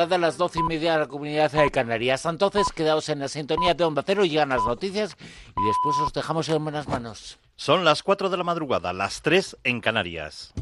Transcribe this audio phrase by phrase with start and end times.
[0.00, 2.24] a las doce y media de la comunidad de Canarias.
[2.24, 6.48] Entonces, quedaos en la sintonía de Onda Cero, llegan las noticias y después os dejamos
[6.48, 7.38] en buenas manos.
[7.56, 10.54] Son las 4 de la madrugada, las 3 en Canarias.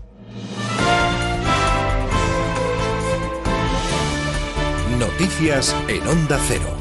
[4.98, 6.79] Noticias en Onda Cero.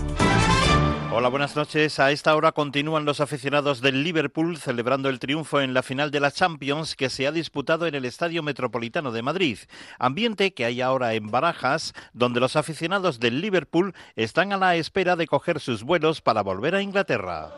[1.19, 1.99] Hola, buenas noches.
[1.99, 6.21] A esta hora continúan los aficionados del Liverpool celebrando el triunfo en la final de
[6.21, 9.57] la Champions que se ha disputado en el Estadio Metropolitano de Madrid.
[9.99, 15.17] Ambiente que hay ahora en Barajas, donde los aficionados del Liverpool están a la espera
[15.17, 17.49] de coger sus vuelos para volver a Inglaterra.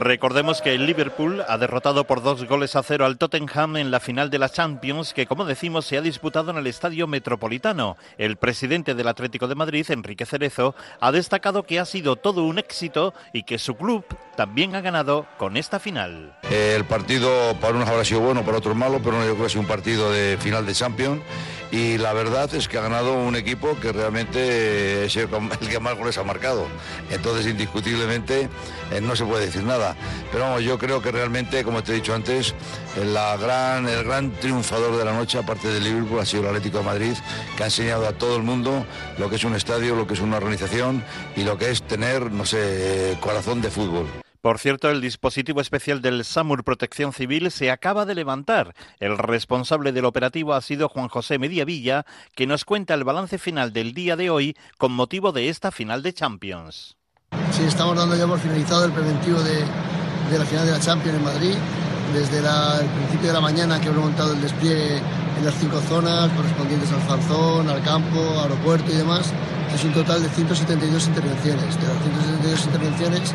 [0.00, 3.98] Recordemos que el Liverpool ha derrotado por dos goles a cero al Tottenham en la
[3.98, 7.96] final de la Champions, que como decimos se ha disputado en el Estadio Metropolitano.
[8.16, 12.60] El presidente del Atlético de Madrid, Enrique Cerezo, ha destacado que ha sido todo un
[12.60, 14.04] éxito y que su club
[14.36, 16.32] también ha ganado con esta final.
[16.48, 19.56] El partido para unos habrá sido bueno, para otros malo, pero yo creo que es
[19.56, 21.22] un partido de final de Champions
[21.70, 25.96] y la verdad es que ha ganado un equipo que realmente es el que más
[25.96, 26.66] goles ha marcado.
[27.10, 28.48] Entonces, indiscutiblemente,
[28.92, 29.87] eh, no se puede decir nada.
[30.30, 32.54] Pero vamos, yo creo que realmente, como te he dicho antes,
[32.94, 36.84] gran, el gran triunfador de la noche, aparte del Liverpool, ha sido el Atlético de
[36.84, 37.14] Madrid,
[37.56, 38.86] que ha enseñado a todo el mundo
[39.18, 41.04] lo que es un estadio, lo que es una organización
[41.36, 44.06] y lo que es tener, no sé, corazón de fútbol.
[44.40, 48.72] Por cierto, el dispositivo especial del SAMUR Protección Civil se acaba de levantar.
[49.00, 53.72] El responsable del operativo ha sido Juan José Mediavilla, que nos cuenta el balance final
[53.72, 56.97] del día de hoy con motivo de esta final de Champions.
[57.58, 59.64] Sí, estamos dando ya por finalizado el preventivo de,
[60.38, 61.54] la final de la Champions en Madrid.
[62.14, 66.30] Desde el principio de la mañana que hemos montado el despliegue en las cinco zonas
[66.36, 69.32] correspondientes al Fanzón, al campo, aeropuerto y demás,
[69.74, 71.74] es un total de 172 intervenciones.
[71.80, 73.34] De las 172 intervenciones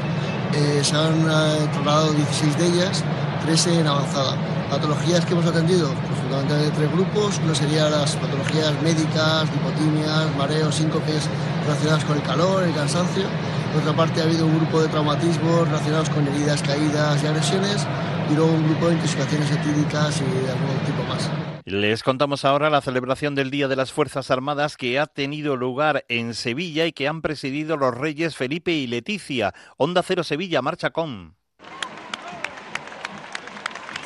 [0.54, 3.04] eh, se han eh, trasladado 16 de ellas,
[3.44, 4.38] 13 en avanzada.
[4.70, 7.42] Patologías que hemos atendido, pues fundamentalmente tres grupos.
[7.44, 11.28] Una sería las patologías médicas, hipotimias, mareos, síncopes
[11.66, 13.26] relacionadas con el calor, el cansancio.
[13.74, 17.88] Por otra parte ha habido un grupo de traumatismos relacionados con heridas, caídas y agresiones
[18.30, 21.28] y luego un grupo de intoxicaciones etíricas y de algún tipo más.
[21.66, 26.06] Les contamos ahora la celebración del Día de las Fuerzas Armadas que ha tenido lugar
[26.08, 29.56] en Sevilla y que han presidido los reyes Felipe y Leticia.
[29.78, 31.36] Onda Cero Sevilla, marcha con.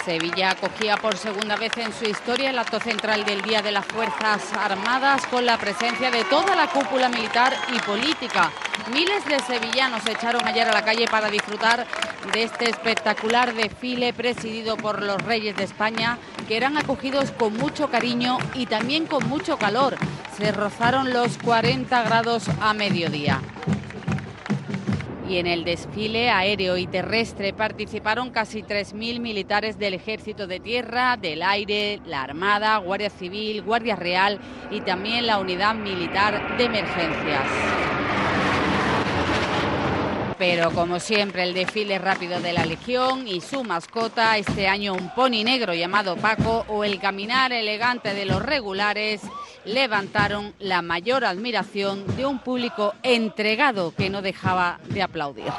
[0.07, 3.85] Sevilla acogía por segunda vez en su historia el acto central del Día de las
[3.85, 8.50] Fuerzas Armadas con la presencia de toda la cúpula militar y política.
[8.94, 11.85] Miles de sevillanos se echaron ayer a la calle para disfrutar
[12.31, 16.17] de este espectacular desfile presidido por los reyes de España
[16.47, 19.97] que eran acogidos con mucho cariño y también con mucho calor.
[20.38, 23.41] Se rozaron los 40 grados a mediodía
[25.30, 31.18] y en el desfile aéreo y terrestre participaron casi 3.000 militares del Ejército de Tierra,
[31.18, 34.40] del Aire, la Armada, Guardia Civil, Guardia Real
[34.72, 37.48] y también la Unidad Militar de Emergencias.
[40.38, 45.09] Pero como siempre el desfile rápido de la Legión y su mascota, este año un
[45.16, 49.22] pony negro llamado Paco o el caminar elegante de los regulares
[49.66, 55.52] levantaron la mayor admiración de un público entregado que no dejaba de aplaudir.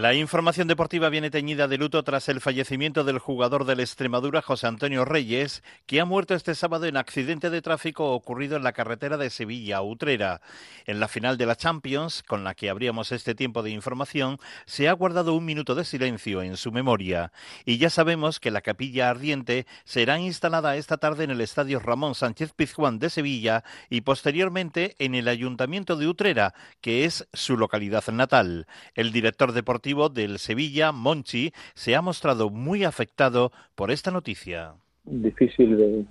[0.00, 4.66] La información deportiva viene teñida de luto tras el fallecimiento del jugador del Extremadura, José
[4.66, 9.18] Antonio Reyes, que ha muerto este sábado en accidente de tráfico ocurrido en la carretera
[9.18, 10.40] de Sevilla a Utrera.
[10.86, 14.88] En la final de la Champions, con la que abríamos este tiempo de información, se
[14.88, 17.30] ha guardado un minuto de silencio en su memoria.
[17.66, 22.14] Y ya sabemos que la capilla ardiente será instalada esta tarde en el Estadio Ramón
[22.14, 28.08] Sánchez Pizjuán de Sevilla y posteriormente en el Ayuntamiento de Utrera, que es su localidad
[28.10, 28.66] natal.
[28.94, 34.74] El director deportivo del Sevilla, Monchi, se ha mostrado muy afectado por esta noticia.
[35.04, 36.06] Difícil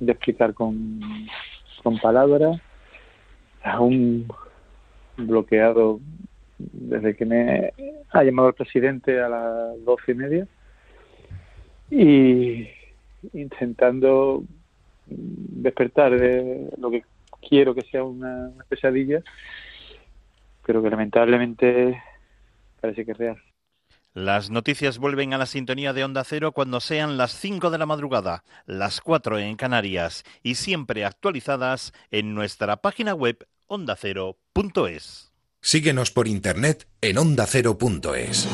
[0.00, 1.00] de, explicar con,
[1.82, 2.60] con palabras,
[3.62, 4.28] aún
[5.16, 6.00] bloqueado
[6.58, 7.72] desde que me
[8.10, 10.46] ha llamado el presidente a las doce y media.
[11.90, 12.68] Y
[13.32, 14.44] intentando
[15.06, 17.04] despertar de lo que
[17.48, 19.22] quiero que sea una pesadilla,
[20.66, 22.02] pero que lamentablemente
[22.80, 23.42] parece que es real.
[24.14, 27.86] Las noticias vuelven a la sintonía de Onda Cero cuando sean las 5 de la
[27.86, 35.32] madrugada, las 4 en Canarias y siempre actualizadas en nuestra página web ondacero.es.
[35.60, 38.48] Síguenos por internet en ondacero.es.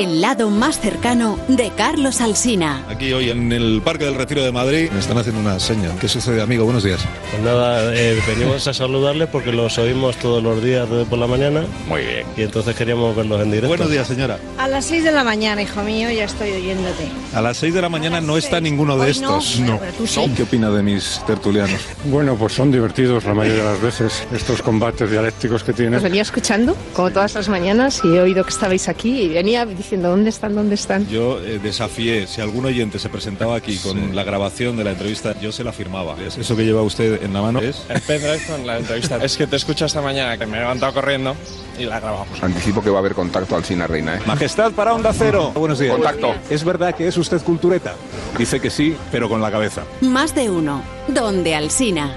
[0.00, 2.82] el lado más cercano de Carlos Alsina.
[2.88, 5.90] Aquí hoy en el Parque del Retiro de Madrid me están haciendo una seña.
[6.00, 6.64] ¿Qué sucede, amigo?
[6.64, 7.00] Buenos días.
[7.30, 11.26] Pues nada, eh, venimos a saludarles porque los oímos todos los días desde por la
[11.26, 11.64] mañana.
[11.86, 12.26] Muy bien.
[12.34, 13.68] Y entonces queríamos verlos en directo.
[13.68, 14.38] Buenos días, señora.
[14.56, 17.04] A las 6 de la mañana, hijo mío, ya estoy oyéndote.
[17.34, 19.60] A las 6 de la mañana no está ninguno de Hoy estos.
[19.60, 20.32] no, pero tú sí.
[20.34, 21.78] ¿Qué opina de mis tertulianos?
[22.04, 25.96] Bueno, pues son divertidos la mayoría de las veces estos combates dialécticos que tienen.
[25.96, 29.66] Os venía escuchando, como todas las mañanas, y he oído que estabais aquí y venía
[29.66, 30.54] diciendo, ¿dónde están?
[30.54, 31.06] ¿Dónde están?
[31.08, 35.38] Yo eh, desafié, si algún oyente se presentaba aquí con la grabación de la entrevista,
[35.40, 36.16] yo se la firmaba.
[36.20, 37.84] ¿Eso que lleva usted en la mano es?
[37.88, 39.18] El pendrive con la entrevista.
[39.30, 41.36] Es que te escucho esta mañana, que me he levantado corriendo
[41.78, 42.42] y la grabamos.
[42.42, 44.20] Anticipo que va a haber contacto al Cine Reina, ¿eh?
[44.26, 45.52] Majestad para Onda Cero.
[45.54, 45.92] Buenos días.
[45.92, 46.34] Contacto.
[46.48, 47.94] ¿Es verdad que es usted cultureta?
[48.38, 49.82] Dice que sí, pero con la cabeza.
[50.00, 50.82] Más de uno.
[51.08, 52.14] Donde Alsina.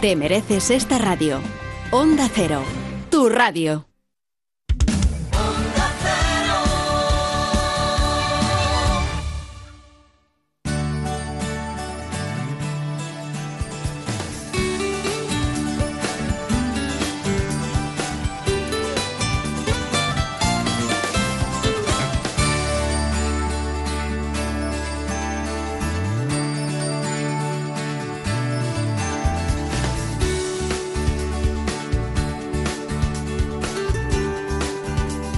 [0.00, 1.40] Te mereces esta radio.
[1.90, 2.62] Onda Cero.
[3.10, 3.86] Tu radio.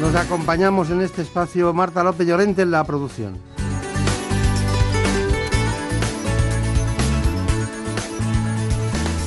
[0.00, 3.36] Nos acompañamos en este espacio Marta López Llorente en la producción.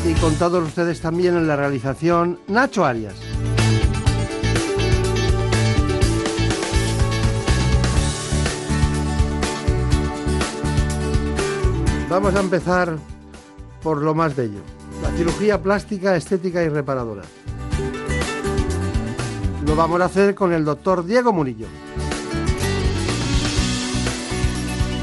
[0.04, 3.14] Y con todos ustedes también en la realización Nacho Arias.
[12.10, 12.98] Vamos a empezar
[13.84, 14.60] por lo más bello,
[15.02, 17.24] la cirugía plástica, estética y reparadora.
[19.66, 21.68] Lo vamos a hacer con el doctor Diego Murillo.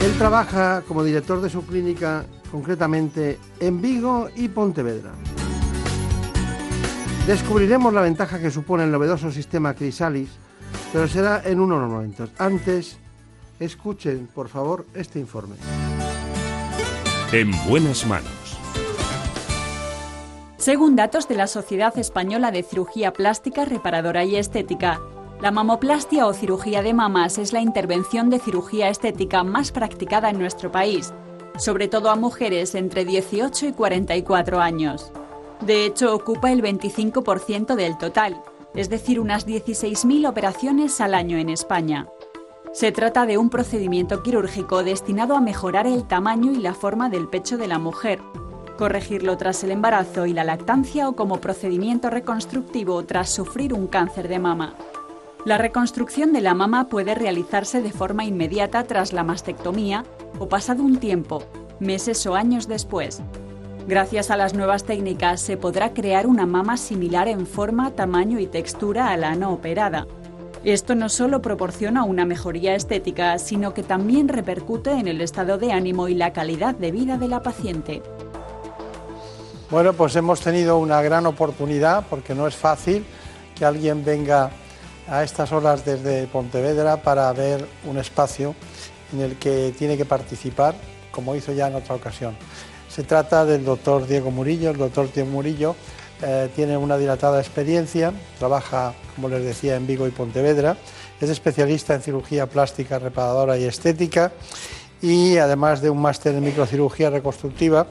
[0.03, 5.13] Él trabaja como director de su clínica, concretamente en Vigo y Pontevedra.
[7.27, 10.31] Descubriremos la ventaja que supone el novedoso sistema Crisalis,
[10.93, 12.31] pero será en unos momentos.
[12.39, 12.99] Antes,
[13.59, 15.57] escuchen, por favor, este informe.
[17.33, 18.40] En buenas manos.
[20.61, 25.01] Según datos de la Sociedad Española de Cirugía Plástica, Reparadora y Estética,
[25.41, 30.39] la mamoplastia o cirugía de mamas es la intervención de cirugía estética más practicada en
[30.39, 31.15] nuestro país,
[31.57, 35.11] sobre todo a mujeres entre 18 y 44 años.
[35.63, 38.43] De hecho, ocupa el 25% del total,
[38.75, 42.07] es decir, unas 16.000 operaciones al año en España.
[42.75, 47.29] Se trata de un procedimiento quirúrgico destinado a mejorar el tamaño y la forma del
[47.29, 48.21] pecho de la mujer,
[48.81, 54.27] corregirlo tras el embarazo y la lactancia o como procedimiento reconstructivo tras sufrir un cáncer
[54.27, 54.75] de mama.
[55.45, 60.05] La reconstrucción de la mama puede realizarse de forma inmediata tras la mastectomía
[60.39, 61.43] o pasado un tiempo,
[61.79, 63.21] meses o años después.
[63.87, 68.47] Gracias a las nuevas técnicas se podrá crear una mama similar en forma, tamaño y
[68.47, 70.07] textura a la no operada.
[70.65, 75.71] Esto no solo proporciona una mejoría estética, sino que también repercute en el estado de
[75.73, 78.01] ánimo y la calidad de vida de la paciente.
[79.71, 83.05] Bueno, pues hemos tenido una gran oportunidad porque no es fácil
[83.55, 84.51] que alguien venga
[85.07, 88.57] a estas horas desde Pontevedra para ver un espacio
[89.13, 90.75] en el que tiene que participar,
[91.13, 92.37] como hizo ya en otra ocasión.
[92.89, 94.71] Se trata del doctor Diego Murillo.
[94.71, 95.77] El doctor Diego Murillo
[96.21, 100.77] eh, tiene una dilatada experiencia, trabaja, como les decía, en Vigo y Pontevedra,
[101.21, 104.33] es especialista en cirugía plástica, reparadora y estética
[105.01, 107.87] y además de un máster en microcirugía reconstructiva,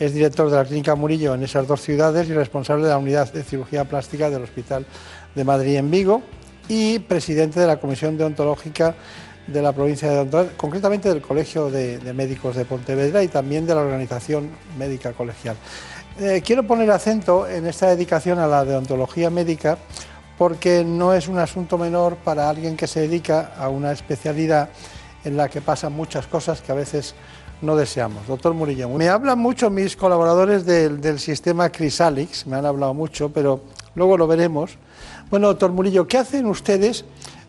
[0.00, 3.30] es director de la Clínica Murillo en esas dos ciudades y responsable de la unidad
[3.32, 4.86] de cirugía plástica del Hospital
[5.34, 6.22] de Madrid en Vigo
[6.68, 8.94] y presidente de la Comisión Deontológica
[9.46, 13.66] de la provincia de Pontevedra, concretamente del Colegio de, de, Médicos de Pontevedra y también
[13.66, 15.56] de la Organización Médica Colegial.
[16.18, 19.76] Eh, quiero poner acento en esta dedicación a la deontología médica
[20.38, 24.70] porque no es un asunto menor para alguien que se dedica a una especialidad
[25.24, 27.14] en la que pasan muchas cosas que a veces
[27.62, 28.26] no deseamos.
[28.26, 33.30] Doctor Murillo, me hablan mucho mis colaboradores del, del sistema Crisalix, me han hablado mucho,
[33.30, 33.60] pero
[33.94, 34.76] luego lo veremos.
[35.30, 37.04] Bueno, doctor Murillo, ¿qué hacen ustedes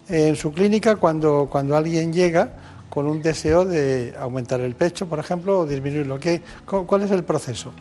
[0.09, 2.51] en su clínica cuando, cuando alguien llega
[2.89, 6.19] con un deseo de aumentar el pecho, por ejemplo, o disminuirlo?
[6.19, 7.71] ¿Qué, ¿Cuál es el proceso?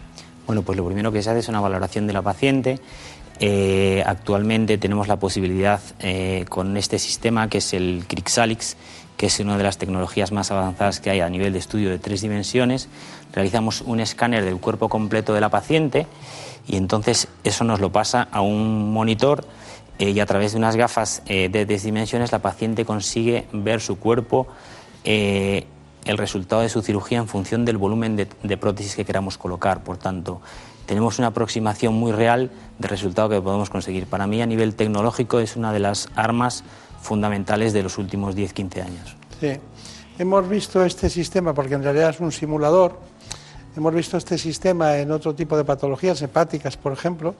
[0.47, 2.81] Bueno, pues lo primero que se hace es una valoración de la paciente.
[3.43, 8.77] Eh, actualmente tenemos la posibilidad eh, con este sistema que es el Crixalix,
[9.21, 11.99] que es una de las tecnologías más avanzadas que hay a nivel de estudio de
[11.99, 12.89] tres dimensiones.
[13.35, 16.07] Realizamos un escáner del cuerpo completo de la paciente
[16.67, 19.45] y entonces eso nos lo pasa a un monitor
[19.99, 23.99] eh, y a través de unas gafas de tres dimensiones la paciente consigue ver su
[23.99, 24.47] cuerpo
[25.05, 29.83] el resultado de su cirugía en función del volumen de, prótesis que queramos colocar.
[29.85, 30.41] Por tanto,
[30.87, 34.07] tenemos una aproximación muy real del resultado que podemos conseguir.
[34.07, 36.65] Para mí, a nivel tecnológico, es una de las armas
[37.01, 39.17] fundamentales de los últimos 10-15 años.
[39.41, 39.53] Sí,
[40.19, 42.99] hemos visto este sistema, porque en realidad es un simulador,
[43.77, 47.35] hemos visto este sistema en otro tipo de patologías hepáticas, por ejemplo,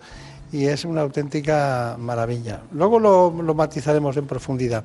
[0.53, 2.61] y es una auténtica maravilla.
[2.73, 4.85] Luego lo, matizaremos en profundidad.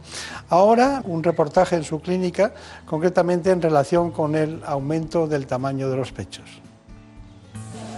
[0.50, 2.54] Ahora un reportaje en su clínica,
[2.86, 6.62] concretamente en relación con el aumento del tamaño de los pechos.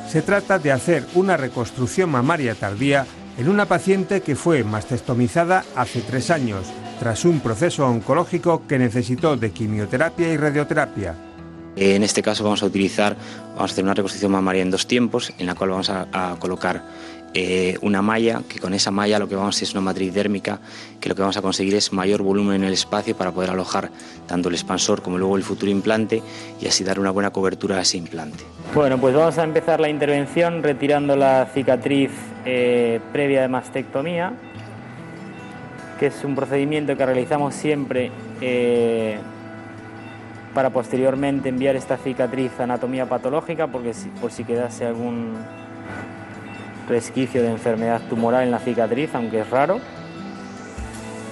[0.08, 3.06] Se trata de hacer una reconstrucción mamaria tardía
[3.38, 6.66] en una paciente que fue mastectomizada hace tres años,
[7.00, 11.16] tras un proceso oncológico que necesitó de quimioterapia y radioterapia.
[11.76, 13.16] En este caso vamos a utilizar,
[13.50, 16.84] vamos a hacer una reconstrucción mamaria en dos tiempos, en la cual vamos a colocar
[17.40, 20.60] eh, una malla, que con esa malla lo que vamos a es una matriz dérmica,
[21.00, 23.92] que lo que vamos a conseguir es mayor volumen en el espacio para poder alojar
[24.26, 26.24] tanto el expansor como luego el futuro implante
[26.60, 28.44] y así dar una buena cobertura a ese implante.
[28.74, 32.10] Bueno, pues vamos a empezar la intervención retirando la cicatriz
[32.44, 34.34] eh, previa de mastectomía,
[36.00, 38.10] que es un procedimiento que realizamos siempre
[38.42, 39.20] eh,
[40.56, 45.36] para posteriormente enviar esta cicatriz a anatomía patológica, porque por si quedase algún
[46.88, 49.80] resquicio de enfermedad tumoral en la cicatriz, aunque es raro.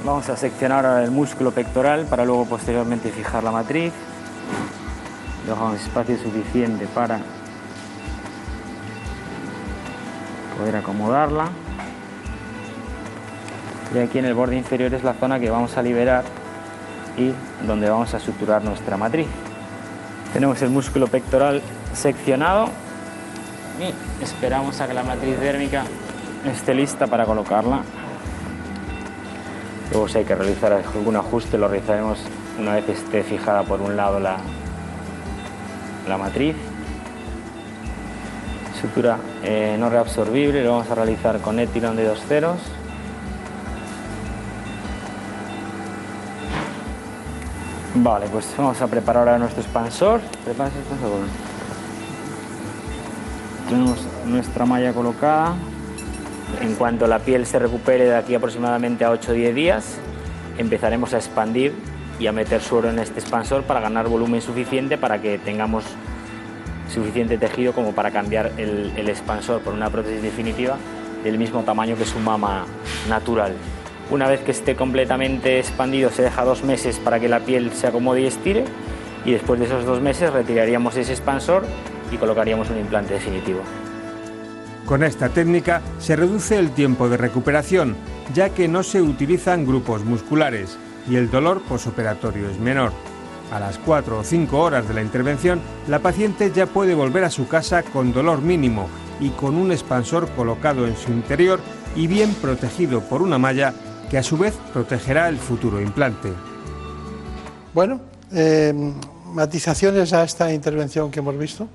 [0.04, 3.92] Vamos a seccionar ahora el músculo pectoral para luego posteriormente fijar la matriz.
[5.48, 7.20] Dejamos espacio suficiente para
[10.58, 11.50] poder acomodarla.
[13.94, 16.24] Y aquí en el borde inferior es la zona que vamos a liberar
[17.18, 17.32] y
[17.66, 19.28] donde vamos a suturar nuestra matriz.
[20.34, 21.62] Tenemos el músculo pectoral
[21.94, 22.70] seccionado
[23.80, 25.84] y esperamos a que la matriz dérmica
[26.46, 27.82] esté lista para colocarla.
[29.92, 32.20] Luego si hay que realizar algún ajuste lo realizaremos
[32.60, 34.38] una vez esté fijada por un lado la,
[36.08, 36.56] la matriz.
[38.80, 42.60] Sutura eh, no reabsorbible, lo vamos a realizar con etilón de dos ceros.
[47.98, 50.20] Vale, pues vamos a preparar ahora nuestro expansor.
[50.44, 51.55] Prepara expansor.
[53.68, 55.56] Tenemos nuestra malla colocada.
[56.62, 59.98] En cuanto la piel se recupere de aquí aproximadamente a 8 o 10 días,
[60.58, 61.74] empezaremos a expandir
[62.20, 65.84] y a meter suero en este expansor para ganar volumen suficiente para que tengamos
[66.94, 70.78] suficiente tejido como para cambiar el, el expansor por una prótesis definitiva
[71.24, 72.66] del mismo tamaño que su mama
[73.10, 73.54] natural.
[74.12, 77.88] Una vez que esté completamente expandido se deja dos meses para que la piel se
[77.88, 78.64] acomode y estire
[79.26, 81.66] y después de esos dos meses retiraríamos ese expansor
[82.16, 83.60] y colocaríamos un implante definitivo.
[84.86, 87.96] Con esta técnica se reduce el tiempo de recuperación,
[88.34, 90.78] ya que no se utilizan grupos musculares
[91.10, 92.92] y el dolor posoperatorio es menor.
[93.52, 97.30] A las 4 o 5 horas de la intervención, la paciente ya puede volver a
[97.30, 98.88] su casa con dolor mínimo
[99.20, 101.60] y con un expansor colocado en su interior
[101.96, 103.74] y bien protegido por una malla
[104.10, 106.32] que a su vez protegerá el futuro implante.
[107.74, 108.74] Bueno, eh,
[109.34, 111.68] matizaciones a esta intervención que hemos visto.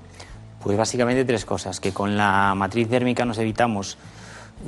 [0.61, 3.97] Pues básicamente tres cosas, que con la matriz dérmica nos evitamos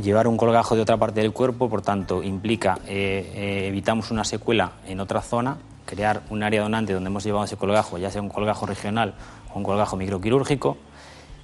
[0.01, 4.23] llevar un colgajo de otra parte del cuerpo, por tanto implica eh, eh, evitamos una
[4.23, 8.23] secuela en otra zona, crear un área donante donde hemos llevado ese colgajo, ya sea
[8.23, 9.13] un colgajo regional
[9.53, 10.77] o un colgajo microquirúrgico,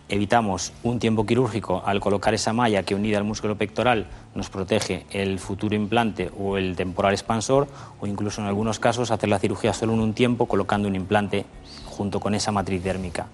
[0.10, 5.06] evitamos un tiempo quirúrgico al colocar esa malla que unida al músculo pectoral nos protege
[5.12, 7.68] el futuro implante o el temporal expansor
[8.00, 11.46] o incluso en algunos casos hacer la cirugía solo en un tiempo colocando un implante
[11.86, 13.28] junto con esa matriz dérmica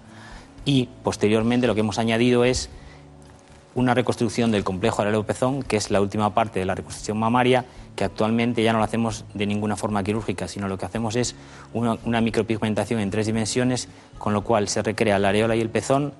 [0.66, 2.68] y posteriormente lo que hemos añadido es
[3.76, 8.04] una reconstrucción del complejo pezón, que es la última parte de la reconstrucción mamaria, que
[8.04, 11.34] actualmente ya no lo hacemos de ninguna forma quirúrgica, sino lo que hacemos es
[11.72, 16.12] una, micropigmentación en tres dimensiones, con lo cual se recrea la areola y el pezón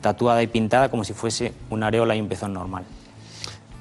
[0.00, 2.84] tatuada y pintada como si fuese una areola y un pezón normal.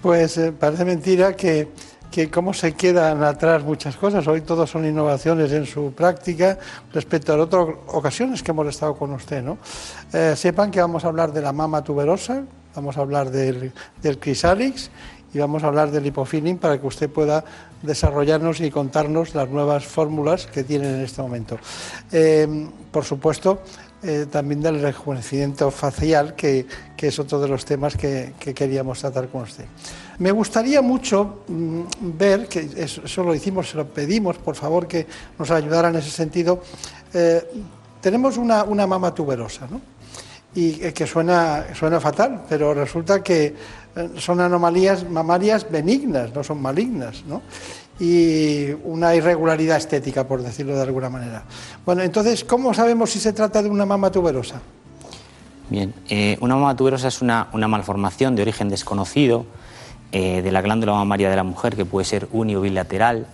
[0.01, 1.69] Pues eh, parece mentira que
[2.11, 4.25] que cómo se quedan atrás muchas cosas.
[4.27, 6.57] Hoy todo son innovaciones en su práctica
[6.93, 9.43] respecto a otras ocasiones que hemos estado con usted.
[9.43, 9.57] ¿no?
[10.13, 12.43] Eh, sepan que vamos a hablar de la mama tuberosa,
[12.75, 13.71] vamos a hablar del,
[14.01, 14.89] del crisalix
[15.33, 17.43] y vamos a hablar del lipofilling para que usted pueda
[17.81, 21.57] desarrollarnos y contarnos las nuevas fórmulas que tienen en este momento.
[22.11, 23.61] Eh, por supuesto,
[24.05, 26.65] eh, también del rejuvenecimiento facial, que,
[26.97, 29.65] es otro de los temas que, queríamos tratar con usted.
[30.19, 35.05] Me gustaría mucho mm, ver, que eso, lo hicimos, se lo pedimos, por favor, que
[35.37, 36.61] nos ayudara en ese sentido.
[37.13, 37.43] Eh,
[38.01, 39.81] tenemos una, una, mama tuberosa, ¿no?
[40.53, 43.53] Y que suena, suena fatal, pero resulta que
[44.17, 47.41] son anomalías mamarias benignas, no son malignas, ¿no?
[47.99, 51.43] Y una irregularidad estética, por decirlo de alguna manera.
[51.85, 54.61] Bueno, entonces, ¿cómo sabemos si se trata de una mama tuberosa?
[55.69, 59.45] Bien, eh, una mama tuberosa es una, malformación de origen desconocido
[60.11, 63.27] eh, de la glándula mamaria de la mujer que puede ser uni o bilateral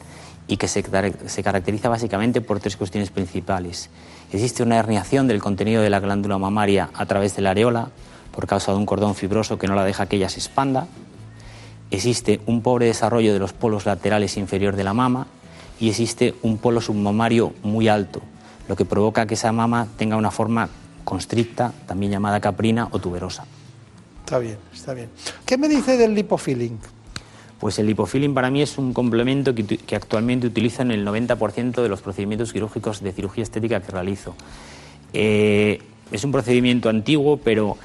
[0.48, 0.84] y que se,
[1.26, 3.90] se caracteriza básicamente por tres cuestiones principales.
[4.32, 7.90] Existe una herniación del contenido de la glándula mamaria a través de la areola
[8.32, 10.88] por causa de un cordón fibroso que no la deja que ella se expanda
[11.92, 15.28] existe un pobre desarrollo de los polos laterales inferior de la mama
[15.80, 18.22] y existe un polo submamario muy alto,
[18.68, 20.70] lo que provoca que esa mama tenga una forma
[21.04, 23.46] constricta, también llamada caprina o tuberosa.
[24.24, 25.10] Está bien, está bien.
[25.46, 26.80] ¿Qué me dice del lipofilling?
[27.60, 31.90] Pues el lipofilling para mí es un complemento que, actualmente utilizo en el 90% de
[31.90, 34.36] los procedimientos quirúrgicos de cirugía estética que realizo.
[35.14, 35.82] Eh,
[36.12, 37.78] es un procedimiento antiguo, pero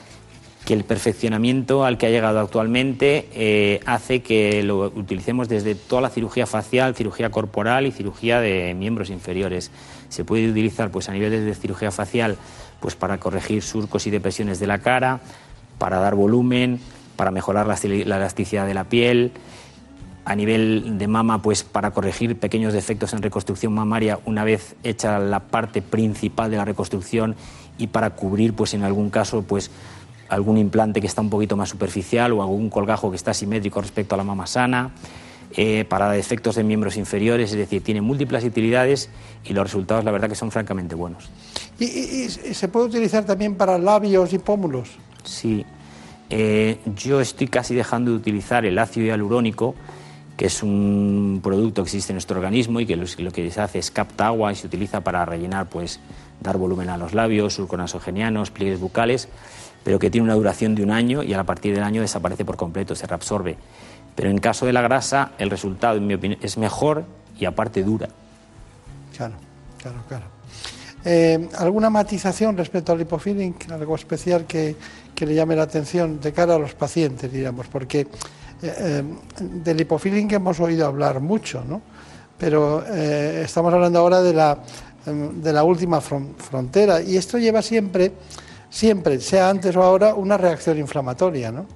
[0.67, 6.03] que el perfeccionamiento al que ha llegado actualmente eh, hace que lo utilicemos desde toda
[6.03, 9.71] la cirugía facial, cirugía corporal y cirugía de miembros inferiores.
[10.09, 12.37] Se puede utilizar pues, a nivel de cirugía facial
[12.81, 15.21] pues, para corregir surcos y depresiones de la cara,
[15.79, 16.81] para dar volumen,
[17.15, 19.31] para mejorar la, elasticidad de la piel,
[20.25, 25.21] a nivel de mama, pues para corregir pequeños defectos en reconstrucción mamaria una vez hecha
[25.21, 27.37] la parte principal de la reconstrucción
[27.79, 29.71] y para cubrir, pues en algún caso, pues
[30.29, 34.15] algún implante que está un poquito más superficial o algún colgajo que está simétrico respecto
[34.15, 34.93] a la mama sana,
[35.53, 39.09] eh, para defectos de miembros inferiores, es decir, tiene múltiples utilidades
[39.45, 41.31] y los resultados la verdad que son francamente buenos.
[41.79, 44.91] ¿Y, se puede utilizar también para labios y pómulos?
[45.25, 45.65] Sí,
[46.31, 49.75] eh, yo estoy casi dejando de utilizar el ácido hialurónico,
[50.37, 53.79] que es un producto que existe en nuestro organismo y que lo, que se hace
[53.79, 56.01] es capta agua y se utiliza para rellenar, pues,
[56.41, 59.29] dar volumen a los labios, surconasogenianos, pliegues bucales
[59.87, 62.57] pero que tiene una duración de un año y a partir del año desaparece por
[62.57, 63.57] completo, se reabsorbe.
[64.17, 67.05] Pero en caso de la grasa, el resultado, en mi opinión, es mejor
[67.39, 68.09] y aparte dura.
[69.17, 69.35] Claro,
[69.81, 70.25] claro, claro.
[71.05, 73.55] Eh, ¿Alguna matización respecto al lipofilling?
[73.71, 74.75] ¿Algo especial que,
[75.21, 77.69] le llame la atención de cara a los pacientes, digamos?
[77.69, 78.07] Porque eh,
[78.63, 79.03] eh,
[79.41, 81.81] del lipofilling hemos oído hablar mucho, ¿no?
[82.37, 84.59] Pero estamos hablando ahora de la,
[85.07, 88.13] de la última frontera y esto lleva siempre
[88.77, 91.67] siempre, sea antes o ahora, una reacción inflamatoria, ¿no?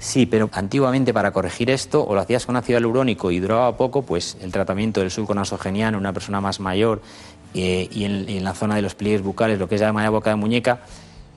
[0.00, 4.02] Sí, pero antiguamente para corregir esto o lo hacías con ácido hialurónico y duraba poco,
[4.02, 7.02] pues el tratamiento del sulco nasogeniano en una persona más mayor
[7.54, 10.36] eh, y, en, la zona de los pliegues bucales, lo que es llamada boca de
[10.36, 10.80] muñeca,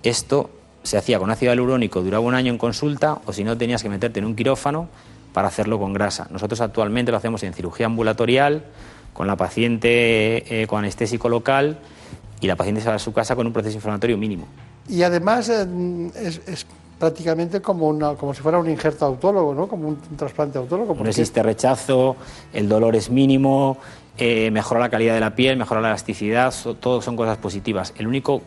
[0.01, 0.49] esto
[0.81, 3.89] se hacía con ácido hialurónico, duraba un año en consulta o si no tenías que
[3.89, 4.87] meterte en un quirófano
[5.31, 6.27] para hacerlo con grasa.
[6.31, 8.63] Nosotros actualmente lo hacemos en cirugía ambulatorial,
[9.13, 11.77] con la paciente eh, con anestésico local
[12.41, 14.47] y la paciente se va a su casa con un proceso inflamatorio mínimo.
[14.87, 16.65] Y además eh, es,
[16.99, 19.67] prácticamente como, una, como si fuera un injerto autólogo, ¿no?
[19.67, 20.95] como un, trasplante autólogo.
[20.95, 22.15] No existe rechazo,
[22.53, 23.77] el dolor es mínimo,
[24.17, 27.93] eh, mejora la calidad de la piel, mejora la elasticidad, todo son cosas positivas.
[27.97, 28.41] El único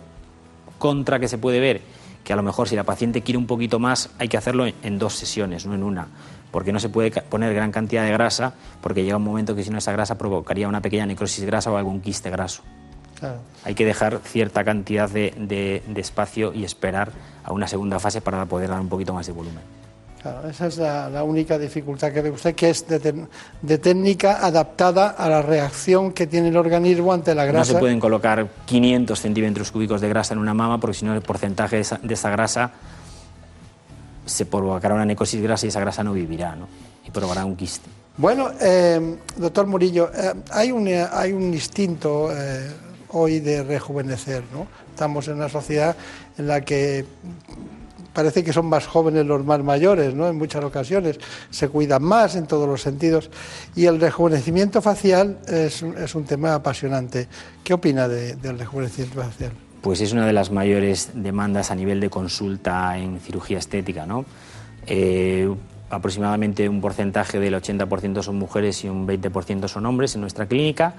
[0.79, 1.81] contra que se puede ver,
[2.25, 4.99] que a lo mejor si la paciente quiere un poquito más, hay que hacerlo en
[4.99, 6.09] dos sesiones, no en una
[6.57, 9.69] porque no se puede poner gran cantidad de grasa, porque llega un momento que si
[9.69, 12.63] no esa grasa provocaría una pequeña necrosis grasa o algún quiste graso.
[13.65, 17.13] Hay que dejar cierta cantidad de, espacio y esperar
[17.45, 19.63] a una segunda fase para poder dar un poquito más de volumen.
[20.21, 25.29] Claro, esa es la, única dificultad que ve usted, que es de, técnica adaptada a
[25.29, 27.73] la reacción que tiene el organismo ante la grasa.
[27.73, 31.15] No se pueden colocar 500 centímetros cúbicos de grasa en una mama, porque si no
[31.15, 32.73] el porcentaje de esa, grasa
[34.25, 36.67] se provocará una necrosis grasa y esa grasa no vivirá, ¿no?
[37.07, 37.89] Y provocará un quiste.
[38.17, 42.67] Bueno, eh, doctor Murillo, eh, hay, un, hay un instinto eh,
[43.17, 44.43] hoy de rejuvenecer.
[44.53, 44.67] ¿no?
[44.91, 45.97] Estamos en una sociedad
[46.37, 47.05] en la que
[48.13, 50.27] parece que son más jóvenes los más mayores, ¿no?
[50.27, 51.19] En muchas ocasiones
[51.51, 53.31] se cuidan más en todos los sentidos
[53.75, 57.29] y el rejuvenecimiento facial es, un tema apasionante.
[57.63, 59.53] ¿Qué opina del rejuvenecimiento facial?
[59.83, 64.25] Pues es una de las mayores demandas a nivel de consulta en cirugía estética, ¿no?
[64.87, 65.55] Eh,
[65.91, 70.95] aproximadamente un porcentaje del 80% son mujeres y un 20% son hombres en nuestra clínica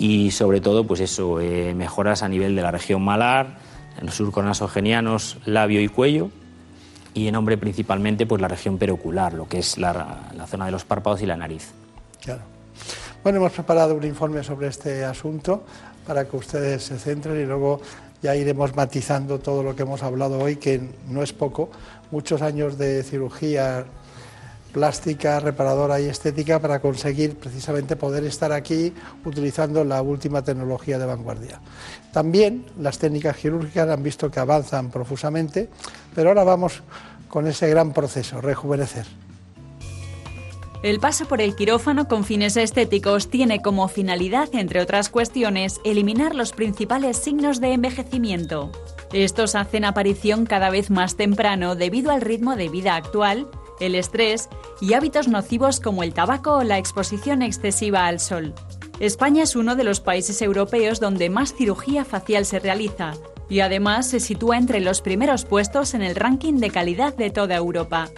[0.00, 3.58] y sobre todo pues eso, eh, mejoras a nivel de la región malar,
[3.98, 6.30] en los surcos nasogenianos, labio y cuello
[7.12, 10.72] y en hombre principalmente pues la región perocular, lo que es la, la zona de
[10.72, 11.72] los párpados y la nariz.
[12.22, 12.40] Claro.
[13.22, 15.64] Bueno, hemos preparado un informe sobre este asunto
[16.06, 17.82] para que ustedes se centren y luego
[18.22, 21.68] ya iremos matizando todo lo que hemos hablado hoy, que no es poco,
[22.10, 23.84] muchos años de cirugía
[24.72, 28.92] plástica, reparadora y estética para conseguir precisamente poder estar aquí
[29.24, 31.60] utilizando la última tecnología de vanguardia.
[32.12, 35.68] También las técnicas quirúrgicas han visto que avanzan profusamente,
[36.14, 36.82] pero ahora vamos
[37.28, 39.06] con ese gran proceso, rejuvenecer.
[40.82, 46.34] El paso por el quirófano con fines estéticos tiene como finalidad, entre otras cuestiones, eliminar
[46.34, 48.72] los principales signos de envejecimiento.
[49.12, 53.46] Estos hacen aparición cada vez más temprano debido al ritmo de vida actual,
[53.80, 54.48] el estrés
[54.80, 58.54] y hábitos nocivos como el tabaco o la exposición excesiva al sol.
[59.00, 63.14] España es uno de los países europeos donde más cirugía facial se realiza
[63.48, 67.56] y además se sitúa entre los primeros puestos en el ranking de calidad de toda
[67.56, 68.08] Europa.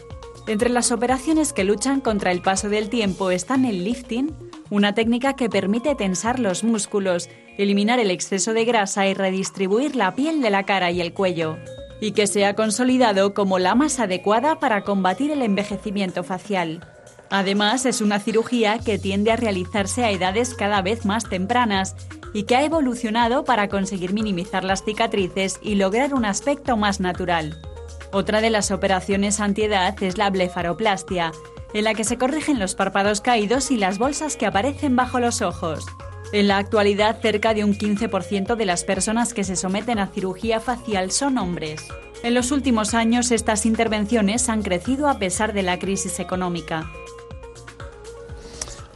[0.48, 4.34] Entre las operaciones que luchan contra el paso del tiempo están el lifting,
[4.70, 10.14] una técnica que permite tensar los músculos, eliminar el exceso de grasa y redistribuir la
[10.14, 11.58] piel de la cara y el cuello,
[12.02, 16.84] y que se ha consolidado como la más adecuada para combatir el envejecimiento facial.
[17.30, 21.94] Además, es una cirugía que tiende a realizarse a edades cada vez más tempranas
[22.34, 27.62] y que ha evolucionado para conseguir minimizar las cicatrices y lograr un aspecto más natural.
[28.10, 31.30] Otra de las operaciones antiedad es la blefaroplastia,
[31.72, 35.40] en la que se corrigen los párpados caídos y las bolsas que aparecen bajo los
[35.40, 35.86] ojos.
[36.32, 40.60] En la actualidad, cerca de un 15% de las personas que se someten a cirugía
[40.60, 41.86] facial son hombres.
[42.22, 46.90] En los últimos años, estas intervenciones han crecido a pesar de la crisis económica.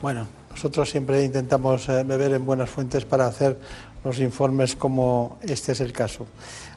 [0.01, 3.59] Bueno, nosotros siempre intentamos eh, beber en buenas fuentes para hacer
[4.03, 6.27] los informes como este es el caso.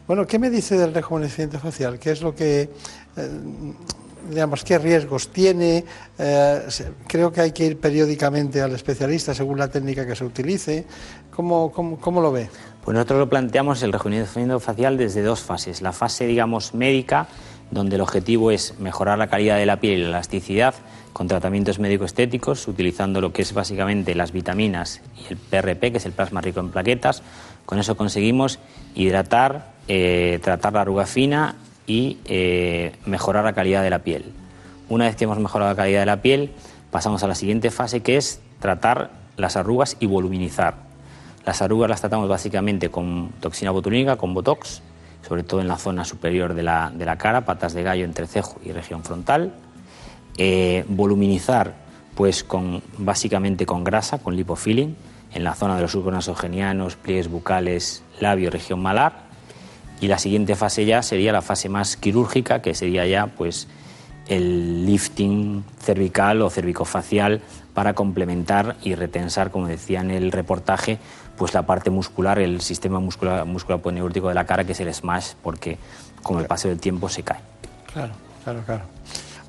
[0.07, 1.99] Bueno, ¿qué me dice del rejuvenecimiento facial?
[1.99, 3.29] ¿Qué es lo que, eh,
[4.29, 5.83] digamos, qué riesgos tiene?
[6.17, 6.61] Eh,
[7.07, 10.85] creo que hay que ir periódicamente al especialista según la técnica que se utilice.
[11.31, 12.49] ¿Cómo, cómo, lo ve?
[12.83, 15.81] Pues nosotros lo planteamos el rejuvenecimiento facial desde dos fases.
[15.81, 17.27] La fase, digamos, médica,
[17.71, 20.75] donde el objetivo es mejorar la calidad de la piel y la elasticidad
[21.13, 26.05] con tratamientos médico-estéticos, utilizando lo que es básicamente las vitaminas y el PRP, que es
[26.05, 27.23] el plasma rico en plaquetas.
[27.65, 28.59] Con eso conseguimos
[28.95, 31.55] hidratar, eh, tratar la arruga fina
[31.89, 34.31] y eh, mejorar la calidad de la piel.
[34.89, 36.51] Una vez que hemos mejorado la calidad de la piel,
[36.91, 40.75] pasamos a la siguiente fase que es tratar las arrugas y voluminizar.
[41.45, 44.83] Las arrugas las tratamos básicamente con toxina botulínica, con Botox,
[45.27, 49.03] sobre todo en la zona superior de la, cara, patas de gallo, entrecejo y región
[49.03, 49.53] frontal.
[50.37, 51.73] Eh, voluminizar,
[52.13, 54.95] pues con, básicamente con grasa, con lipofilling,
[55.33, 59.28] en la zona de los surcos nasogenianos, pliegues bucales, labio, región malar
[60.01, 63.67] y la siguiente fase ya sería la fase más quirúrgica, que sería ya pues
[64.27, 67.41] el lifting cervical o cervicofacial
[67.73, 70.99] para complementar y retensar, como decía en el reportaje,
[71.37, 75.33] pues la parte muscular, el sistema muscular, muscular de la cara, que es el smash,
[75.41, 75.77] porque
[76.21, 77.39] con el paso del tiempo se cae.
[77.91, 78.83] Claro, claro, claro.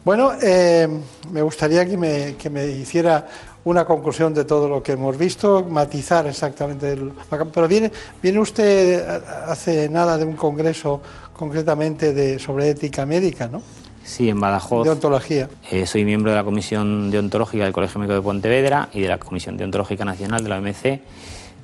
[0.04, 0.88] Bueno, eh,
[1.30, 3.26] me gustaría que me, que me hiciera
[3.64, 6.92] una conclusión de todo lo que hemos visto, matizar exactamente.
[6.92, 7.12] El,
[7.52, 7.92] pero viene,
[8.22, 9.06] viene usted
[9.46, 11.00] hace nada de un congreso
[11.32, 13.62] concretamente de, sobre ética médica, ¿no?
[14.04, 14.84] Sí, en Badajoz.
[14.84, 15.48] De ontología.
[15.70, 19.18] Eh, soy miembro de la Comisión Deontológica del Colegio Médico de Pontevedra y de la
[19.18, 21.00] Comisión Deontológica Nacional de la OMC.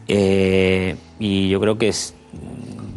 [0.09, 2.15] Eh, y yo creo que es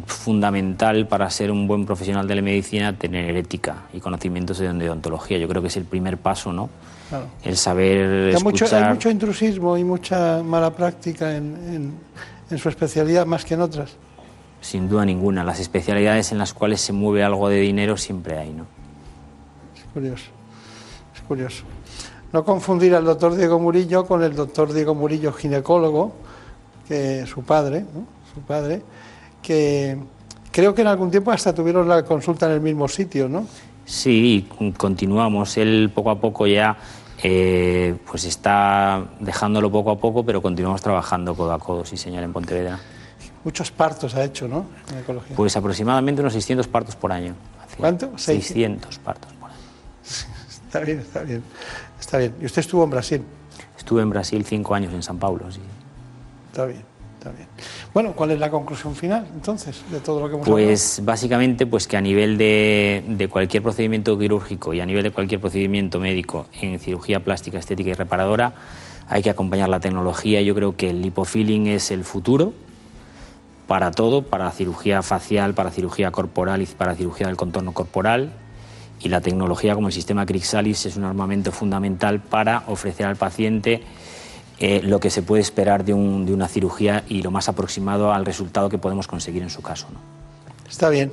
[0.06, 5.38] fundamental para ser un buen profesional de la medicina tener ética y conocimientos de deontología.
[5.38, 6.68] Yo creo que es el primer paso, ¿no?
[7.44, 11.94] El saber hay Mucho, hay mucho intrusismo y mucha mala práctica en,
[12.50, 13.90] en, su especialidad más que en otras.
[14.60, 15.42] Sin duda ninguna.
[15.42, 18.66] Las especialidades en las cuales se mueve algo de dinero siempre hay, ¿no?
[19.76, 20.30] Es curioso.
[21.14, 21.64] Es curioso.
[22.32, 26.12] No confundir al doctor Diego Murillo con el doctor Diego Murillo, ginecólogo,
[26.86, 28.06] que su padre, ¿no?
[28.32, 28.82] su padre,
[29.42, 29.98] que
[30.52, 33.46] creo que en algún tiempo hasta tuvieron la consulta en el mismo sitio, ¿no?
[33.84, 34.46] Sí,
[34.76, 35.56] continuamos.
[35.56, 36.76] Él poco a poco ya
[37.22, 42.22] eh, pues está dejándolo poco a poco, pero continuamos trabajando codo a codo, sí señor,
[42.24, 42.78] en Pontevedra.
[43.44, 44.66] Muchos partos ha hecho, ¿no?
[44.90, 45.36] En ecología.
[45.36, 47.34] Pues aproximadamente unos 600 partos por año.
[47.78, 48.16] ¿Cuánto?
[48.16, 49.58] 600 partos por año.
[50.66, 51.42] está bien, está bien.
[51.98, 52.34] Está bien.
[52.40, 53.22] ¿Y usted estuvo en Brasil?
[53.78, 55.60] Estuve en Brasil cinco años, en San Paulo, sí.
[56.50, 56.89] Está bien.
[57.92, 61.86] Bueno, ¿cuál es la conclusión final entonces de todo lo que hemos Pues básicamente pues
[61.86, 66.46] que a nivel de, de, cualquier procedimiento quirúrgico y a nivel de cualquier procedimiento médico
[66.60, 68.54] en cirugía plástica, estética y reparadora
[69.10, 70.40] hay que acompañar la tecnología.
[70.40, 72.52] Yo creo que el lipofilling es el futuro
[73.66, 78.32] para todo, para cirugía facial, para cirugía corporal y para cirugía del contorno corporal.
[79.00, 83.82] Y la tecnología como el sistema Crixalis es un armamento fundamental para ofrecer al paciente
[84.60, 88.12] eh, lo que se puede esperar de, un- de una cirugía y lo más aproximado
[88.12, 89.86] al resultado que podemos conseguir en su caso.
[89.92, 89.98] ¿no?
[90.70, 91.12] Está bien.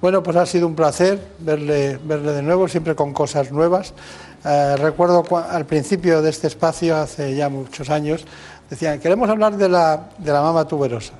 [0.00, 3.94] Bueno, pues ha sido un placer verle, verle de nuevo, siempre con cosas nuevas.
[4.44, 8.24] Eh, recuerdo al principio de este espacio, hace ya muchos años,
[8.68, 11.14] decían, queremos hablar de la, de la mama tuberosa.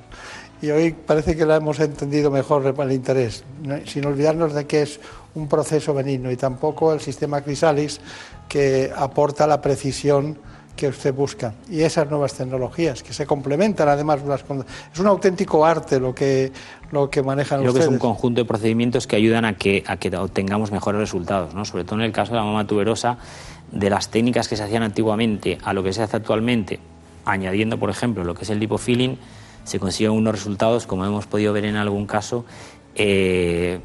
[0.61, 3.43] Y hoy parece que la hemos entendido mejor el interés,
[3.85, 4.99] sin olvidarnos de que es
[5.33, 7.99] un proceso benigno y tampoco el sistema Crisalis
[8.47, 10.37] que aporta la precisión
[10.75, 15.07] que usted busca y esas nuevas tecnologías que se complementan además unas con- es un
[15.07, 16.51] auténtico arte lo que
[16.91, 19.97] lo que manejan Creo que es un conjunto de procedimientos que ayudan a que, a
[19.97, 21.65] que obtengamos mejores resultados, ¿no?
[21.65, 23.17] sobre todo en el caso de la mama tuberosa,
[23.71, 26.79] de las técnicas que se hacían antiguamente a lo que se hace actualmente,
[27.25, 29.17] añadiendo, por ejemplo, lo que es el lipofilling,
[29.63, 32.45] se consiguen unos resultados, como hemos podido ver en algún caso,
[32.95, 33.79] eh,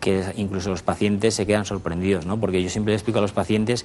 [0.00, 2.38] que incluso los pacientes se quedan sorprendidos, ¿no?
[2.38, 3.84] porque yo siempre les explico a los pacientes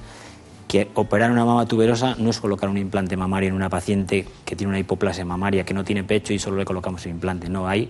[0.67, 4.55] que operar una mama tuberosa no es colocar un implante mamario en una paciente que
[4.55, 7.49] tiene una hipoplasia mamaria, que no tiene pecho y solo le colocamos el implante.
[7.49, 7.89] No, hay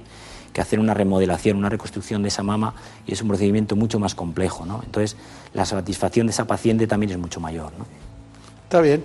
[0.53, 2.73] que hacer una remodelación, una reconstrucción de esa mama
[3.07, 4.65] y es un procedimiento mucho más complejo.
[4.65, 4.81] ¿no?
[4.83, 5.15] Entonces,
[5.53, 7.71] la satisfacción de esa paciente también es mucho mayor.
[8.63, 9.03] Está bien.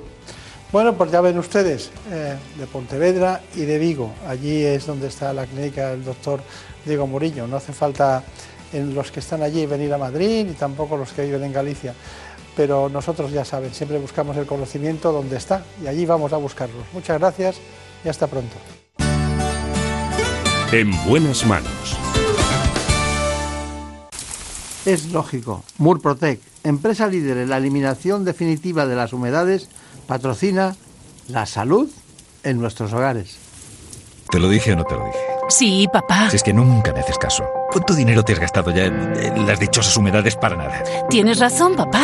[0.73, 4.13] Bueno, pues ya ven ustedes, eh, de Pontevedra y de Vigo.
[4.27, 6.41] Allí es donde está la clínica del doctor
[6.85, 7.47] Diego Murillo.
[7.47, 8.25] No hace falta
[8.73, 11.95] en los que están allí venir a Madrid, ni tampoco los que viven en Galicia.
[12.57, 16.85] Pero nosotros ya saben, siempre buscamos el conocimiento donde está y allí vamos a buscarlos.
[16.93, 17.57] Muchas gracias
[18.05, 18.57] y hasta pronto.
[20.73, 21.97] En buenas manos.
[24.87, 25.65] Es lógico.
[25.79, 29.69] Murprotec, empresa líder en la eliminación definitiva de las humedades,
[30.07, 30.77] patrocina
[31.29, 31.91] la salud
[32.43, 33.37] en nuestros hogares.
[34.31, 35.26] ¿Te lo dije o no te lo dije?
[35.49, 36.29] Sí, papá.
[36.31, 37.45] Si es que nunca me haces caso.
[37.71, 40.83] ¿Cuánto dinero te has gastado ya en, las dichosas humedades para nada?
[41.09, 42.03] Tienes razón, papá.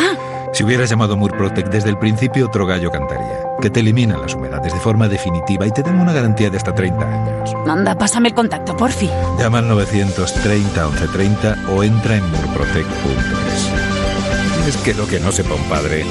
[0.53, 3.39] Si hubieras llamado Murprotec desde el principio, otro gallo cantaría.
[3.59, 6.73] Que te eliminan las humedades de forma definitiva y te dan una garantía de hasta
[6.73, 7.53] 30 años.
[7.67, 9.09] Anda, pásame el contacto, porfi.
[9.39, 13.69] Llama al 930 1130 o entra en murprotec.es.
[14.67, 16.05] Es que lo que no sepa un padre.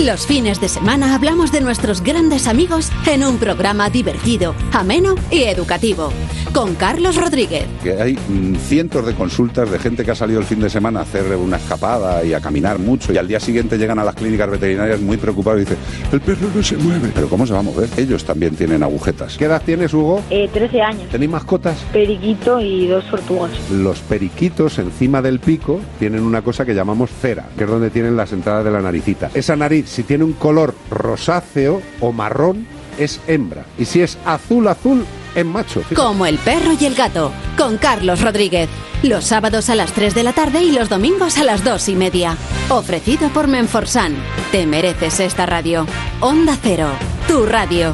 [0.00, 5.44] Los fines de semana hablamos de nuestros grandes amigos en un programa divertido, ameno y
[5.44, 6.12] educativo.
[6.56, 10.46] Con Carlos Rodríguez, que hay mm, cientos de consultas de gente que ha salido el
[10.46, 13.76] fin de semana a hacer una escapada y a caminar mucho y al día siguiente
[13.76, 15.76] llegan a las clínicas veterinarias muy preocupados y dicen,
[16.10, 17.10] el perro no se mueve.
[17.14, 17.90] Pero ¿cómo se va a mover?
[17.98, 19.36] Ellos también tienen agujetas.
[19.36, 20.22] ¿Qué edad tienes, Hugo?
[20.30, 21.10] Eh, 13 años.
[21.10, 21.76] ¿Tenéis mascotas?
[21.92, 23.50] Periquito y dos tortugas.
[23.70, 28.16] Los periquitos encima del pico tienen una cosa que llamamos cera, que es donde tienen
[28.16, 29.30] las entradas de la naricita.
[29.34, 32.66] Esa nariz, si tiene un color rosáceo o marrón,
[32.98, 33.64] es hembra.
[33.78, 35.04] Y si es azul azul,
[35.34, 35.80] es macho.
[35.80, 35.94] Fíjate.
[35.94, 38.68] como el perro y el gato, con Carlos Rodríguez.
[39.02, 41.96] Los sábados a las 3 de la tarde y los domingos a las 2 y
[41.96, 42.36] media.
[42.70, 44.16] Ofrecido por Menforsan.
[44.52, 45.86] Te mereces esta radio.
[46.20, 46.88] Onda Cero,
[47.28, 47.92] tu radio.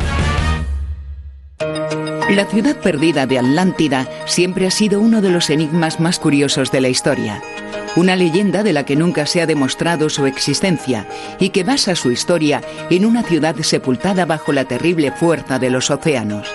[2.31, 6.81] La ciudad perdida de Atlántida siempre ha sido uno de los enigmas más curiosos de
[6.81, 7.43] la historia.
[7.95, 11.07] Una leyenda de la que nunca se ha demostrado su existencia
[11.39, 15.91] y que basa su historia en una ciudad sepultada bajo la terrible fuerza de los
[15.91, 16.49] océanos.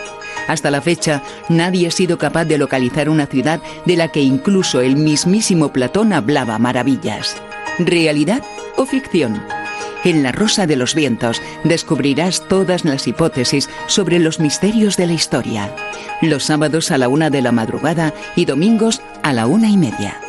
[0.48, 4.82] Hasta la fecha, nadie ha sido capaz de localizar una ciudad de la que incluso
[4.82, 7.36] el mismísimo Platón hablaba maravillas.
[7.78, 8.42] ¿Realidad
[8.76, 9.40] o ficción?
[10.04, 15.14] En La Rosa de los Vientos descubrirás todas las hipótesis sobre los misterios de la
[15.14, 15.76] historia.
[16.22, 20.20] Los sábados a la una de la madrugada y domingos a la una y media.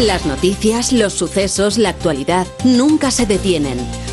[0.00, 3.78] Las noticias, los sucesos, la actualidad nunca se detienen.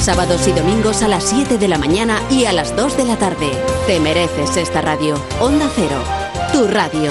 [0.00, 3.16] sábados y domingos a las 7 de la mañana y a las 2 de la
[3.16, 3.50] tarde.
[3.86, 5.14] Te mereces esta radio.
[5.40, 6.02] Onda Cero,
[6.52, 7.10] tu radio.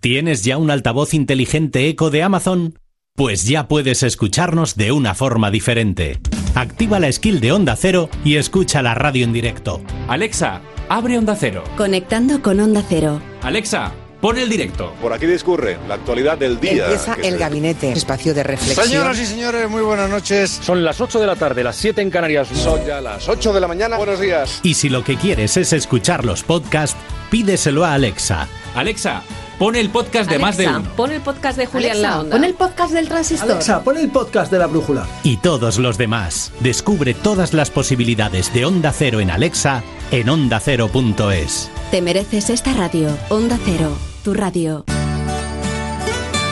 [0.00, 2.78] ¿Tienes ya un altavoz inteligente eco de Amazon?
[3.14, 6.20] Pues ya puedes escucharnos de una forma diferente.
[6.54, 9.82] Activa la skill de Onda Cero y escucha la radio en directo.
[10.08, 11.64] Alexa, abre Onda Cero.
[11.76, 13.20] Conectando con Onda Cero.
[13.42, 14.94] Alexa, pon el directo.
[15.00, 16.84] Por aquí discurre la actualidad del día.
[16.84, 18.86] Empieza el se- gabinete, espacio de reflexión.
[18.86, 20.50] Señoras y señores, muy buenas noches.
[20.62, 22.48] Son las 8 de la tarde, las 7 en Canarias.
[22.54, 23.96] Son ya las 8 de la mañana.
[23.96, 24.60] Buenos días.
[24.62, 26.96] Y si lo que quieres es escuchar los podcasts,
[27.30, 28.48] pídeselo a Alexa.
[28.74, 29.22] Alexa,
[29.58, 30.96] pon el podcast de más de Alexa, uno.
[30.96, 32.36] Pon el podcast de Julián Alexa, La Onda.
[32.36, 33.50] pon el podcast del transistor.
[33.52, 35.06] Alexa, pon el podcast de la brújula.
[35.24, 36.52] Y todos los demás.
[36.60, 41.70] Descubre todas las posibilidades de Onda Cero en Alexa en ondacero.es.
[41.90, 43.08] Te mereces esta radio.
[43.28, 44.84] Onda Cero, tu radio.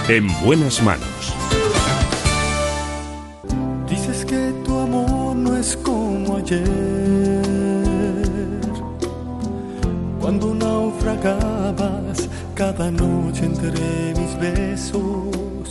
[0.09, 1.35] En buenas manos.
[3.89, 7.43] Dices que tu amor no es como ayer,
[10.21, 15.71] cuando naufragabas cada noche entre mis besos,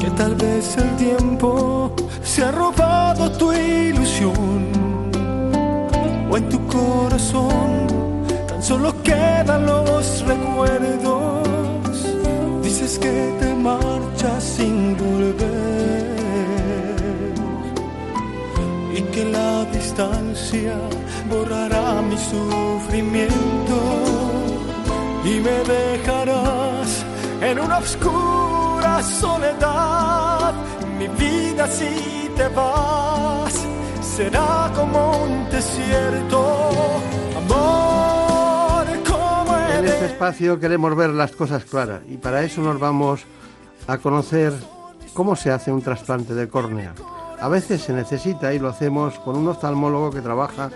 [0.00, 4.66] que tal vez el tiempo se ha robado tu ilusión,
[6.30, 8.15] o en tu corazón
[8.66, 11.98] solo quedan los recuerdos.
[12.64, 16.16] Dices que te marchas sin volver
[18.92, 20.74] y que la distancia
[21.30, 23.78] borrará mi sufrimiento
[25.24, 26.88] y me dejarás
[27.40, 30.54] en una oscura soledad.
[30.98, 33.54] Mi vida si te vas
[34.00, 36.40] será como un desierto,
[37.36, 37.95] amor
[39.86, 43.20] En este espacio queremos ver las cosas claras y para eso nos vamos
[43.86, 44.52] a conocer
[45.14, 46.92] cómo se hace un trasplante de córnea.
[47.38, 50.70] A veces se necesita y lo hacemos con un oftalmólogo que trabaja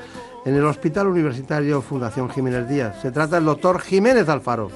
[0.44, 3.03] en el Hospital Universitario Fundación Jiménez Díaz.
[3.03, 4.70] Se trata del doctor Jiménez Alfaro.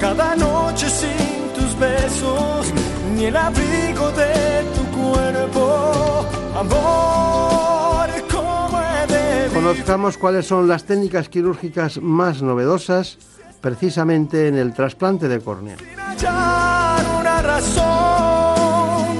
[0.00, 2.72] cada noche sin tus besos,
[3.16, 11.28] ni el abrigo de tu cuerpo, amor, como he de Conozcamos cuáles son las técnicas
[11.28, 13.18] quirúrgicas más novedosas
[13.62, 15.76] precisamente en el trasplante de córnea.
[15.96, 19.16] hallar una razón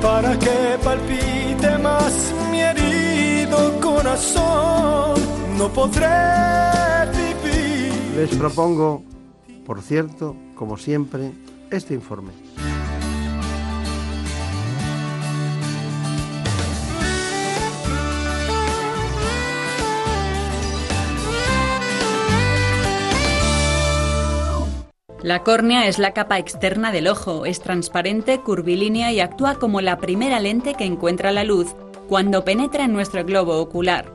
[0.00, 5.20] para que palpite más mi herido corazón.
[5.58, 6.06] No podré
[7.12, 7.92] vivir.
[8.16, 9.02] Les propongo,
[9.66, 11.32] por cierto, como siempre,
[11.70, 12.30] este informe.
[25.22, 29.98] La córnea es la capa externa del ojo, es transparente, curvilínea y actúa como la
[29.98, 31.74] primera lente que encuentra la luz
[32.08, 34.10] cuando penetra en nuestro globo ocular.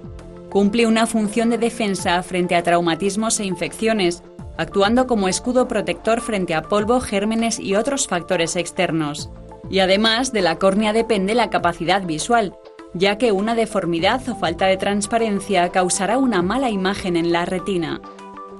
[0.49, 4.23] Cumple una función de defensa frente a traumatismos e infecciones,
[4.57, 9.29] actuando como escudo protector frente a polvo, gérmenes y otros factores externos.
[9.69, 12.55] Y además de la córnea depende la capacidad visual,
[12.95, 18.01] ya que una deformidad o falta de transparencia causará una mala imagen en la retina.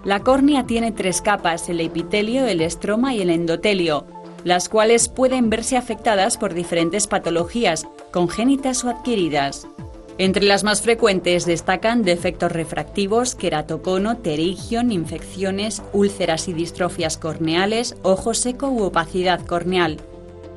[0.06, 4.06] La córnea tiene tres capas, el epitelio, el estroma y el endotelio,
[4.44, 9.68] las cuales pueden verse afectadas por diferentes patologías, congénitas o adquiridas.
[10.20, 18.36] Entre las más frecuentes destacan defectos refractivos, queratocono, terigion, infecciones, úlceras y distrofias corneales, ojo
[18.36, 19.98] seco u opacidad corneal.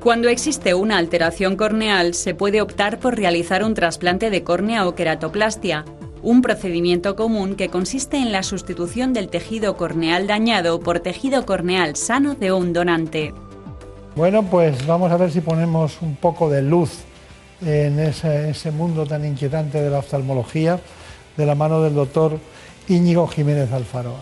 [0.01, 4.95] Cuando existe una alteración corneal, se puede optar por realizar un trasplante de córnea o
[4.95, 5.87] queratoplastia,
[6.23, 11.97] un procedimiento común que consiste en la sustitución del tejido corneal dañado por tejido corneal
[11.97, 13.33] sano de un donante.
[14.17, 16.91] Bueno, pues vamos a ver si ponemos un poco de luz
[17.65, 20.81] en ese, ese mundo tan inquietante de la oftalmología
[21.37, 22.39] de la mano del doctor
[22.89, 24.15] Íñigo Jiménez Alfaro.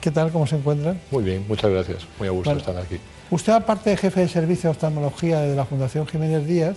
[0.00, 0.30] ¿Qué tal?
[0.30, 1.00] ¿Cómo se encuentran?
[1.10, 2.06] Muy bien, muchas gracias.
[2.18, 2.60] Muy a gusto Bueno.
[2.60, 2.98] estar aquí.
[3.30, 6.76] Usted, aparte de jefe de servicio de oftalmología de la Fundación Jiménez Díaz,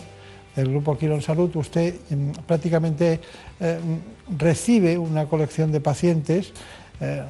[0.55, 3.19] del Grupo Quirón Salud, usted mm, prácticamente
[3.59, 3.79] eh,
[4.37, 6.51] recibe una colección de pacientes
[7.01, 7.23] eh,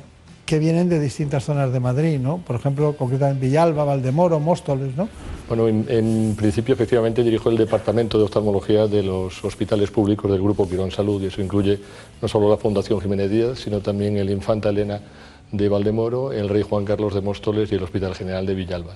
[0.45, 2.39] que vienen de distintas zonas de Madrid, ¿no?
[2.39, 5.07] Por ejemplo, concretamente Villalba, Valdemoro, Móstoles, ¿no?
[5.47, 10.41] Bueno, en, en principio, efectivamente, dirijo el departamento de oftalmología de los hospitales públicos del
[10.41, 11.79] Grupo Quirón Salud y eso incluye
[12.21, 14.99] no solo la Fundación Jiménez Díaz, sino también el Infanta Elena
[15.51, 18.95] de Valdemoro, el Rey Juan Carlos de Móstoles y el Hospital General de Villalba.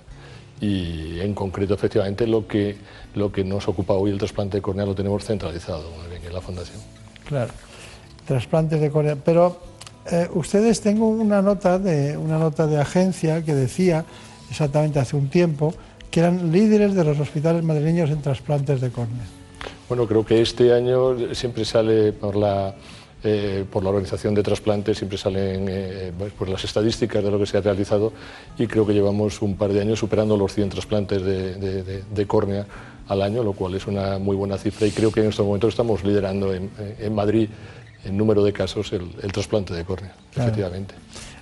[0.59, 2.77] Y en concreto, efectivamente, lo que,
[3.15, 6.79] lo que nos ocupa hoy el trasplante corneal lo tenemos centralizado en la Fundación.
[7.25, 7.51] Claro,
[8.25, 9.15] trasplantes de córnea.
[9.15, 9.57] Pero
[10.11, 14.03] eh, ustedes tengo una nota de una nota de agencia que decía
[14.49, 15.73] exactamente hace un tiempo
[16.11, 19.25] que eran líderes de los hospitales madrileños en trasplantes de córnea.
[19.87, 22.75] Bueno, creo que este año siempre sale por la,
[23.23, 27.45] eh, por la organización de trasplantes, siempre salen eh, pues las estadísticas de lo que
[27.45, 28.13] se ha realizado
[28.57, 32.67] y creo que llevamos un par de años superando los 100 trasplantes de, córnea
[33.07, 35.69] al año, lo cual es una muy buena cifra y creo que en estos momentos
[35.69, 37.49] estamos liderando en Madrid
[38.05, 40.49] en número de casos el, el trasplante de córnea, Claro.
[40.49, 40.95] efectivamente.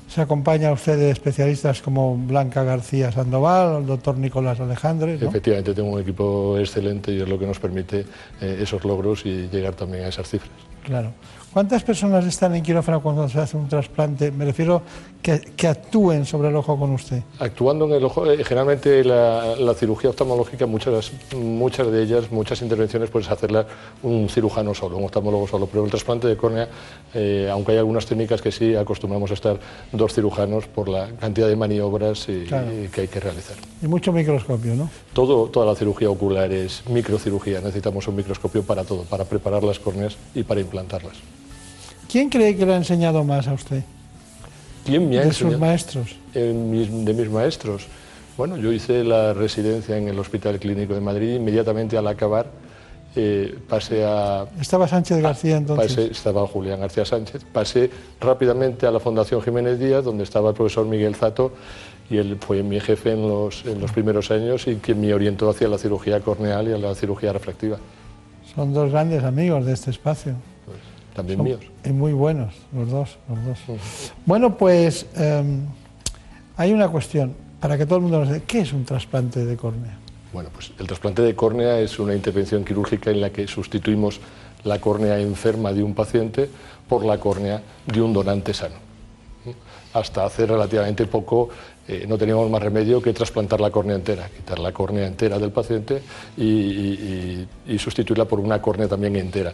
[0.08, 5.18] Se acompaña usted de especialistas como Blanca García Sandoval, el doctor Nicolás Alejandre.
[5.18, 5.30] ¿no?
[5.30, 8.06] Efectivamente, tengo un equipo excelente y es lo que nos permite
[8.42, 10.52] eh, esos logros y llegar también a esas cifras.
[10.84, 11.12] Claro.
[11.54, 14.32] ¿Cuántas personas están en quirófano cuando se hace un trasplante?
[14.32, 14.82] Me refiero
[15.22, 17.24] que, que actúen sobre el ojo con usted.
[17.40, 22.62] Actuando en el ojo, eh, generalmente la, la cirugía oftalmológica, muchas, muchas de ellas, muchas
[22.62, 23.68] intervenciones puedes hacerla
[24.02, 26.70] un cirujano solo, un oftalmólogo solo, pero el trasplante de córnea,
[27.14, 29.60] eh, aunque hay algunas técnicas que sí acostumbramos a estar
[29.92, 32.68] dos cirujanos por la cantidad de maniobras y- Claro.
[32.72, 33.58] y que hay que realizar.
[33.82, 34.90] Y mucho microscopio, ¿no?
[35.12, 39.80] Todo, toda la cirugía ocular es microcirugía, necesitamos un microscopio para todo, para preparar las
[39.80, 41.18] córneas y para implantarlas.
[42.12, 43.84] ¿Quién cree que le ha enseñado más a usted?
[44.86, 45.60] ¿Quién me ha De sus enseñado?
[45.60, 46.16] maestros.
[46.34, 47.88] Eh, mis- de mis maestros.
[48.38, 51.36] Bueno, yo hice la residencia en el Hospital Clínico de Madrid.
[51.36, 52.48] Inmediatamente al acabar
[53.16, 54.46] eh, pasé a...
[54.60, 55.94] Estaba Sánchez García entonces.
[55.96, 57.44] Pasé, estaba Julián García Sánchez.
[57.52, 57.90] Pasé
[58.20, 61.52] rápidamente a la Fundación Jiménez Díaz, donde estaba el profesor Miguel Zato,
[62.10, 65.50] y él fue mi jefe en los, en los primeros años y quien me orientó
[65.50, 67.78] hacia la cirugía corneal y a la cirugía refractiva.
[68.56, 70.34] Son dos grandes amigos de este espacio.
[71.16, 71.60] También Son- míos.
[71.84, 73.60] Y muy buenos, los dos, los dos.
[74.26, 75.62] Bueno, pues em,
[76.58, 79.58] hay una cuestión, para que todo el mundo nos diga, ¿qué es un trasplante de
[79.58, 79.98] córnea?
[80.34, 84.20] Bueno, pues el trasplante de córnea es una intervención quirúrgica en la que sustituimos
[84.64, 86.50] la córnea enferma de un paciente
[86.88, 88.76] por la córnea de un donante sano.
[89.94, 91.50] Hasta hace relativamente poco
[91.88, 95.52] eh, no teníamos más remedio que trasplantar la córnea entera, quitar la córnea entera del
[95.52, 96.02] paciente
[96.38, 99.52] y- y sustituirla por una córnea también entera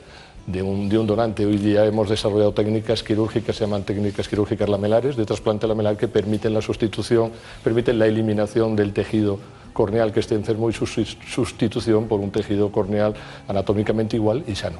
[0.47, 1.45] de un, de un donante.
[1.45, 6.07] Hoy día hemos desarrollado técnicas quirúrgicas, se llaman técnicas quirúrgicas lamelares, de trasplante lamelar, que
[6.07, 7.31] permiten la sustitución,
[7.63, 9.39] permiten la eliminación del tejido
[9.73, 13.13] corneal que esté enfermo y su sus- sustitución por un tejido corneal
[13.47, 14.79] anatómicamente igual y sano.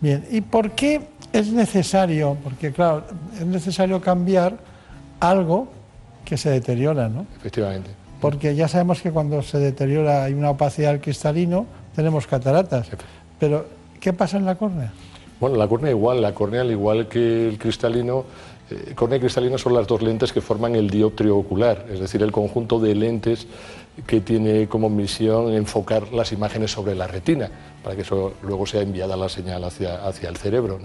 [0.00, 2.36] Bien, ¿y por qué es necesario?
[2.44, 3.04] Porque claro,
[3.40, 4.58] es necesario cambiar
[5.18, 5.68] algo
[6.26, 7.26] que se deteriora, ¿no?
[7.38, 7.90] Efectivamente.
[8.20, 12.88] Porque ya sabemos que cuando se deteriora hay una opacidad del cristalino, tenemos cataratas.
[13.38, 13.66] Pero,
[14.04, 14.92] ¿qué pasa en la córnea?
[15.40, 18.26] Bueno, la córnea igual, la córnea al igual que el cristalino,
[18.70, 22.22] eh, córnea y cristalino son las dos lentes que forman el dioptrio ocular, es decir,
[22.22, 23.46] el conjunto de lentes
[24.06, 27.48] que tiene como misión enfocar las imágenes sobre la retina,
[27.82, 30.78] para que eso luego sea enviada la señal hacia, hacia el cerebro.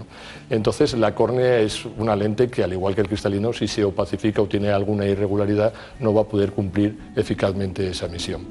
[0.48, 4.40] Entonces, la córnea es una lente que, al igual que el cristalino, si se opacifica
[4.40, 8.46] o tiene alguna irregularidad, no va a poder cumplir eficazmente esa misión.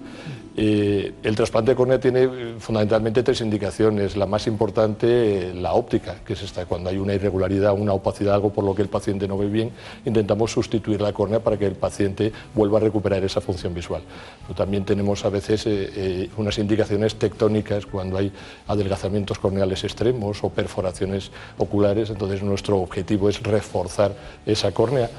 [0.61, 4.17] El trasplante de córnea tiene eh, fundamentalmente tres indicaciones.
[4.17, 8.33] La más importante, eh, la óptica, que es esta, cuando hay una irregularidad, una opacidad,
[8.33, 9.71] algo por lo que el paciente no ve bien,
[10.03, 14.01] intentamos sustituir la córnea para que el paciente vuelva a recuperar esa función visual.
[14.57, 18.29] También tenemos a veces eh, unas indicaciones tectónicas cuando hay
[18.67, 24.11] adelgazamientos corneales extremos o perforaciones oculares, entonces nuestro objetivo es reforzar
[24.45, 25.09] esa córnea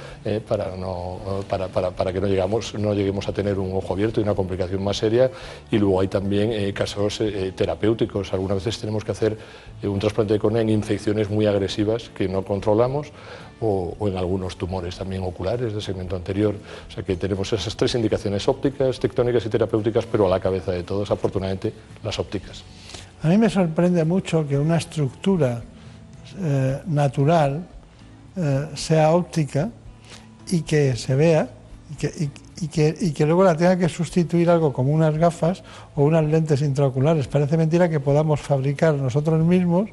[0.47, 1.19] para, no,
[1.49, 4.35] para, para- para que no, llegamos, no lleguemos a tener un ojo abierto y una
[4.35, 5.30] complicación más seria.
[5.71, 8.33] Y luego hay también eh, casos eh, terapéuticos.
[8.33, 9.39] Algunas veces tenemos que hacer
[9.83, 13.13] eh, un trasplante de córnea en infecciones muy agresivas que no controlamos
[13.61, 16.55] o, en algunos tumores también oculares de segmento anterior.
[16.89, 20.73] O sea que tenemos esas tres indicaciones ópticas, tectónicas y terapéuticas, pero a la cabeza
[20.73, 21.73] de todos, afortunadamente,
[22.03, 22.65] las ópticas.
[23.23, 25.63] A mí me sorprende mucho que una estructura
[26.39, 27.67] eh, natural
[28.37, 29.71] eh, sea óptica
[30.49, 31.49] y que se vea
[32.61, 35.63] y que- y que luego la tenga que sustituir algo como unas gafas
[35.97, 37.27] o unas lentes intraoculares.
[37.29, 39.89] Parece mentira que podamos fabricar nosotros mismos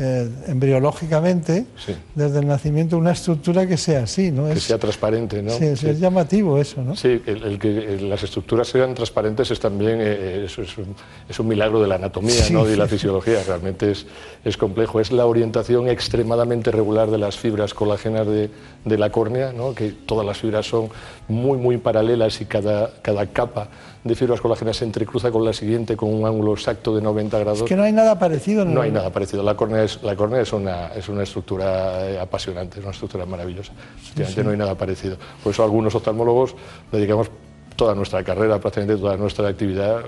[0.00, 1.94] eh, embriológicamente Sí.
[2.14, 4.46] desde el nacimiento una estructura que sea así, ¿no?
[4.46, 5.50] Que Es- sea transparente, ¿no?
[5.50, 5.88] sí, es, Sí.
[5.90, 6.96] es llamativo eso, ¿no?
[6.96, 10.94] Sí, el, el que eh, las estructuras sean transparentes es también eh, es, es un,
[11.28, 12.40] es un milagro de la anatomía.
[12.50, 12.68] ¿no?
[12.68, 13.42] y la fisiología.
[13.46, 14.06] Realmente es,
[14.44, 15.00] es complejo.
[15.00, 18.50] Es la orientación extremadamente regular de las fibras colágenas de,
[18.84, 19.74] de la córnea, ¿no?
[19.74, 20.88] que todas las fibras son
[21.28, 23.68] muy, muy paralelas y cada, cada capa
[24.02, 27.60] de fibras colágenas se entrecruza con la siguiente con un ángulo exacto de 90 grados.
[27.60, 28.64] Es que no hay nada parecido.
[28.64, 29.42] No el- hay nada parecido.
[29.42, 33.26] La córnea es, la córnea es, una, es una estructura eh, apasionante, es una estructura
[33.26, 33.72] maravillosa.
[33.98, 34.44] Efectivamente, sí.
[34.44, 35.16] no hay nada parecido.
[35.44, 36.54] Por eso algunos oftalmólogos
[36.90, 37.30] dedicamos
[37.76, 40.04] toda nuestra carrera, prácticamente toda nuestra actividad, eh,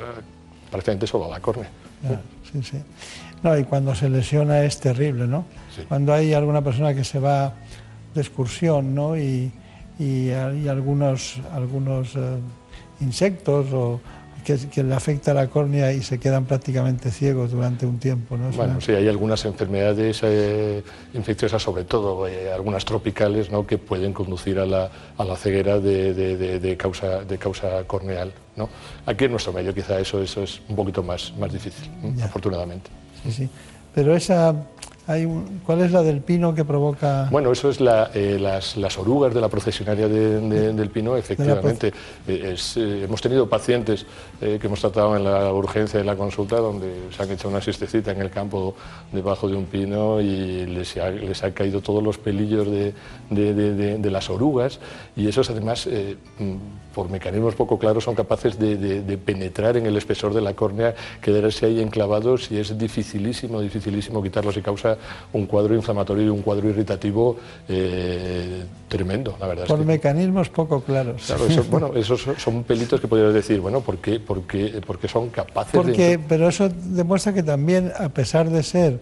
[0.71, 1.69] prácticamente solo a la córnea.
[2.51, 2.79] Sí, sí.
[3.43, 5.45] No, y cuando se lesiona es terrible, ¿no?
[5.75, 5.83] Sí.
[5.89, 7.53] Cuando hay alguna persona que se va
[8.15, 9.17] de excursión, ¿no?
[9.17, 9.51] Y,
[9.99, 12.21] y hay algunos, algunos eh,
[13.03, 14.01] insectos o
[14.45, 18.51] que, que le afecta la córnea y se quedan prácticamente ciegos durante un tiempo, ¿no?
[18.51, 20.83] Bueno, sí, hay algunas enfermedades eh,
[21.15, 23.65] infecciosas, sobre todo eh, algunas tropicales, ¿no?
[23.65, 27.85] que pueden conducir a la, a la ceguera de, de- de- de causa, de causa
[27.87, 28.33] corneal.
[28.57, 28.69] ¿no?
[29.07, 31.89] Aquí en nuestro medio quizá eso, eso es un poquito más, más difícil,
[32.25, 32.91] afortunadamente.
[33.23, 33.49] Sí, sí.
[33.95, 34.57] Pero esa,
[35.07, 37.29] hay un- ¿Cuál es la del pino que provoca?
[37.31, 41.17] Bueno, eso es la, eh, las, las orugas de la procesionaria de- de- del pino,
[41.17, 41.93] efectivamente.
[42.29, 44.07] Eh, es, eh, hemos tenido pacientes
[44.41, 47.61] eh, que hemos tratado en la urgencia de la consulta donde se han hecho una
[47.61, 48.75] siestecita en el campo
[49.13, 52.95] debajo de un pino y les ha, les ha caído todos los pelillos de,
[53.35, 54.81] de- de- de- de las orugas
[55.17, 56.17] y esos además, eh,
[56.95, 60.55] por mecanismos poco claros, son capaces de, de- de penetrar en el espesor de la
[60.55, 64.99] córnea, quedarse ahí enclavados y es dificilísimo, dificilísimo quitarlos y causa
[65.33, 67.37] un cuadro inflamatorio y un cuadro irritativo
[67.69, 69.65] eh, tremendo, la verdad.
[69.65, 71.23] es Por que- mecanismos poco claros.
[71.27, 74.99] Claro, eso- bueno, esos son- pelitos que podrías decir, bueno, ¿por qué, por qué- por
[74.99, 75.79] qué son capaces de...
[75.79, 79.01] Porque, pero eso demuestra que también, a pesar de ser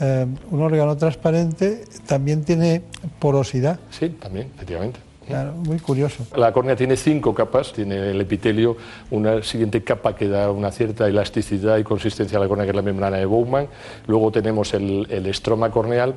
[0.00, 2.82] eh, un órgano transparente, también tiene
[3.18, 3.78] porosidad.
[3.90, 5.00] Sí, también, efectivamente.
[5.26, 6.24] Claro, muy curioso.
[6.36, 8.76] La córnea tiene cinco capas, tiene el epitelio,
[9.10, 12.76] una siguiente capa que da una cierta elasticidad y consistencia a la córnea, que es
[12.76, 13.66] la membrana de Bowman.
[14.06, 16.14] Luego tenemos el, el estroma corneal.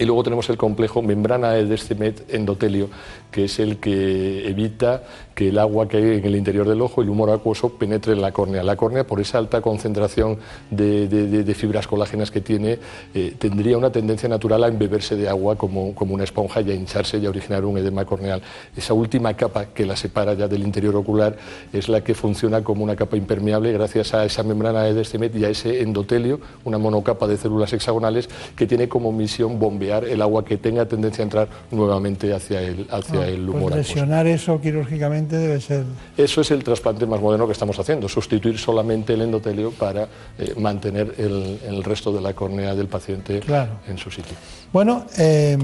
[0.00, 2.88] Y luego tenemos el complejo membrana de Descemet endotelio,
[3.30, 5.02] que es el que evita
[5.34, 8.20] que el agua que hay en el interior del ojo, el humor acuoso, penetre en
[8.20, 8.64] la córnea.
[8.64, 10.38] La córnea, por esa alta concentración
[10.70, 12.78] de, fibras colágenas que tiene,
[13.14, 16.74] eh, tendría una tendencia natural a embeberse de agua como, como una esponja y a
[16.74, 18.42] hincharse y a originar un edema corneal.
[18.76, 21.36] Esa última capa que la separa ya del interior ocular
[21.72, 25.44] es la que funciona como una capa impermeable gracias a esa membrana de Descemet y
[25.44, 30.44] a ese endotelio, una monocapa de células hexagonales que tiene como misión bombear el agua
[30.44, 33.76] que tenga tendencia a entrar nuevamente hacia el, hacia El pues humor acuoso.
[33.76, 35.84] lesionar eso quirúrgicamente debe ser.
[36.16, 40.08] Eso es el trasplante más moderno que estamos haciendo, sustituir solamente el endotelio para
[40.38, 43.72] eh, mantener el, el resto de la córnea del paciente Claro.
[43.88, 44.34] en su sitio.
[44.72, 45.56] Bueno, eh,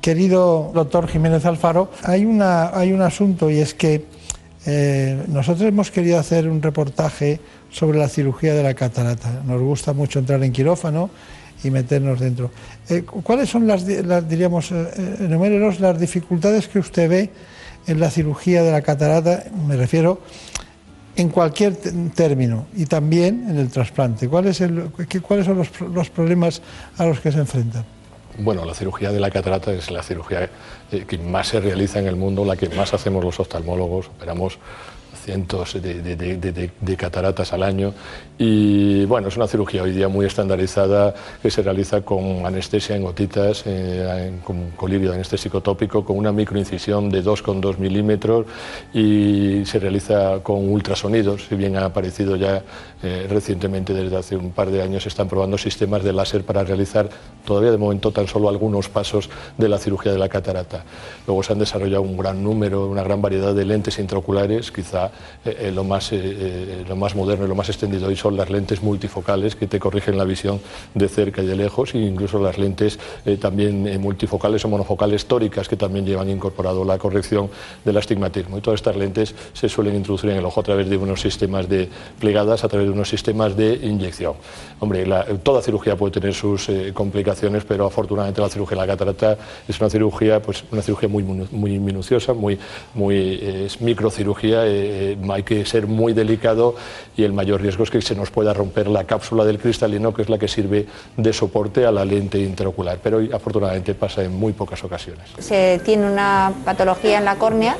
[0.00, 4.04] querido doctor Jiménez Alfaro, hay, una, hay un asunto y es que
[4.66, 9.42] eh, nosotros hemos querido hacer un reportaje sobre la cirugía de la catarata.
[9.46, 11.10] Nos gusta mucho entrar en quirófano
[11.64, 12.50] y meternos dentro.
[12.88, 17.30] Eh, ¿Cuáles son las, di- las, diríamos, eh, eh, enumérenos las dificultades que usted ve
[17.86, 19.44] en la cirugía de la catarata?
[19.66, 20.20] Me refiero
[21.16, 21.76] en cualquier
[22.14, 24.28] término y también en el trasplante.
[24.28, 26.62] ¿Cuál es el- qué- ¿Cuáles son los, los problemas
[26.98, 27.84] a los que se enfrentan?
[28.38, 30.48] Bueno, la cirugía de la catarata es la cirugía
[30.90, 34.58] que más se realiza en el mundo, la que más hacemos los oftalmólogos, operamos
[35.22, 37.94] cientos de, cataratas al año
[38.38, 43.02] y bueno, es una cirugía hoy día muy estandarizada que se realiza con anestesia en
[43.02, 48.46] gotitas, eh, con colirio anestésico tópico, con una microincisión de 2,2 milímetros
[48.92, 52.62] y se realiza con ultrasonidos, si bien ha aparecido ya
[53.02, 56.64] eh, recientemente desde hace un par de años se están probando sistemas de láser para
[56.64, 57.08] realizar
[57.44, 60.84] todavía de momento tan solo algunos pasos de la cirugía de la catarata.
[61.26, 65.11] Luego se han desarrollado un gran número, una gran variedad de lentes intraoculares, quizá
[65.44, 68.48] eh, eh, lo, más, eh, lo más moderno y lo más extendido hoy son las
[68.48, 70.60] lentes multifocales que te corrigen la visión
[70.94, 72.98] de cerca y de lejos, e incluso las lentes
[73.40, 77.50] también multifocales o monofocales tóricas que también llevan incorporado la corrección
[77.84, 78.58] del astigmatismo.
[78.58, 81.68] Y todas estas lentes se suelen introducir en el ojo a través de unos sistemas
[81.68, 81.88] de
[82.20, 84.34] plegadas, a través de unos sistemas de inyección.
[84.80, 85.04] Hombre,
[85.42, 89.90] toda cirugía puede tener sus complicaciones, pero afortunadamente la cirugía de la catarata es una
[89.90, 92.58] cirugía, pues, una cirugía muy, muy minuciosa, muy,
[92.94, 94.66] muy, es microcirugía,
[95.02, 96.74] eh, hay que ser muy delicado
[97.16, 100.22] y el mayor riesgo es que se nos pueda romper la cápsula del cristalino, que
[100.22, 100.86] es la que sirve
[101.16, 105.24] de soporte a la lente intraocular, pero afortunadamente pasa en muy pocas ocasiones.
[105.38, 107.76] Se tiene una patología en la córnea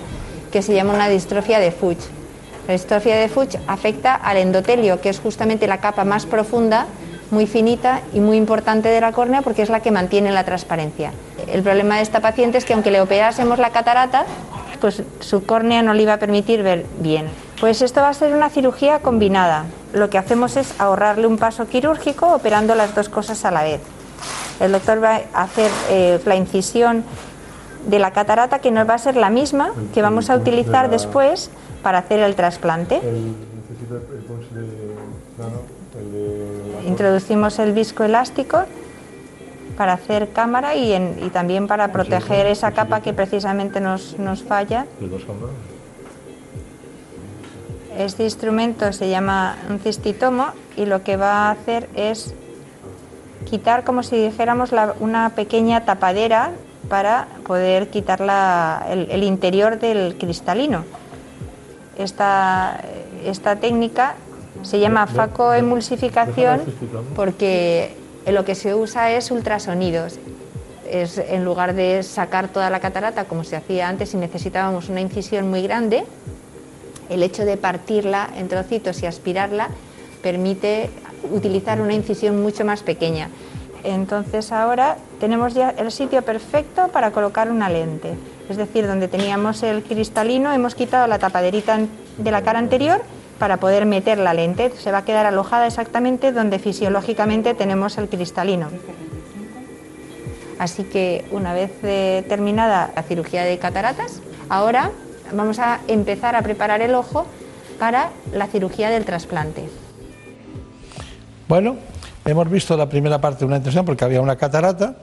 [0.51, 2.09] que se llama una distrofia de Fuchs.
[2.67, 6.87] La distrofia de Fuchs afecta al endotelio, que es justamente la capa más profunda,
[7.31, 11.13] muy finita y muy importante de la córnea porque es la que mantiene la transparencia.
[11.51, 14.27] El problema de esta paciente es que aunque le operásemos la catarata,
[14.83, 17.29] pues su córnea no le iba a permitir ver bien.
[17.61, 19.65] Pues esto va a ser una cirugía combinada.
[19.93, 23.81] Lo que hacemos es ahorrarle un paso quirúrgico operando las dos cosas a la vez.
[24.59, 27.05] El doctor va a hacer eh, la incisión
[27.87, 31.49] de la catarata que nos va a ser la misma que vamos a utilizar después
[31.85, 33.01] para hacer el trasplante.
[36.89, 38.65] Introducimos el viscoelástico
[39.77, 44.43] para hacer cámara y, en- y también para proteger esa capa que precisamente nos, nos
[44.43, 44.87] falla.
[47.99, 50.47] Este instrumento se llama un cistitomo
[50.77, 52.35] y lo que va a hacer es
[53.49, 56.53] quitar como si dijéramos la- una pequeña tapadera
[56.89, 60.85] para poder quitar la- el, el interior del cristalino.
[61.99, 62.81] Esta,
[63.27, 64.15] esta técnica
[64.63, 66.61] se llama facoemulsificación
[67.15, 67.95] porque
[68.27, 70.19] lo que se usa es ultrasonidos.
[70.89, 75.01] Es, en lugar de sacar toda la catarata como se hacía antes y necesitábamos una
[75.01, 76.05] incisión muy grande,
[77.09, 79.69] el hecho de partirla en trocitos y aspirarla
[80.23, 80.91] permite
[81.31, 83.29] utilizar una incisión mucho más pequeña.
[83.85, 88.15] Entonces ahora tenemos ya el sitio perfecto para colocar una lente.
[88.49, 91.81] Es decir, donde teníamos el cristalino hemos quitado la tapaderita
[92.19, 93.03] de la cara anterior
[93.43, 94.71] para poder meter la lente.
[94.79, 98.69] Se va a quedar alojada exactamente donde fisiológicamente tenemos el cristalino.
[100.61, 104.93] Así que una vez eh, terminada la cirugía de cataratas, ahora
[105.33, 107.27] vamos a empezar a preparar el ojo
[107.81, 109.69] para la cirugía del trasplante.
[111.49, 111.79] Bueno,
[112.25, 114.95] hemos visto la primera parte de una intención porque había una catarata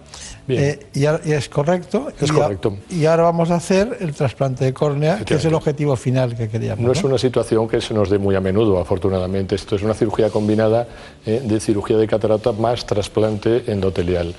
[0.57, 2.07] eh, y, ahora- y es correcto.
[2.19, 2.77] Es y, a- correcto.
[2.89, 6.47] y ahora vamos a hacer el trasplante de córnea, que es el objetivo final que
[6.49, 6.83] queríamos.
[6.85, 9.55] No es una situación que se nos dé muy a menudo, afortunadamente.
[9.55, 10.87] Esto es una cirugía combinada
[11.25, 14.33] eh, de cirugía de catarata más trasplante endotelial.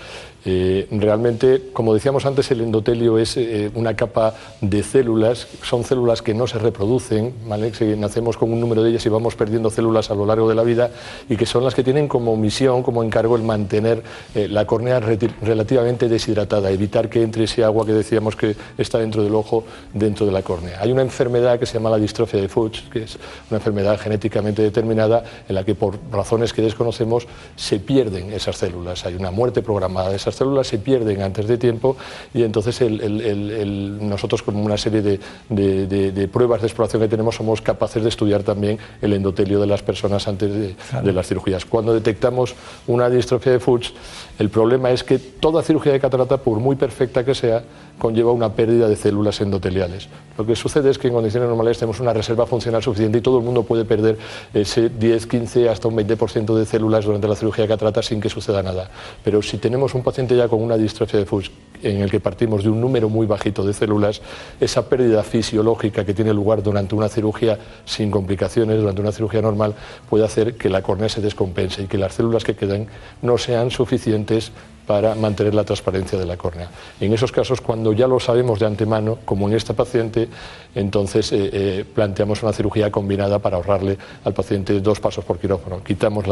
[0.44, 6.22] Eh, realmente, como decíamos antes, el endotelio es eh, una capa de células, son células
[6.22, 7.72] que no se reproducen, ¿vale?
[7.96, 10.62] Nacemos con un número de ellas y vamos perdiendo células a lo largo de la
[10.62, 10.90] vida
[11.28, 14.02] y que son las que tienen como misión, como encargo, el mantener
[14.34, 19.22] eh, la córnea relativamente deshidratada, evitar que entre ese agua que decíamos que está dentro
[19.22, 20.80] del ojo, dentro de la córnea.
[20.80, 23.18] Hay una enfermedad que se llama la distrofia de Fuchs, que es
[23.50, 27.26] una enfermedad genéticamente determinada en la que por razones que desconocemos
[27.56, 29.04] se pierden esas células.
[29.04, 31.96] Hay una muerte programada de esas células, se pierden antes de tiempo
[32.34, 36.60] y entonces el- el- el- el- nosotros con una serie de, de- de- de pruebas
[36.60, 40.52] de exploración que tenemos somos capaces de estudiar también el endotelio de las personas antes
[40.52, 41.64] de, de las cirugías.
[41.64, 42.54] Cuando detectamos
[42.86, 43.92] una distrofia de Fuchs,
[44.40, 47.62] el problema es que toda cirugía de catarata, por muy perfecta que sea,
[47.98, 50.08] conlleva una pérdida de células endoteliales.
[50.38, 53.36] Lo que sucede es que en condiciones normales tenemos una reserva funcional suficiente y todo
[53.36, 54.16] el mundo puede perder
[54.54, 58.30] ese 10, 15, hasta un 20% de células durante la cirugía de catarata sin que
[58.30, 58.90] suceda nada.
[59.22, 61.50] Pero si tenemos un paciente ya con una distrofia de Fuchs
[61.82, 64.20] en el que partimos de un número muy bajito de células,
[64.60, 69.74] esa pérdida fisiológica que tiene lugar durante una cirugía sin complicaciones, durante una cirugía normal,
[70.08, 72.86] puede hacer que la córnea se descompense y que las células que quedan
[73.22, 74.52] no sean suficientes
[74.86, 76.68] para mantener la transparencia de la córnea.
[77.00, 80.28] En esos casos, cuando ya lo sabemos de antemano, como en esta paciente,
[80.74, 85.82] entonces eh, eh, planteamos una cirugía combinada para ahorrarle al paciente dos pasos por quirófano.
[85.82, 86.24] Quitamos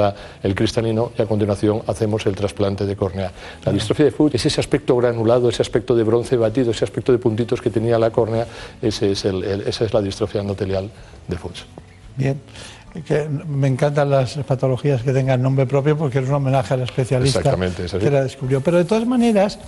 [0.43, 3.33] el cristalino y a continuación hacemos el trasplante de córnea.
[3.65, 7.13] La distrofia de Fuchs es ese aspecto granulado, ese aspecto de bronce batido, ese aspecto
[7.13, 8.47] de puntitos que tenía la córnea,
[8.83, 10.91] ese es esa es la distrofia endotelial
[11.27, 11.65] de Fuchs.
[12.17, 12.41] Bien.
[13.07, 17.43] Que me encantan las patologías que tengan nombre propio porque es un homenaje al especialista
[17.43, 18.61] que la descubrió.
[18.61, 19.59] Pero de todas maneras,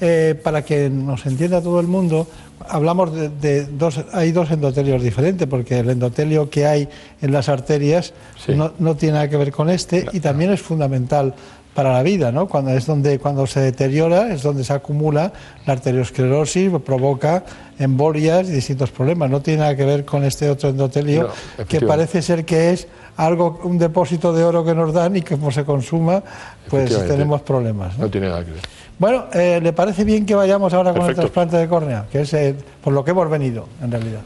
[0.00, 2.26] eh, para que nos entienda todo el mundo,
[2.68, 6.88] hablamos de, de dos, hay dos endotelios diferentes, porque el endotelio que hay
[7.20, 8.12] en las arterias
[8.48, 11.34] no, no tiene nada que ver con este y también es fundamental
[11.74, 12.48] para la vida, ¿no?
[12.48, 15.32] Cuando es donde cuando se deteriora es donde se acumula
[15.66, 17.44] la arteriosclerosis, provoca
[17.78, 19.30] embolias y distintos problemas.
[19.30, 22.88] No tiene nada que ver con este otro endotelio No, que parece ser que es
[23.16, 26.22] algo un depósito de oro que nos dan y que como se consuma,
[26.68, 27.96] pues tenemos problemas.
[27.96, 28.04] ¿no?
[28.04, 28.62] No tiene nada que ver.
[28.98, 32.04] Bueno, eh, ¿le parece bien que vayamos ahora con el trasplante de córnea?
[32.12, 34.20] Que es eh, por lo que hemos venido, en realidad.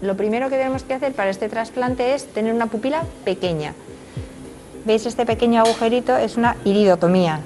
[0.00, 3.74] Lo primero que tenemos que hacer para este trasplante es tener una pupila pequeña.
[4.84, 6.16] ¿Veis este pequeño agujerito?
[6.16, 7.40] Es una iridotomía.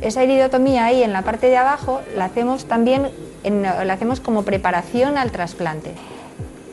[0.00, 3.10] Esa iridotomía ahí en la parte de abajo la hacemos también
[3.44, 5.92] la hacemos como preparación al trasplante.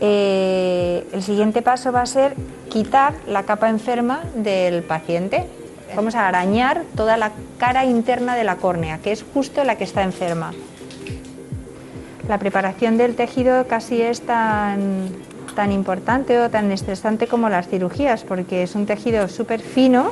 [0.01, 2.35] Eh, el siguiente paso va a ser
[2.69, 5.45] quitar la capa enferma del paciente.
[5.95, 9.85] Vamos a arañar toda la cara interna de la córnea, que es justo la que
[9.85, 10.53] está enferma.
[12.27, 15.09] La preparación del tejido casi es tan,
[15.55, 20.11] tan importante o tan estresante como las cirugías, porque es un tejido súper fino.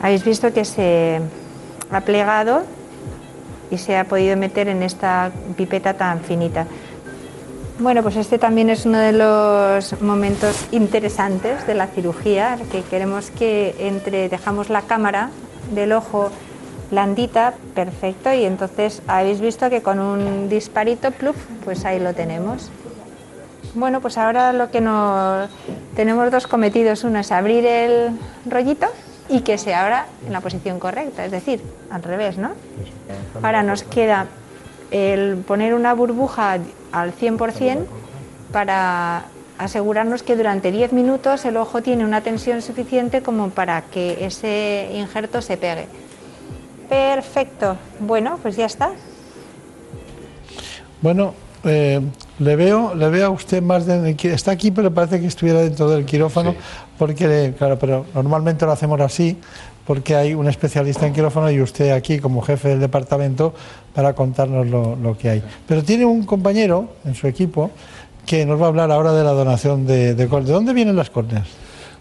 [0.00, 1.20] Habéis visto que se
[1.90, 2.62] ha plegado
[3.70, 6.66] y se ha podido meter en esta pipeta tan finita.
[7.78, 13.30] Bueno, pues este también es uno de los momentos interesantes de la cirugía, que queremos
[13.30, 15.30] que entre, dejamos la cámara
[15.74, 16.30] del ojo
[16.90, 22.70] blandita, perfecto, y entonces habéis visto que con un disparito, pluf, pues ahí lo tenemos.
[23.74, 25.48] Bueno, pues ahora lo que nos
[25.94, 28.10] tenemos dos cometidos, uno es abrir el
[28.46, 28.86] rollito
[29.28, 32.50] y que se abra en la posición correcta, es decir, al revés, ¿no?
[33.42, 34.26] Ahora nos queda
[34.90, 36.58] el poner una burbuja
[36.92, 37.84] al 100%
[38.52, 39.24] para
[39.58, 44.90] asegurarnos que durante 10 minutos el ojo tiene una tensión suficiente como para que ese
[44.94, 45.86] injerto se pegue.
[46.88, 47.76] Perfecto.
[48.00, 48.90] Bueno, pues ya está.
[51.02, 52.00] Bueno, eh,
[52.40, 55.88] le veo, le veo a usted más de, está aquí, pero parece que estuviera dentro
[55.90, 56.54] del quirófano,
[56.98, 59.36] porque claro, pero normalmente lo hacemos así,
[59.86, 63.54] porque hay un especialista en quirófano y usted aquí como jefe del departamento
[63.94, 65.42] para contarnos lo, lo que hay.
[65.66, 67.70] Pero tiene un compañero en su equipo
[68.24, 70.48] que nos va a hablar ahora de la donación de, de córneas.
[70.48, 71.46] ¿De dónde vienen las córneas?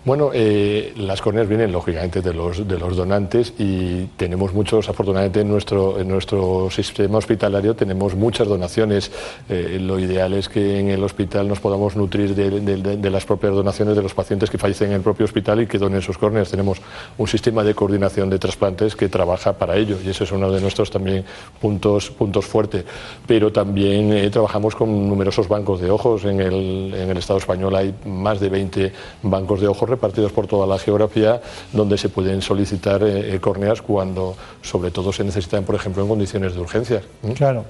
[0.05, 5.41] Bueno, eh, las córneas vienen lógicamente de los, de los donantes y tenemos muchos, afortunadamente
[5.41, 9.11] en nuestro, en nuestro sistema hospitalario tenemos muchas donaciones.
[9.49, 13.97] Eh, lo ideal es que en el hospital nos podamos nutrir de, las propias donaciones
[13.97, 16.49] de los pacientes que fallecen en el propio hospital y que donen sus córneas.
[16.49, 16.79] Tenemos
[17.17, 20.61] un sistema de coordinación de trasplantes que trabaja para ello y ese es uno de
[20.61, 21.25] nuestros también
[21.59, 22.85] puntos, puntos fuertes.
[23.27, 26.23] Pero también eh, trabajamos con numerosos bancos de ojos.
[26.23, 28.93] En el, en el Estado español hay más de 20
[29.23, 31.41] bancos de ojos repartidos por toda la geografía
[31.73, 36.09] donde se pueden solicitar eh, eh, córneas cuando sobre todo se necesitan, por ejemplo, en
[36.09, 37.03] condiciones de urgencias.
[37.21, 37.31] ¿Mm?
[37.31, 37.65] Claro.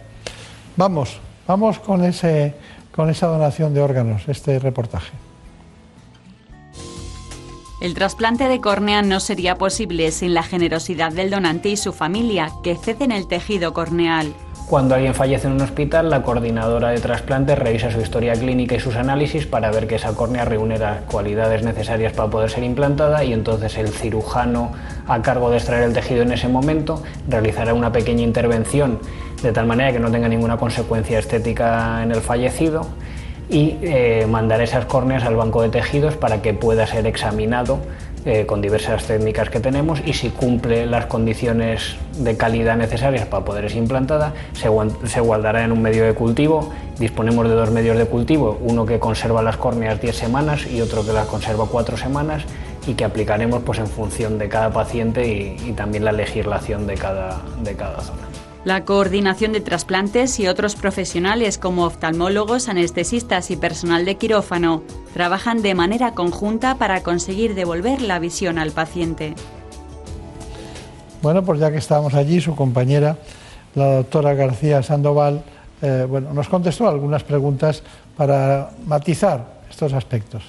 [0.76, 2.54] Vamos, vamos con, ese,
[2.96, 5.12] con esa donación de órganos, este reportaje.
[7.82, 12.52] El trasplante de córnea no sería posible sin la generosidad del donante y su familia,
[12.62, 14.34] que ceden el tejido corneal.
[14.70, 18.80] Cuando alguien fallece en un hospital, la coordinadora de trasplantes revisa su historia clínica y
[18.80, 23.24] sus análisis para ver que esa córnea reúne las cualidades necesarias para poder ser implantada
[23.24, 24.72] y entonces el cirujano
[25.08, 29.00] a cargo de extraer el tejido en ese momento realizará una pequeña intervención
[29.42, 32.86] de tal manera que no tenga ninguna consecuencia estética en el fallecido
[33.50, 37.80] y eh, mandará esas córneas al banco de tejidos para que pueda ser examinado
[38.26, 43.46] eh, con diversas técnicas que tenemos y si cumple las condiciones de calidad necesarias para
[43.46, 44.70] poder ser implantada, se,
[45.08, 46.70] se guardará en un medio de cultivo.
[47.00, 51.06] Disponemos de dos medios de cultivo, uno que conserva las córneas 10 semanas y otro
[51.06, 52.44] que las conserva 4 semanas
[52.86, 56.96] y que aplicaremos pues, en función de cada paciente y, y también la legislación de
[56.96, 58.29] cada, de cada zona.
[58.66, 64.84] La coordinación de trasplantes y otros profesionales como oftalmólogos, anestesistas y personal de quirófano
[65.14, 69.34] trabajan de manera conjunta para conseguir devolver la visión al paciente.
[71.22, 73.18] Bueno, pues ya que estábamos allí, su compañera,
[73.76, 75.42] la doctora García Sandoval,
[75.82, 77.82] eh, bueno, nos contestó algunas preguntas
[78.18, 80.44] para matizar estos aspectos.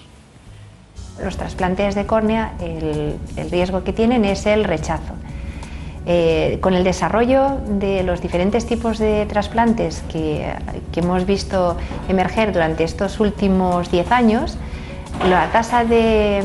[1.23, 5.15] Los trasplantes de córnea, el, el riesgo que tienen es el rechazo.
[6.07, 10.51] Eh, con el desarrollo de los diferentes tipos de trasplantes que,
[10.97, 11.77] hemos visto
[12.09, 14.57] emerger durante estos últimos 10 años,
[15.29, 16.43] la tasa de,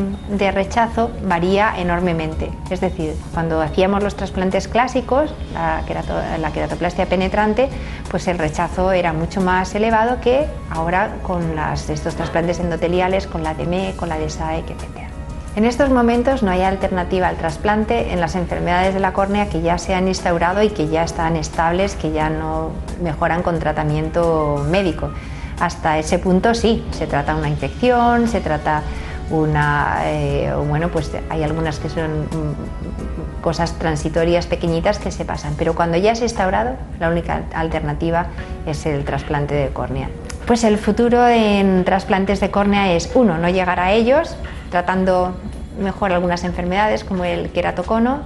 [0.54, 2.50] rechazo varía enormemente.
[2.70, 7.70] Es decir, cuando hacíamos los trasplantes clásicos, la, querato- la queratoplastia penetrante,
[8.12, 11.58] pues el rechazo era mucho más elevado que ahora con
[11.90, 15.15] estos trasplantes endoteliales, con la DME, con la DSAEC, etc.
[15.56, 19.62] En estos momentos no hay alternativa al trasplante en las enfermedades de la córnea que
[19.62, 24.66] ya se han instaurado y que ya están estables, que ya no mejoran con tratamiento
[24.70, 25.12] médico.
[25.58, 28.84] Hasta ese punto sí, se trata una infección, se trata
[29.30, 35.54] una, eh, bueno, pues hay algunas que son mm, cosas transitorias pequeñitas que se pasan,
[35.58, 38.28] pero cuando ya se ha instaurado, la única alternativa
[38.66, 40.10] es el trasplante de córnea.
[40.46, 44.36] Pues el futuro en trasplantes de córnea es, uno, no llegar a ellos,
[44.70, 45.36] tratando
[45.80, 48.20] mejor algunas enfermedades como el queratocono,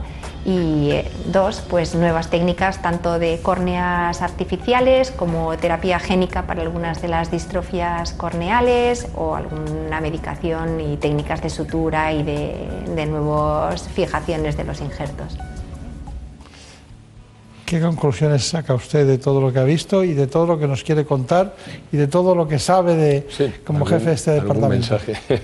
[0.44, 7.02] y eh, dos, pues nuevas técnicas tanto de córneas artificiales como terapia génica para algunas
[7.02, 13.88] de las distrofias corneales o alguna medicación y técnicas de sutura y de, de nuevas
[13.88, 15.38] fijaciones de los injertos.
[17.70, 20.68] ¿Qué conclusiones saca usted de todo lo que ha visto y de todo lo que
[20.68, 21.56] nos quiere contar
[21.92, 23.28] y de todo lo que sabe de,
[23.64, 24.70] como algún- jefe de este departamento?
[24.70, 25.14] mensaje.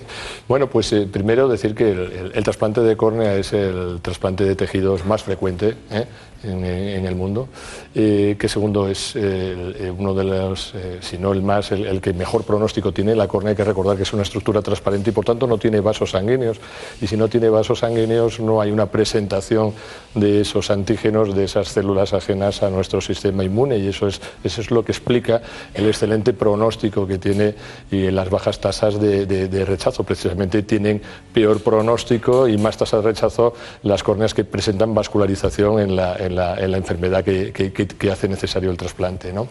[0.48, 4.44] Bueno, pues eh, primero decir que el, el- el trasplante de córnea es el trasplante
[4.44, 6.06] de tejidos más frecuente ¿eh?
[6.44, 7.48] En, eh, en el mundo.
[7.94, 12.44] Eh, que segundo es eh, uno de los, si no el más, el, que mejor
[12.44, 13.16] pronóstico tiene.
[13.16, 15.80] La córnea hay que recordar que es una estructura transparente y por tanto no tiene
[15.80, 16.60] vasos sanguíneos.
[17.02, 19.74] Y si no tiene vasos sanguíneos no hay una presentación
[20.14, 24.62] de esos antígenos, de esas células ajenas a nuestro sistema inmune y eso es, eso
[24.62, 25.42] es lo que explica
[25.74, 27.56] el excelente pronóstico que tiene
[27.92, 30.04] y las bajas tasas de, rechazo.
[30.04, 31.02] Precisamente tienen
[31.34, 36.72] peor pronóstico y más tasas de rechazo las córneas que presentan vascularización en la, en
[36.72, 39.32] la enfermedad que, que- que- que hace necesario el trasplante.
[39.34, 39.48] ¿no?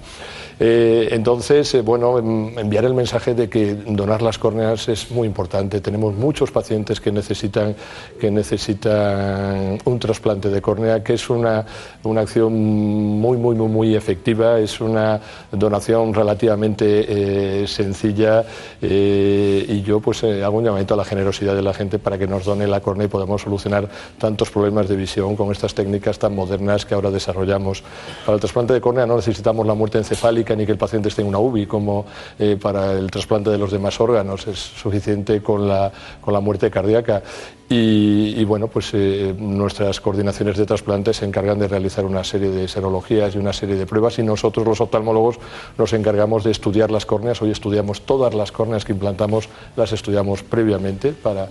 [0.60, 5.26] Eh, entonces, eh, bueno, em, enviar el mensaje de que donar las córneas es muy
[5.26, 5.80] importante.
[5.80, 7.74] Tenemos muchos pacientes que necesitan,
[8.20, 11.64] que necesitan un trasplante de córnea, que es una,
[12.04, 14.60] una acción muy, muy, muy, muy efectiva.
[14.60, 18.44] Es una donación relativamente eh, sencilla
[18.80, 22.44] y yo pues hago un llamamiento a la generosidad de la gente para que nos
[22.44, 23.88] done la córnea y podamos solucionar
[24.18, 27.82] tantos problemas de visión con estas técnicas tan modernas que ahora desarrollamos.
[28.24, 31.22] Para el trasplante de córnea no necesitamos la muerte encefálica ni que el paciente esté
[31.22, 32.04] en una UBI como
[32.38, 35.90] eh, para el trasplante de los demás órganos, es suficiente con la,
[36.20, 37.22] con la muerte cardíaca.
[37.66, 42.68] Y, bueno, pues eh, nuestras coordinaciones de trasplante se encargan de realizar una serie de
[42.68, 45.38] serologías y una serie de pruebas y nosotros los oftalmólogos
[45.78, 47.40] nos encargamos de estudiar las córneas.
[47.40, 51.48] Hoy estudiamos todas las córneas que implantamos, las estudiamos previamente para,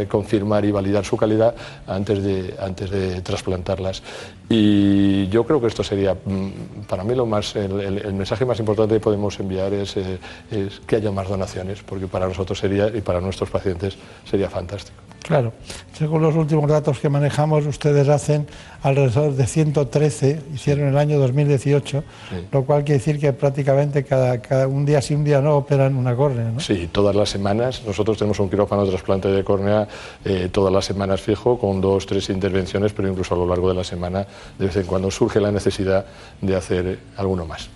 [0.00, 1.54] eh, confirmar y validar su calidad
[1.86, 4.02] antes de, antes de trasplantarlas.
[4.48, 8.94] Y yo creo que esto sería, mm, para mí, lo más, el mensaje más importante
[8.94, 10.18] que podemos enviar es, eh,
[10.50, 13.96] es que haya más donaciones, porque para nosotros sería y para nuestros pacientes
[14.28, 15.09] sería fantástico.
[15.22, 15.52] Claro,
[15.96, 18.46] según los últimos datos que manejamos, ustedes hacen
[18.82, 22.04] alrededor de 113, hicieron el año 2018,
[22.50, 25.94] lo cual quiere decir que prácticamente cada, cada un día sí, un día no operan
[25.96, 26.50] una córnea.
[26.50, 26.60] ¿no?
[26.60, 27.82] Sí, todas las semanas.
[27.86, 29.86] Nosotros tenemos un quirófano de trasplante de córnea
[30.24, 33.74] eh, todas las semanas fijo, con dos, tres intervenciones, pero incluso a lo largo de
[33.74, 34.26] la semana,
[34.58, 36.06] de vez en cuando surge la necesidad
[36.40, 37.68] de hacer alguno más.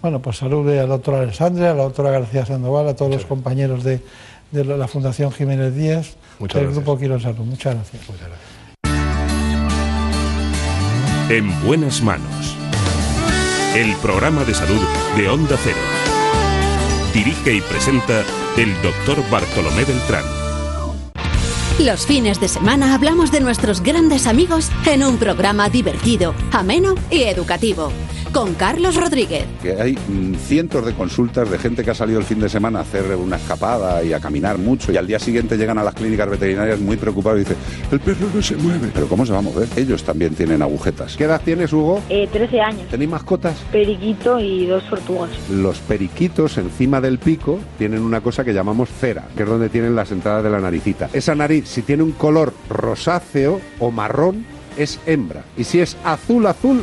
[0.00, 3.84] Bueno, pues salude al doctor Alessandre, a la doctora García Sandoval, a todos los compañeros
[3.84, 4.00] de,
[4.50, 6.84] de la Fundación Jiménez Díaz, Muchas del gracias.
[6.84, 7.44] Grupo Quirón Salud.
[7.44, 8.02] Muchas gracias.
[11.28, 12.56] En buenas manos.
[13.76, 14.80] El programa de salud
[15.16, 15.78] de Onda Cero.
[17.14, 18.24] Dirige y presenta
[18.56, 20.24] el doctor Bartolomé Beltrán.
[21.78, 27.22] Los fines de semana hablamos de nuestros grandes amigos en un programa divertido, ameno y
[27.22, 27.92] educativo.
[28.32, 29.44] Con Carlos Rodríguez.
[29.60, 32.78] Que hay mm, cientos de consultas de gente que ha salido el fin de semana
[32.78, 35.94] a hacer una escapada y a caminar mucho y al día siguiente llegan a las
[35.94, 37.58] clínicas veterinarias muy preocupados y dicen,
[37.90, 38.90] el perro no se mueve.
[38.94, 39.68] Pero ¿cómo se va a mover?
[39.76, 41.14] Ellos también tienen agujetas.
[41.14, 42.00] ¿Qué edad tienes, Hugo?
[42.08, 42.88] Eh, 13 años.
[42.88, 43.54] ¿Tenéis mascotas?
[43.70, 45.30] Periquito y dos tortugas.
[45.50, 49.94] Los periquitos encima del pico tienen una cosa que llamamos cera, que es donde tienen
[49.94, 51.10] las entradas de la naricita.
[51.12, 54.46] Esa nariz, si tiene un color rosáceo o marrón,
[54.78, 55.44] es hembra.
[55.58, 56.82] Y si es azul azul,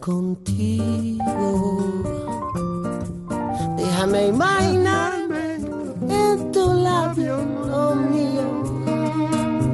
[0.00, 1.82] contigo.
[3.76, 5.54] Déjame imaginarme
[6.08, 8.46] en tu labio, lo mío.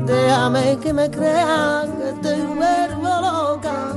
[0.07, 3.93] Déjame que me crea que te vuelvo loca.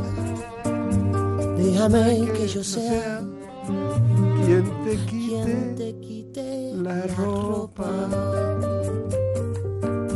[1.57, 3.21] Déjame que yo sea
[4.45, 7.89] quien te quite la ropa.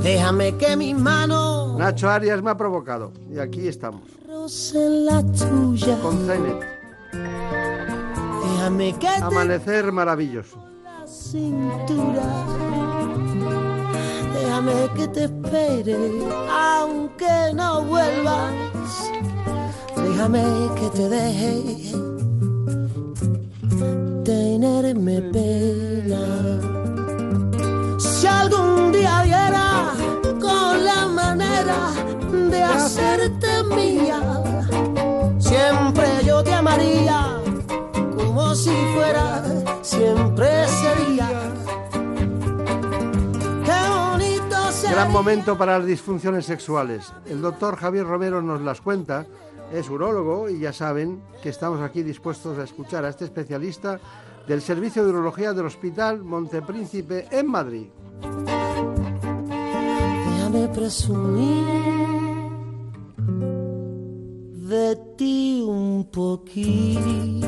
[0.02, 4.21] Déjame que mis manos Nacho Arias me ha provocado y aquí estamos.
[4.32, 6.00] Rocen la tuya.
[6.02, 6.62] Con Zenet.
[8.44, 10.58] Déjame que te Amanecer maravilloso.
[10.84, 12.24] la cintura.
[14.34, 15.98] Déjame que te espere,
[16.50, 18.54] aunque no vuelvas.
[19.98, 20.44] Déjame
[20.80, 21.92] que te deje
[24.24, 26.24] tenerme pena.
[28.00, 29.24] Si algún día
[31.38, 34.20] de hacerte mía,
[35.40, 37.40] siempre yo te amaría
[38.16, 39.44] como si fuera,
[39.82, 41.30] siempre sería.
[44.92, 47.14] Gran momento para las disfunciones sexuales.
[47.26, 49.26] El doctor Javier Romero nos las cuenta,
[49.72, 54.02] es urólogo y ya saben que estamos aquí dispuestos a escuchar a este especialista
[54.48, 57.88] del Servicio de Urología del Hospital Montepríncipe en Madrid.
[60.52, 61.66] Déjame presumir
[64.68, 67.48] de ti un poquito.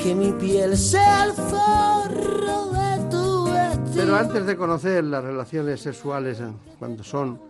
[0.00, 3.94] Que mi piel sea el forro de tu vestido.
[3.96, 6.44] Pero antes de conocer las relaciones sexuales, eh,
[6.78, 7.40] cuando son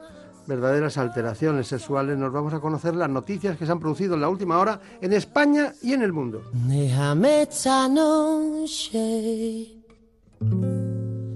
[0.47, 4.31] verdaderas alteraciones sexuales, nos vamos a conocer las noticias que se han producido en la
[4.31, 6.43] última hora en España y en el mundo.
[6.53, 9.75] Déjame esta noche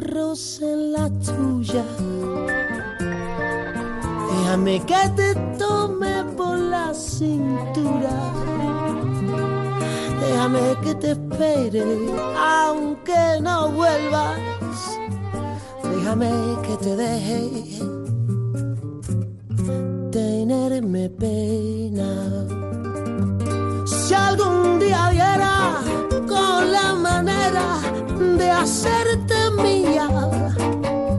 [0.00, 1.84] rocen la tuya.
[4.30, 8.16] Déjame que te tome por la cintura.
[10.20, 11.84] Déjame que te espere,
[12.36, 14.38] aunque no vuelvas.
[15.82, 16.30] Déjame
[16.66, 17.80] que te deje
[20.10, 22.46] tenerme pena.
[23.86, 25.59] Si algún día viera con la
[28.38, 30.08] de hacerte mía,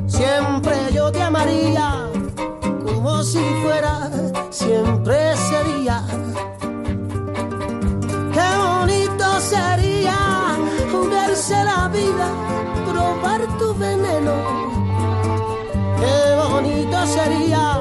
[0.07, 2.09] siempre yo te amaría
[2.83, 4.09] como si fuera
[4.49, 6.03] siempre sería.
[8.33, 10.17] Qué bonito sería
[11.09, 12.27] verse la vida,
[12.89, 14.33] probar tu veneno.
[15.99, 17.80] Qué bonito sería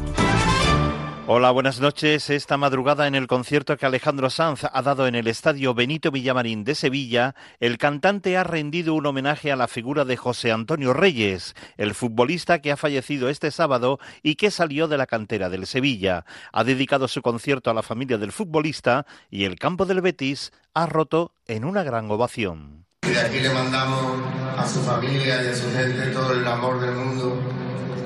[1.33, 2.29] Hola, buenas noches.
[2.29, 6.65] Esta madrugada en el concierto que Alejandro Sanz ha dado en el Estadio Benito Villamarín
[6.65, 11.55] de Sevilla, el cantante ha rendido un homenaje a la figura de José Antonio Reyes,
[11.77, 16.25] el futbolista que ha fallecido este sábado y que salió de la cantera del Sevilla.
[16.51, 20.85] Ha dedicado su concierto a la familia del futbolista y el campo del Betis ha
[20.85, 22.87] roto en una gran ovación.
[23.03, 24.19] Y aquí le mandamos
[24.57, 27.39] a su familia y a su gente todo el amor del mundo,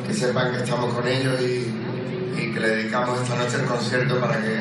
[0.06, 1.85] que sepan que estamos con ellos y,
[2.38, 4.52] y que le dedicamos esta noche el concierto para que,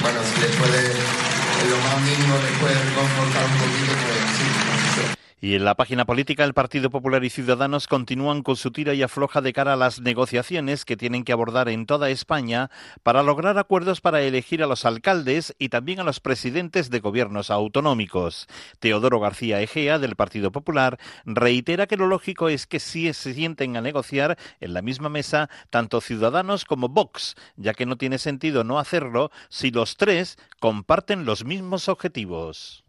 [0.00, 5.31] bueno, si les puede, en lo más mínimo les puede confortar un poquito, pues sí.
[5.44, 9.02] Y en la página política, el Partido Popular y Ciudadanos continúan con su tira y
[9.02, 12.70] afloja de cara a las negociaciones que tienen que abordar en toda España
[13.02, 17.50] para lograr acuerdos para elegir a los alcaldes y también a los presidentes de gobiernos
[17.50, 18.46] autonómicos.
[18.78, 23.76] Teodoro García Egea, del Partido Popular, reitera que lo lógico es que sí se sienten
[23.76, 28.62] a negociar en la misma mesa tanto Ciudadanos como Vox, ya que no tiene sentido
[28.62, 32.81] no hacerlo si los tres comparten los mismos objetivos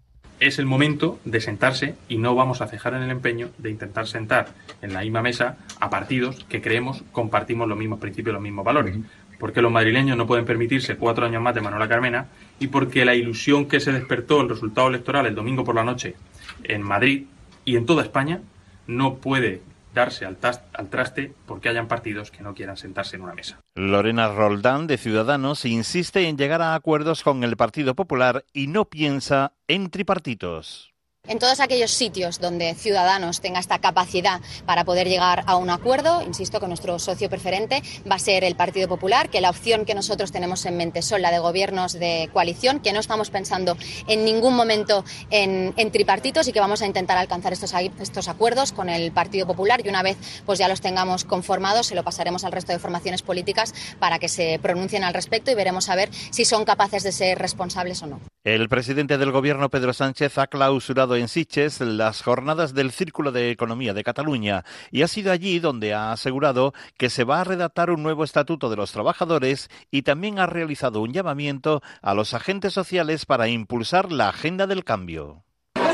[0.48, 4.08] es el momento de sentarse y no vamos a cejar en el empeño de intentar
[4.08, 4.50] sentar
[4.82, 8.98] en la misma mesa a partidos que creemos compartimos los mismos principios, los mismos valores.
[9.40, 12.28] Porque los madrileños no pueden permitirse cuatro años más de Manuela Carmena
[12.60, 16.16] y porque la ilusión que se despertó el resultado electoral el domingo por la noche
[16.64, 17.24] en Madrid
[17.66, 18.42] y en toda España
[18.86, 19.62] no puede
[19.94, 23.60] darse al, traste porque hayan partidos que no quieran sentarse en una mesa.
[23.76, 28.86] Lorena Roldán, de Ciudadanos, insiste en llegar a acuerdos con el Partido Popular y no
[28.86, 30.93] piensa en tripartitos.
[31.26, 36.22] En todos aquellos sitios donde Ciudadanos tenga esta capacidad para poder llegar a un acuerdo,
[36.22, 39.96] insisto que nuestro socio preferente va a ser el Partido Popular, que la opción que
[39.96, 43.78] nosotros tenemos en mente son la de gobiernos de coalición, que no estamos pensando
[44.10, 48.90] en ningún momento en, tripartitos y que vamos a intentar alcanzar estos, estos, acuerdos con
[48.90, 52.52] el Partido Popular y una vez pues ya los tengamos conformados se lo pasaremos al
[52.52, 56.44] resto de formaciones políticas para que se pronuncien al respecto y veremos a ver si
[56.44, 58.20] son capaces de ser responsables o no.
[58.44, 63.52] El presidente del Gobierno, Pedro Sánchez, ha clausurado en Siches las jornadas del Círculo de
[63.52, 67.92] Economía de Cataluña y ha sido allí donde ha asegurado que se va a redactar
[67.92, 72.74] un nuevo estatuto de los trabajadores y también ha realizado un llamamiento a los agentes
[72.74, 75.44] sociales para impulsar la agenda del cambio.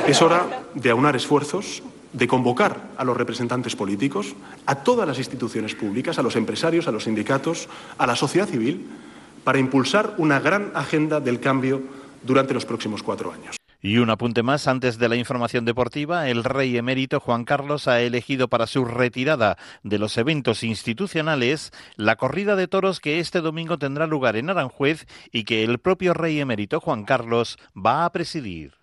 [0.08, 5.76] Es hora de aunar esfuerzos, de convocar a los representantes políticos, a todas las instituciones
[5.76, 8.88] públicas, a los empresarios, a los sindicatos, a la sociedad civil,
[9.44, 11.82] para impulsar una gran agenda del cambio
[12.24, 13.59] durante los próximos cuatro años.
[13.82, 18.02] Y un apunte más antes de la información deportiva, el rey emérito Juan Carlos ha
[18.02, 23.78] elegido para su retirada de los eventos institucionales la corrida de toros que este domingo
[23.78, 28.74] tendrá lugar en Aranjuez y que el propio rey emérito Juan Carlos va a presidir.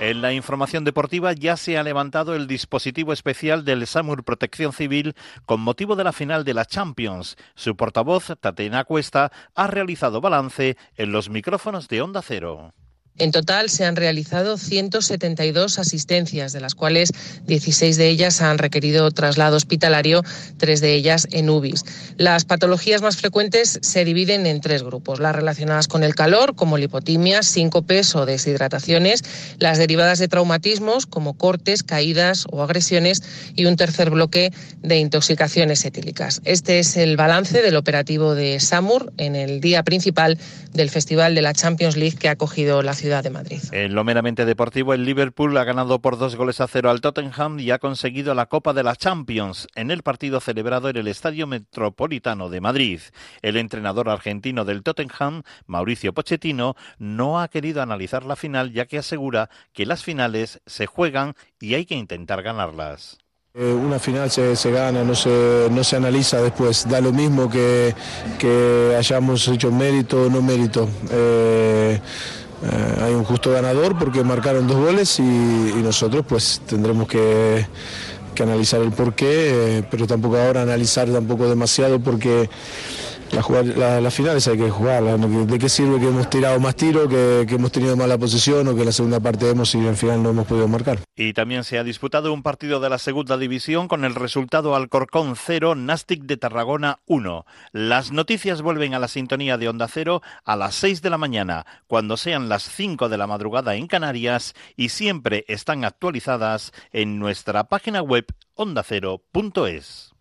[0.00, 5.14] En la información deportiva ya se ha levantado el dispositivo especial del SAMUR Protección Civil
[5.44, 7.36] con motivo de la final de la Champions.
[7.54, 12.72] Su portavoz, Tatena Cuesta, ha realizado balance en los micrófonos de Onda Cero.
[13.18, 17.12] En total se han realizado 172 asistencias, de las cuales
[17.46, 20.22] 16 de ellas han requerido traslado hospitalario,
[20.56, 21.84] tres de ellas en UBIs.
[22.16, 26.78] Las patologías más frecuentes se dividen en tres grupos, las relacionadas con el calor, como
[26.78, 29.22] lipotimias, síncopes o deshidrataciones,
[29.58, 33.22] las derivadas de traumatismos, como cortes, caídas o agresiones,
[33.54, 34.50] y un tercer bloque
[34.80, 36.40] de intoxicaciones etílicas.
[36.44, 40.38] Este es el balance del operativo de SAMUR en el día principal
[40.72, 43.60] del Festival de la Champions League que ha acogido la ciudad de Madrid.
[43.72, 47.58] En lo meramente deportivo, el Liverpool ha ganado por dos goles a cero al Tottenham
[47.58, 51.46] y ha conseguido la Copa de la Champions en el partido celebrado en el Estadio
[51.46, 53.00] Metropolitano de Madrid.
[53.40, 58.98] El entrenador argentino del Tottenham, Mauricio Pochettino, no ha querido analizar la final ya que
[58.98, 63.18] asegura que las finales se juegan y hay que intentar ganarlas.
[63.54, 67.50] Eh, una final se, se, gana, no se, no se analiza después, da lo mismo
[67.50, 67.92] que,
[68.38, 70.88] que hayamos hecho mérito o no mérito.
[71.10, 71.98] Eh,
[72.62, 77.66] eh, hay un justo ganador porque marcaron dos goles y, nosotros pues tendremos que,
[78.34, 82.50] que analizar el porqué, eh, pero tampoco ahora analizar tampoco demasiado porque
[83.32, 85.20] las finales hay que jugarlas.
[85.46, 88.84] ¿De qué sirve que hemos tirado más tiro, que, hemos tenido mala posesión o que
[88.84, 90.98] la segunda parte hemos y al final no hemos podido marcar?
[91.16, 95.36] Y también se ha disputado un partido de la segunda división con el resultado Alcorcón
[95.36, 97.46] 0, Nastic de Tarragona 1.
[97.72, 101.66] Las noticias vuelven a la sintonía de Onda Cero a las 6 de la mañana,
[101.86, 107.64] cuando sean las 5 de la madrugada en Canarias y siempre están actualizadas en nuestra
[107.64, 110.09] página web ondacero.es.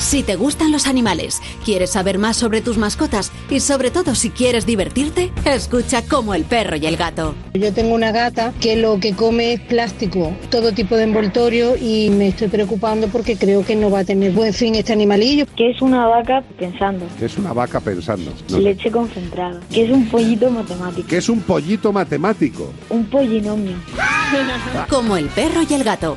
[0.00, 4.30] Si te gustan los animales, quieres saber más sobre tus mascotas y sobre todo si
[4.30, 7.34] quieres divertirte, escucha como el perro y el gato.
[7.52, 12.08] Yo tengo una gata que lo que come es plástico, todo tipo de envoltorio y
[12.08, 15.44] me estoy preocupando porque creo que no va a tener buen fin este animalillo.
[15.54, 17.06] Que es una vaca pensando.
[17.18, 18.32] Que es una vaca pensando.
[18.48, 18.58] No.
[18.58, 19.60] Leche concentrada.
[19.70, 21.06] Que es un pollito matemático.
[21.06, 22.72] Que es un pollito matemático.
[22.88, 23.76] Un pollinomio.
[24.88, 26.16] como el perro y el gato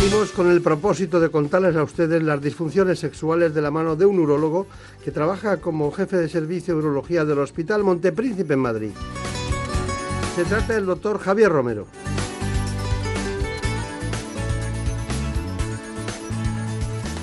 [0.00, 4.06] Seguimos con el propósito de contarles a ustedes las disfunciones sexuales de la mano de
[4.06, 4.66] un urólogo
[5.04, 8.90] que trabaja como jefe de servicio de urología del Hospital Montepríncipe en Madrid.
[10.34, 11.86] Se trata del doctor Javier Romero.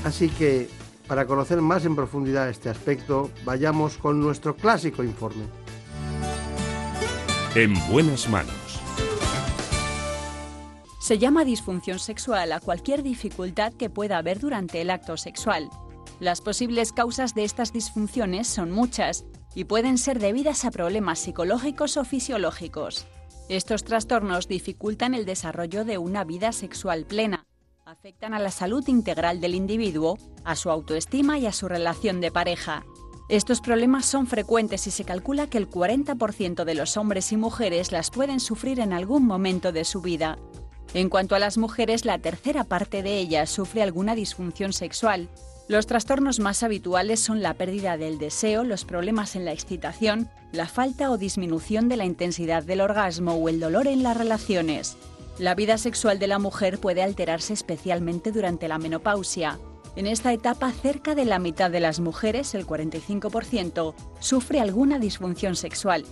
[0.03, 0.69] Así que,
[1.07, 5.45] para conocer más en profundidad este aspecto, vayamos con nuestro clásico informe.
[7.55, 8.66] En buenas manos.
[11.07, 15.69] Se llama disfunción sexual a cualquier dificultad que pueda haber durante el acto sexual.
[16.19, 19.23] Las posibles causas de estas disfunciones son muchas
[19.55, 23.07] y pueden ser debidas a problemas psicológicos o fisiológicos.
[23.47, 27.45] Estos trastornos dificultan el desarrollo de una vida sexual plena,
[27.85, 32.31] afectan a la salud integral del individuo, a su autoestima y a su relación de
[32.31, 32.83] pareja.
[33.29, 37.93] Estos problemas son frecuentes y se calcula que el 40% de los hombres y mujeres
[37.93, 40.37] las pueden sufrir en algún momento de su vida.
[40.93, 45.29] En cuanto a las mujeres, la tercera parte de ellas sufre alguna disfunción sexual.
[45.67, 50.67] Los trastornos más habituales son la pérdida del deseo, los problemas en la excitación, la
[50.67, 54.95] falta o disminución de la intensidad del orgasmo o el dolor en las relaciones.
[55.39, 59.59] La vida sexual de la mujer puede alterarse especialmente durante la menopausia.
[59.97, 65.55] En esta etapa, cerca de la mitad de las mujeres, el 45%, sufre alguna disfunción
[65.55, 66.05] sexual.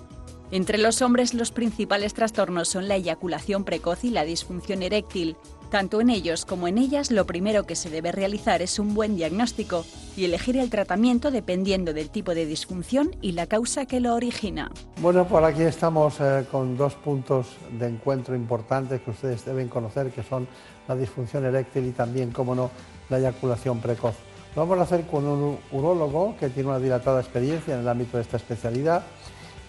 [0.51, 5.35] Entre los hombres los principales trastornos son la eyaculación precoz y la disfunción eréctil.
[5.71, 9.15] Tanto en ellos como en ellas lo primero que se debe realizar es un buen
[9.15, 9.83] diagnóstico
[10.15, 14.71] y elegir el tratamiento dependiendo del tipo de disfunción y la causa que lo origina.
[15.01, 17.47] Bueno, por aquí estamos eh, con dos puntos
[17.77, 20.47] de encuentro importantes que ustedes deben conocer, que son
[20.87, 22.69] la disfunción eréctil y también, como no,
[23.09, 24.15] la eyaculación precoz.
[24.55, 28.17] Lo vamos a hacer con un urólogo que tiene una dilatada experiencia en el ámbito
[28.17, 29.03] de esta especialidad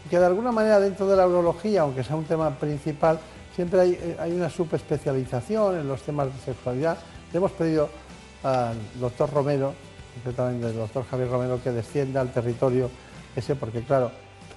[0.09, 3.19] que de alguna manera dentro de la urología, aunque sea un tema principal,
[3.55, 6.99] siempre hay, hay una subespecialización en los temas de sexualidad.
[7.33, 7.89] Le hemos pedido
[8.43, 9.75] al doctor Romero,
[10.15, 12.91] concretamente el doctor Javier Romero, que descienda al territorio
[13.35, 14.11] ese, porque claro,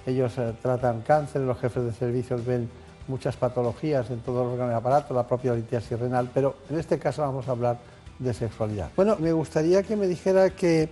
[0.06, 2.70] ellos eh, tratan cáncer, los jefes de servicios ven
[3.08, 6.98] muchas patologías en todo el órgano y aparato, la propia litiasis renal, pero en este
[6.98, 7.78] caso vamos a hablar
[8.18, 8.90] de sexualidad.
[8.96, 10.90] Bueno, me gustaría que me dijera que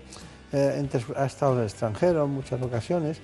[0.52, 3.20] eh, ha estado en el extranjero en muchas ocasiones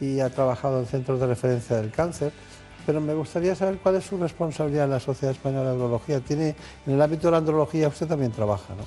[0.00, 2.32] y ha trabajado en centros de referencia del cáncer,
[2.86, 6.20] pero me gustaría saber cuál es su responsabilidad en la Sociedad Española de Andrología.
[6.20, 6.54] Tiene,
[6.86, 8.84] en el ámbito de la andrología usted también trabaja, ¿no?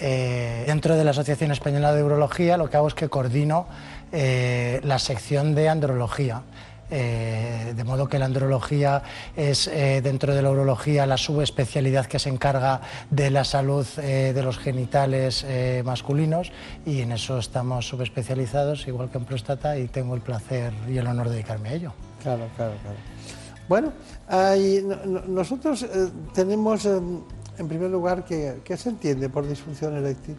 [0.00, 3.66] Eh, dentro de la Asociación Española de Urología lo que hago es que coordino
[4.12, 6.42] eh, la sección de andrología.
[6.90, 9.02] Eh, de modo que la andrología
[9.36, 9.70] es
[10.02, 15.44] dentro de la urología la subespecialidad que se encarga de la salud de los genitales
[15.84, 16.50] masculinos
[16.86, 21.06] y en eso estamos subespecializados, igual que en próstata, y tengo el placer y el
[21.06, 21.92] honor de dedicarme a ello.
[22.22, 22.96] Claro, claro, claro.
[23.68, 23.92] Bueno,
[25.28, 25.86] nosotros
[26.32, 26.86] tenemos
[27.58, 30.36] en primer lugar, ¿qué, se entiende por disfunción eréctil?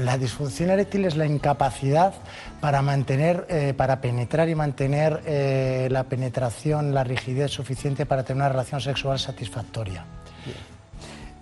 [0.00, 2.14] La disfunción eréctil es la incapacidad
[2.60, 8.42] para mantener, eh, para penetrar y mantener eh, la penetración, la rigidez suficiente para tener
[8.42, 10.04] una relación sexual satisfactoria.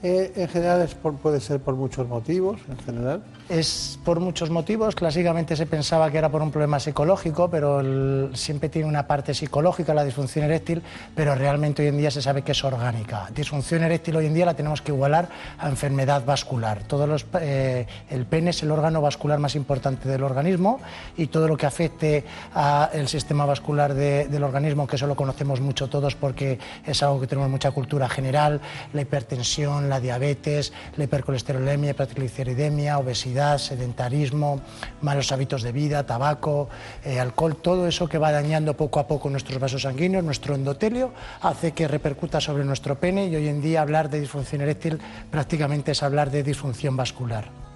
[0.03, 0.89] Eh, en general
[1.23, 3.23] puede ser por muchos motivos, en general.
[3.51, 4.95] Es por muchos motivos.
[4.95, 9.93] Clásicamente se pensaba que era por un problema psicológico, pero siempre tiene una parte psicológica
[9.93, 10.81] la disfunción eréctil,
[11.17, 13.29] pero realmente hoy en día se sabe que es orgánica.
[13.35, 15.29] Disfunción eréctil hoy en día la tenemos que igualar
[15.59, 16.85] a enfermedad vascular.
[16.85, 20.79] Todos eh, el pene es el órgano vascular más importante del organismo
[21.17, 22.25] y todo lo que afecte
[22.55, 27.27] al sistema vascular del organismo, que eso lo conocemos mucho todos porque es algo que
[27.27, 28.61] tenemos mucha cultura general,
[28.93, 34.61] la hipertensión, la diabetes, la hipercolesterolemia, hipertrigliceridemia, obesidad, sedentarismo,
[35.03, 36.69] malos hábitos de vida, tabaco,
[37.05, 41.13] eh, alcohol, todo eso que va dañando poco a poco nuestros vasos sanguíneos, nuestro endotelio,
[41.41, 44.99] hace que repercuta sobre nuestro pene y hoy en día hablar de disfunción eréctil
[45.31, 47.70] prácticamente es hablar de disfunción vascular.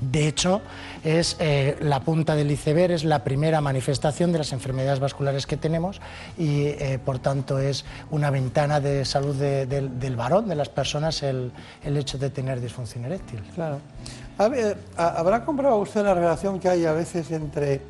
[0.00, 0.60] De hecho,
[1.02, 5.56] es eh, la punta del iceberg, es la primera manifestación de las enfermedades vasculares que
[5.56, 6.00] tenemos
[6.36, 11.52] y, eh, por tanto, es una ventana de salud del varón, de las personas, el,
[11.84, 13.42] hecho de tener disfunción eréctil.
[13.54, 13.80] Claro.
[14.96, 17.80] ¿Habrá comprobado usted la relación que hay a veces entre,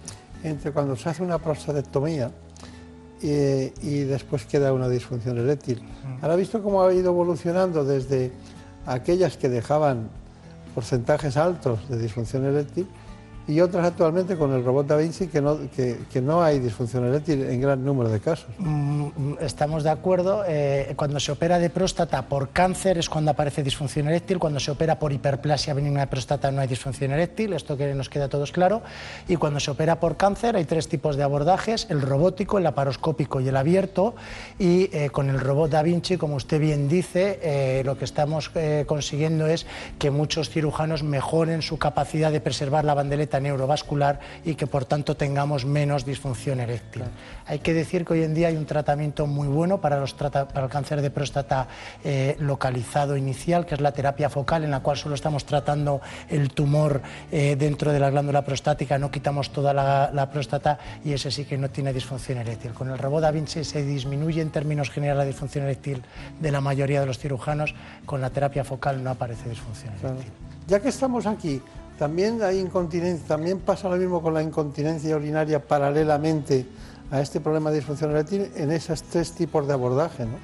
[0.42, 2.30] entre cuando se hace una prostatectomía
[3.20, 5.82] y, después queda una disfunción eréctil?
[6.22, 8.32] ¿Habrá visto cómo ha ido evolucionando desde
[8.86, 10.08] aquellas que dejaban
[10.74, 12.86] porcentajes altos de disfunción eréctil
[13.48, 17.44] y otras actualmente con el robot Da Vinci que no, que, no hay disfunción eréctil
[17.44, 18.46] en gran número de casos.
[18.58, 20.44] Mm, estamos de acuerdo.
[20.46, 24.38] Eh, cuando se opera de próstata por cáncer es cuando aparece disfunción eréctil.
[24.38, 27.54] Cuando se opera por hiperplasia benigna de próstata no hay disfunción eréctil.
[27.54, 28.82] Esto que nos queda a todos claro.
[29.28, 33.40] Y cuando se opera por cáncer hay tres tipos de abordajes: el robótico, el laparoscópico
[33.40, 34.14] y el abierto.
[34.58, 38.50] Y eh, con el robot Da Vinci, como usted bien dice, eh, lo que estamos
[38.86, 39.66] consiguiendo es
[39.98, 45.16] que muchos cirujanos mejoren su capacidad de preservar la bandeleta neurovascular y que por tanto
[45.16, 47.02] tengamos menos disfunción eréctil.
[47.46, 50.64] Hay que decir que hoy en día hay un tratamiento muy bueno para, los para
[50.64, 51.68] el cáncer de próstata
[52.04, 56.50] eh, localizado inicial, que es la terapia focal, en la cual solo estamos tratando el
[56.50, 57.00] tumor
[57.30, 61.56] eh, dentro de la glándula prostática, no quitamos toda la, próstata y ese sí que
[61.56, 62.72] no tiene disfunción eréctil.
[62.72, 66.02] Con el robot Da Vinci se disminuye en términos generales la disfunción eréctil
[66.38, 67.74] de la mayoría de los cirujanos,
[68.04, 70.32] con la terapia focal no aparece disfunción eréctil.
[70.66, 71.62] Ya que estamos aquí,
[71.98, 72.38] también
[73.26, 76.64] también pasa lo mismo con la incontinencia urinaria paralelamente
[77.10, 80.38] a este problema de disfunción eréctil en esos tres tipos de abordaje, ¿no?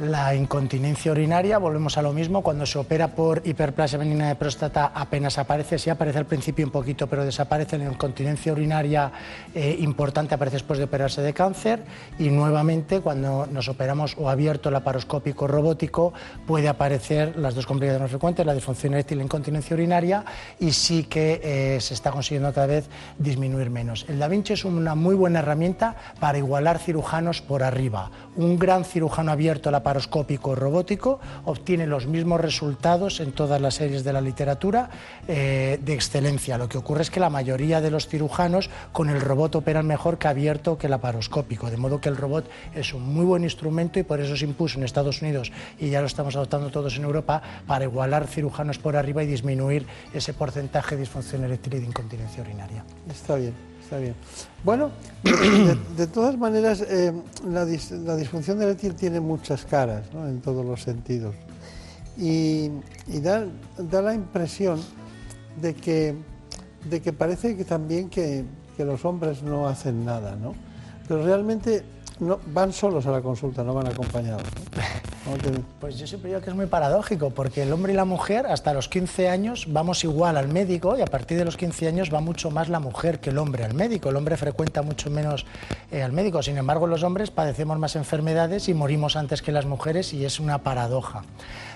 [0.00, 4.92] La incontinencia urinaria, volvemos a lo mismo, cuando se opera por hiperplasia benigna de próstata
[4.94, 7.76] apenas aparece, sí aparece al principio un poquito, pero desaparece.
[7.76, 9.12] La incontinencia urinaria
[9.54, 11.82] eh, importante aparece después de operarse de cáncer
[12.18, 16.14] y nuevamente cuando nos operamos o abierto laparoscópico robótico
[16.46, 20.24] puede aparecer las dos complicaciones más frecuentes, la disfunción eréctil y la incontinencia urinaria
[20.58, 24.06] y sí que eh, se está consiguiendo cada vez disminuir menos.
[24.08, 28.10] El Da Vinci es una muy buena herramienta para igualar cirujanos por arriba.
[28.36, 34.04] Un gran cirujano abierto laparoscópico laparoscópico robótico obtiene los mismos resultados en todas las series
[34.04, 34.88] de la literatura
[35.26, 36.58] eh, de excelencia.
[36.58, 40.18] Lo que ocurre es que la mayoría de los cirujanos con el robot operan mejor
[40.18, 44.04] que abierto que laparoscópico, de modo que el robot es un muy buen instrumento y
[44.04, 45.50] por eso se impuso en Estados Unidos
[45.80, 49.86] y ya lo estamos adoptando todos en Europa para igualar cirujanos por arriba y disminuir
[50.14, 52.84] ese porcentaje de disfunción eréctil y de incontinencia urinaria.
[53.08, 54.14] Está bien está bien.
[54.62, 54.92] Bueno,
[55.96, 57.12] de, todas maneras, eh,
[57.44, 61.34] la, disfunción eréctil tiene muchas caras, en todos los sentidos.
[62.16, 62.70] Y,
[63.20, 63.46] da,
[64.00, 64.80] la impresión
[65.60, 66.14] de que,
[66.88, 68.44] de que parece que también que,
[68.78, 70.54] los hombres no hacen nada, ¿no?
[71.06, 71.82] Pero realmente
[72.20, 74.42] no, van solos a la consulta, no van acompañados.
[75.80, 78.72] Pues yo siempre digo que es muy paradójico, porque el hombre y la mujer hasta
[78.72, 82.20] los 15 años vamos igual al médico y a partir de los 15 años va
[82.20, 84.08] mucho más la mujer que el hombre al médico.
[84.08, 85.46] El hombre frecuenta mucho menos
[85.92, 86.42] eh, al médico.
[86.42, 90.40] Sin embargo, los hombres padecemos más enfermedades y morimos antes que las mujeres y es
[90.40, 91.22] una paradoja.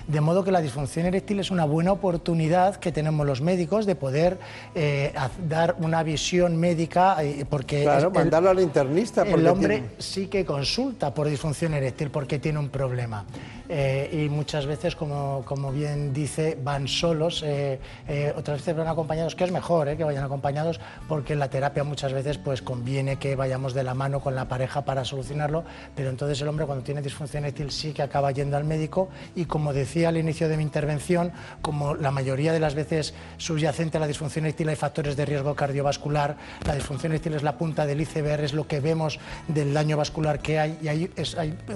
[0.07, 3.95] De modo que la disfunción eréctil es una buena oportunidad que tenemos los médicos de
[3.95, 4.37] poder
[4.75, 5.13] eh,
[5.47, 7.83] dar una visión médica, eh, porque...
[7.83, 9.23] Claro, mandarlo al internista.
[9.23, 13.25] El hombre sí que consulta por disfunción eréctil porque tiene un problema.
[13.69, 17.43] Eh, y muchas veces, como, como, bien dice, van solos,
[18.35, 22.13] otras veces van acompañados, que es mejor que vayan acompañados, porque en la terapia muchas
[22.13, 25.63] veces pues conviene que vayamos de la mano con la pareja para solucionarlo,
[25.95, 29.45] pero entonces el hombre cuando tiene disfunción eréctil sí que acaba yendo al médico y
[29.45, 31.31] como decía, al inicio de mi intervención,
[31.61, 35.55] como la mayoría de las veces subyacente a la disfunción eréctil hay factores de riesgo
[35.55, 39.97] cardiovascular, la disfunción eréctil es la punta del iceberg, es lo que vemos del daño
[39.97, 40.79] vascular que hay.
[40.81, 41.11] Y ahí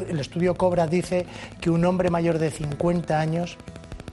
[0.09, 1.25] el estudio Cobra dice
[1.59, 3.57] que un hombre mayor de 50 años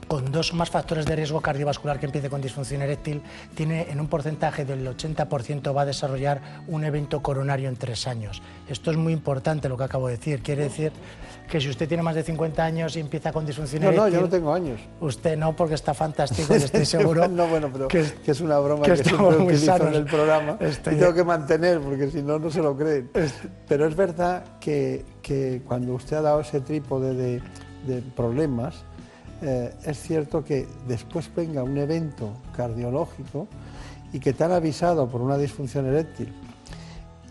[0.09, 3.23] con dos o más factores de riesgo cardiovascular que empiece con disfunción eréctil,
[3.55, 8.43] tiene en un porcentaje del 80% va a desarrollar un evento coronario en tres años.
[8.69, 10.43] Esto es muy importante lo que acabo de decir.
[10.43, 10.93] Quiere decir
[11.49, 14.13] que si usted tiene más de 50 años y empieza con disfunción no, eréctil...
[14.13, 14.81] No, yo no tengo años.
[15.01, 17.27] Usted no, porque está fantástico y estoy seguro...
[17.29, 21.15] no, bueno, pero que, es una broma que, siempre utilizo en el programa y tengo
[21.15, 23.11] que mantener, porque si no, no se lo creen.
[23.69, 27.43] Pero es verdad que, que, cuando usted ha dado ese trípode de,
[27.87, 28.85] de problemas,
[29.43, 33.49] eh, es cierto que después venga un evento cardiológico
[34.13, 36.33] y que te han avisado por una disfunción eréctil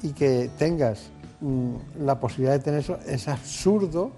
[0.01, 1.11] y que tengas
[1.41, 1.75] Mm,
[2.05, 4.11] la posibilidad de tener eso es absurdo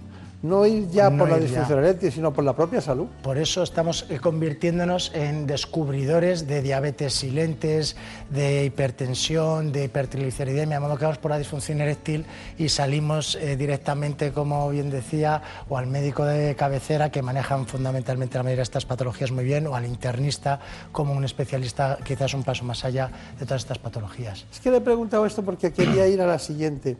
[0.43, 3.07] no ir ya por la disfunción eréctil, sino por la propia salud.
[3.23, 7.95] Por eso estamos eh, convirtiéndonos en descubridores de diabetes silentes,
[8.29, 12.25] de hipertensión, de hipertrigliceridemia, modo que vamos por la disfunción eréctil
[12.57, 18.37] y salimos eh, directamente, como bien decía, o al médico de cabecera, que manejan fundamentalmente
[18.37, 20.59] la mayoría de estas patologías muy bien, o al internista,
[20.91, 23.09] como un especialista quizás un paso más allá
[23.39, 24.45] de todas estas patologías.
[24.51, 26.97] Es que le he preguntado esto porque quería ir a la siguiente.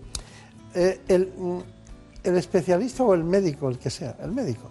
[0.74, 1.60] Eh, el, mm,
[2.30, 4.70] el especialista o el médico, el que sea, el médico,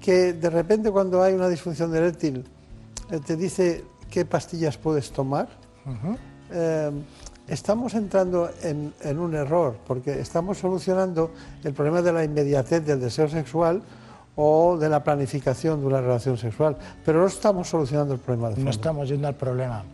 [0.00, 2.44] que de repente cuando hay una disfunción eréctil
[3.10, 5.48] eh, te dice qué pastillas puedes tomar,
[6.50, 6.90] eh,
[7.48, 11.30] estamos entrando en, en, un error, porque estamos solucionando
[11.64, 13.82] el problema de la inmediatez del deseo sexual
[14.36, 18.54] o de la planificación de una relación sexual, pero no estamos solucionando el problema de
[18.54, 18.64] fondo.
[18.64, 19.84] No estamos yendo al problema.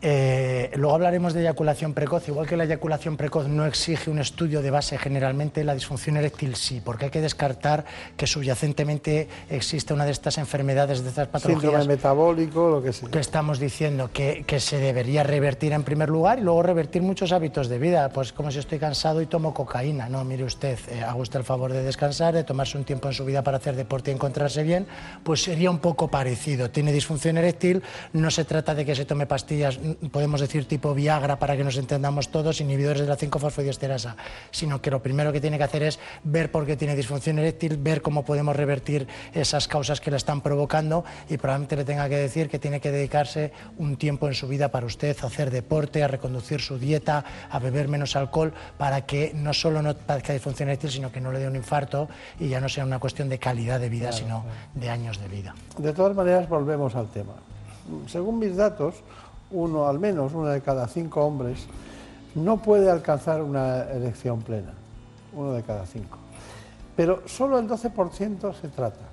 [0.00, 2.28] Eh, luego hablaremos de eyaculación precoz.
[2.28, 6.54] Igual que la eyaculación precoz no exige un estudio de base generalmente, la disfunción eréctil
[6.54, 7.84] sí, porque hay que descartar
[8.16, 11.62] que subyacentemente existe una de estas enfermedades, de estas patologías.
[11.62, 13.10] Síndrome metabólico, lo que sea.
[13.10, 17.68] Que estamos diciendo que, se debería revertir en primer lugar y luego revertir muchos hábitos
[17.68, 18.08] de vida.
[18.10, 20.08] Pues como si estoy cansado y tomo cocaína.
[20.08, 23.14] No, mire usted, eh, haga usted el favor de descansar, de tomarse un tiempo en
[23.14, 24.86] su vida para hacer deporte y encontrarse bien,
[25.22, 26.70] pues sería un poco parecido.
[26.70, 29.78] Tiene disfunción eréctil, no se trata de que se tome pastillas
[30.10, 34.16] podemos decir tipo Viagra para que nos entendamos todos, inhibidores de la 5-fosfodiesterasa,
[34.50, 37.76] sino que lo primero que tiene que hacer es ver por qué tiene disfunción eréctil,
[37.76, 42.16] ver cómo podemos revertir esas causas que la están provocando y probablemente le tenga que
[42.16, 46.02] decir que tiene que dedicarse un tiempo en su vida para usted, a hacer deporte,
[46.02, 50.68] a reconducir su dieta, a beber menos alcohol, para que no solo no padezca disfunción
[50.68, 52.08] eréctil, sino que no le dé un infarto
[52.38, 54.44] y ya no sea una cuestión de calidad de vida, sino
[54.74, 55.54] de años de vida.
[55.78, 57.34] De todas maneras, volvemos al tema.
[58.06, 58.96] Según mis datos,
[59.50, 61.66] uno al menos, uno de cada cinco hombres,
[62.34, 64.72] no puede alcanzar una elección plena,
[65.34, 66.18] uno de cada cinco.
[66.96, 69.06] Pero solo el 12% se trata.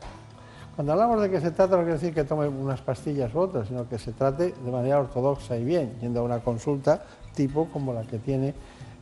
[0.75, 3.67] Cuando hablamos de que se trata no quiere decir que tome unas pastillas u otras,
[3.67, 7.03] sino que se trate de manera ortodoxa y bien, yendo a una consulta
[7.33, 8.53] tipo como la que tiene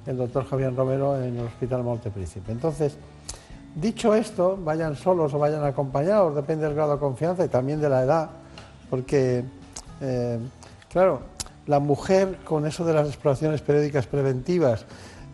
[0.06, 2.52] el doctor Javier Romero en el Hospital Montepríncipe.
[2.52, 2.98] Entonces,
[3.76, 7.90] dicho esto, vayan solos o vayan acompañados, depende del grado de confianza y también de
[7.90, 8.30] la edad,
[8.90, 9.44] porque
[10.02, 10.40] eh,
[10.94, 11.22] Claro,
[11.66, 14.86] la mujer con eso de las exploraciones periódicas preventivas,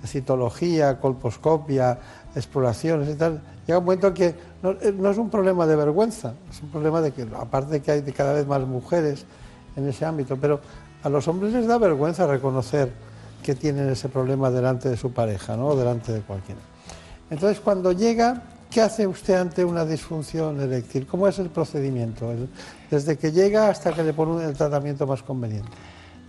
[0.05, 1.99] citología, colposcopia,
[2.33, 4.33] exploraciones y tal, llega un momento que
[4.63, 7.91] no, eh, es un problema de vergüenza, es un problema de que, aparte de que
[7.91, 9.25] hay cada vez más mujeres
[9.75, 10.61] en ese ámbito, pero
[11.03, 12.93] a los hombres les da vergüenza reconocer
[13.43, 15.75] que tienen ese problema delante de su pareja, ¿no?
[15.75, 16.61] Delante de cualquiera.
[17.29, 21.05] Entonces, cuando llega, ¿qué hace usted ante una disfunción eréctil?
[21.05, 22.33] ¿Cómo es el procedimiento?
[22.89, 25.69] Desde que llega hasta que le pone el tratamiento más conveniente.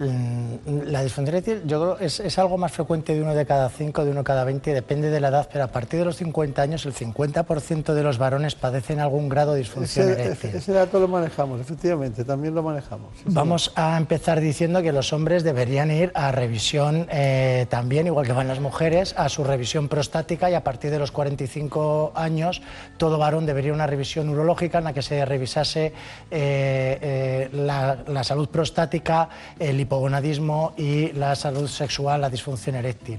[0.04, 3.68] Mm, La disfunción eréctil yo creo es, es algo más frecuente de uno de cada
[3.68, 6.62] cinco, de uno cada 20, depende de la edad, pero a partir de los 50
[6.62, 10.50] años el 50% de los varones padecen algún grado de disfunción Ese, eréctil.
[10.54, 13.10] ese dato lo manejamos, efectivamente, también lo manejamos.
[13.18, 18.26] sí, Vamos a empezar diciendo que los hombres deberían ir a revisión eh, también, igual
[18.26, 22.62] que van las mujeres, a su revisión prostática y a partir de los 45 años
[22.96, 25.92] todo varón debería una revisión urológica en la que se revisase eh,
[26.30, 29.28] eh, la, la salud prostática,
[29.58, 33.18] el hipogonadismo y la salud sexual, la disfunción eréctil.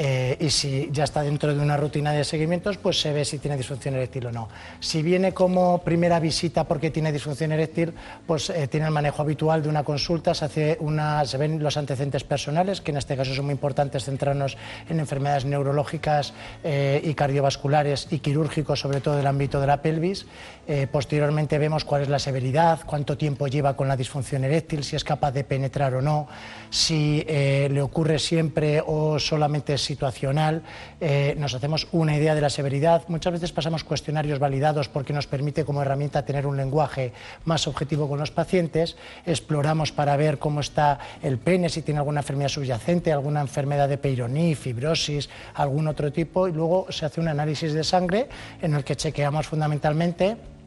[0.00, 3.38] Eh, y si ya está dentro de una rutina de seguimientos, pues se ve si
[3.38, 4.48] tiene disfunción eréctil o no.
[4.78, 7.92] Si viene como primera visita porque tiene disfunción eréctil,
[8.24, 11.76] pues eh, tiene el manejo habitual de una consulta, se, hace una, se ven los
[11.76, 14.56] antecedentes personales, que en este caso son muy importantes centrarnos
[14.88, 16.32] en enfermedades neurológicas
[16.62, 20.26] eh, y cardiovasculares y quirúrgicos, sobre todo del ámbito de la pelvis.
[20.70, 24.96] Eh, posteriormente vemos cuál es la severidad, cuánto tiempo lleva con la disfunción eréctil, si
[24.96, 26.28] es capaz de penetrar o no,
[26.68, 30.62] si eh, le ocurre siempre o solamente es situacional.
[31.00, 33.04] Eh, nos hacemos una idea de la severidad.
[33.08, 37.14] Muchas veces pasamos cuestionarios validados porque nos permite como herramienta tener un lenguaje
[37.46, 38.98] más objetivo con los pacientes.
[39.24, 43.96] Exploramos para ver cómo está el pene, si tiene alguna enfermedad subyacente, alguna enfermedad de
[43.96, 46.46] Peyronie, fibrosis, algún otro tipo.
[46.46, 48.28] Y luego se hace un análisis de sangre
[48.60, 50.57] en el que chequeamos fundamentalmente en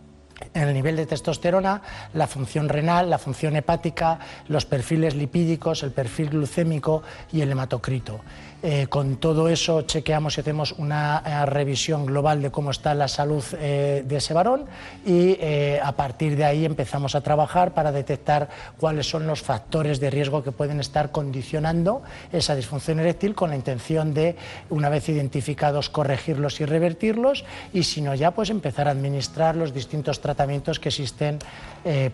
[0.53, 1.81] el nivel de testosterona,
[2.13, 8.21] la función renal, la función hepática, los perfiles lipídicos, el perfil glucémico y el hematocrito.
[8.63, 13.07] Eh, con todo eso chequeamos y hacemos una eh, revisión global de cómo está la
[13.07, 14.65] salud eh, de ese varón
[15.03, 15.37] y
[15.81, 20.43] a partir de ahí empezamos a trabajar para detectar cuáles son los factores de riesgo
[20.43, 24.35] que pueden estar condicionando esa disfunción eréctil con la intención de,
[24.69, 29.73] una vez identificados, corregirlos y revertirlos y si no ya pues empezar a administrar los
[29.73, 31.39] distintos tratamientos que existen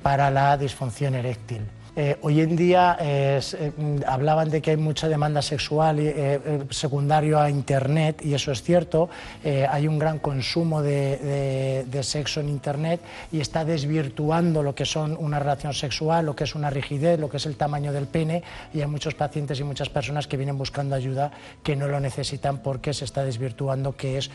[0.02, 1.61] para la disfunción eréctil.
[1.99, 3.72] Eh, hoy en día eh, eh,
[4.06, 8.61] hablaban de que hay mucha demanda sexual eh, eh, secundario a Internet y eso es
[8.61, 9.10] cierto.
[9.44, 12.99] Hay un gran consumo de, de- de sexo en Internet
[13.32, 17.30] y está desvirtuando lo que son una relación sexual, lo que es una rigidez, lo
[17.30, 18.44] que es el tamaño del pene
[18.76, 21.32] y hay muchos pacientes y muchas personas que vienen buscando ayuda
[21.64, 24.30] que no lo necesitan porque se está desvirtuando qué es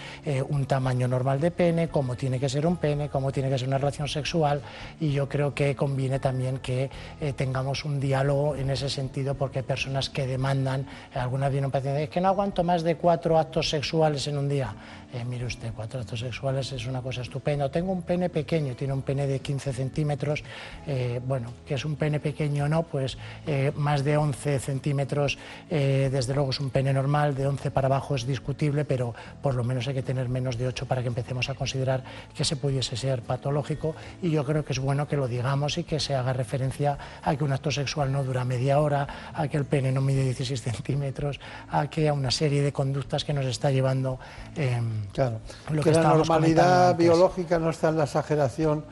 [0.48, 3.68] un tamaño normal de pene, cómo tiene que ser un pene, cómo tiene que ser
[3.68, 4.62] una relación sexual
[4.98, 6.90] y yo creo que conviene también que
[7.20, 7.51] eh, tengamos
[7.84, 11.70] un diálogo en ese sentido porque hay personas que demandan, eh, alguna vez viene un
[11.70, 14.74] paciente, es que no aguanto más de cuatro actos sexuales en un día.
[15.12, 17.70] Eh, mire usted, cuatro actos sexuales es una cosa estupenda.
[17.70, 20.42] Tengo un pene pequeño, tiene un pene de 15 centímetros,
[20.86, 25.38] eh, bueno, que es un pene pequeño o no, pues eh, más de 11 centímetros,
[25.68, 29.64] desde luego es un pene normal, de 11 para abajo es discutible, pero por lo
[29.64, 32.96] menos hay que tener menos de 8 para que empecemos a considerar que se pudiese
[32.96, 36.32] ser patológico y yo creo que es bueno que lo digamos y que se haga
[36.32, 40.00] referencia a que un acto sexual no dura media hora, a que el pene no
[40.00, 41.40] mide 16 centímetros,
[41.70, 44.18] a que a una serie de conductas que nos está llevando
[44.56, 44.80] eh,
[45.12, 48.84] Claro, lo que, que, la normalidad biológica no está en la exageración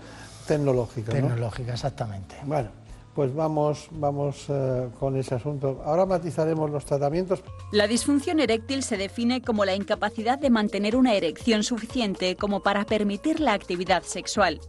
[0.46, 1.12] tecnológica.
[1.12, 1.28] ¿no?
[1.28, 2.36] Tecnológica, exactamente.
[2.44, 2.68] Bueno,
[3.14, 5.82] pues vamos, vamos eh, con ese asunto.
[5.84, 7.42] Ahora matizaremos los tratamientos.
[7.72, 12.84] La disfunción eréctil se define como la incapacidad de mantener una erección suficiente como para
[12.86, 14.60] permitir la actividad sexual.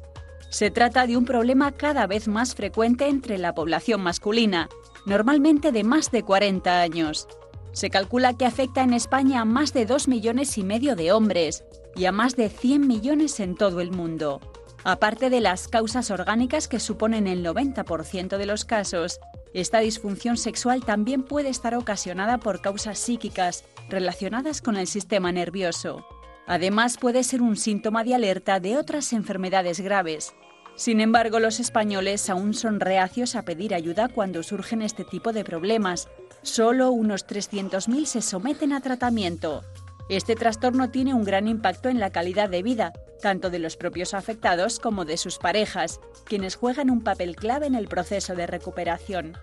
[0.49, 4.67] Se trata de un problema cada vez más frecuente entre la población masculina,
[5.05, 7.27] normalmente de más de 40 años.
[7.71, 11.63] Se calcula que afecta en España a más de 2 millones y medio de hombres
[11.95, 14.41] y a más de 100 millones en todo el mundo.
[14.83, 19.19] Aparte de las causas orgánicas que suponen el 90% de los casos,
[19.53, 26.05] esta disfunción sexual también puede estar ocasionada por causas psíquicas relacionadas con el sistema nervioso.
[26.47, 30.33] Además, puede ser un síntoma de alerta de otras enfermedades graves.
[30.75, 35.43] Sin embargo, los españoles aún son reacios a pedir ayuda cuando surgen este tipo de
[35.43, 36.09] problemas.
[36.43, 39.61] Solo unos 300.000 se someten a tratamiento.
[40.09, 42.91] Este trastorno tiene un gran impacto en la calidad de vida,
[43.21, 47.75] tanto de los propios afectados como de sus parejas, quienes juegan un papel clave en
[47.75, 49.37] el proceso de recuperación.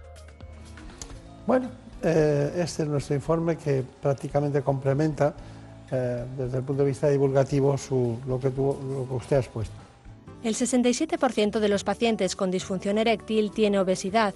[1.46, 1.70] Bueno,
[2.02, 5.34] eh, este es nuestro informe que prácticamente complementa
[5.90, 9.40] eh, desde el punto de vista divulgativo su, lo, que tú- lo que usted ha
[9.40, 9.74] expuesto.
[10.44, 14.34] El 67% de los pacientes con disfunción eréctil tiene obesidad.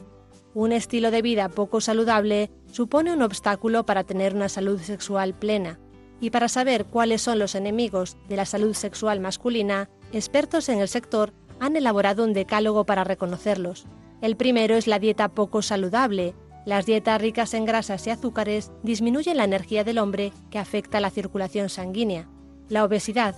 [0.55, 5.79] Un estilo de vida poco saludable supone un obstáculo para tener una salud sexual plena.
[6.21, 10.89] Y para saber cuáles son los enemigos de la salud sexual masculina, expertos en el
[10.89, 13.87] sector han elaborado un decálogo para reconocerlos.
[14.21, 16.35] El primero es la dieta poco saludable.
[16.67, 21.11] Las dietas ricas en grasas y azúcares disminuyen la energía del hombre que afecta la
[21.11, 22.29] circulación sanguínea.
[22.69, 23.35] La obesidad.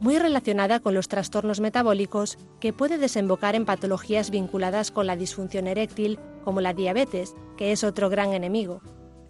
[0.00, 5.66] Muy relacionada con los trastornos metabólicos que puede desembocar en patologías vinculadas con la disfunción
[5.66, 8.80] eréctil, como la diabetes, que es otro gran enemigo.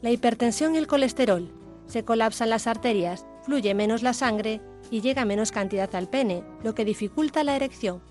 [0.00, 1.50] La hipertensión y el colesterol.
[1.86, 6.74] Se colapsan las arterias, fluye menos la sangre y llega menos cantidad al pene, lo
[6.74, 8.02] que dificulta la erección.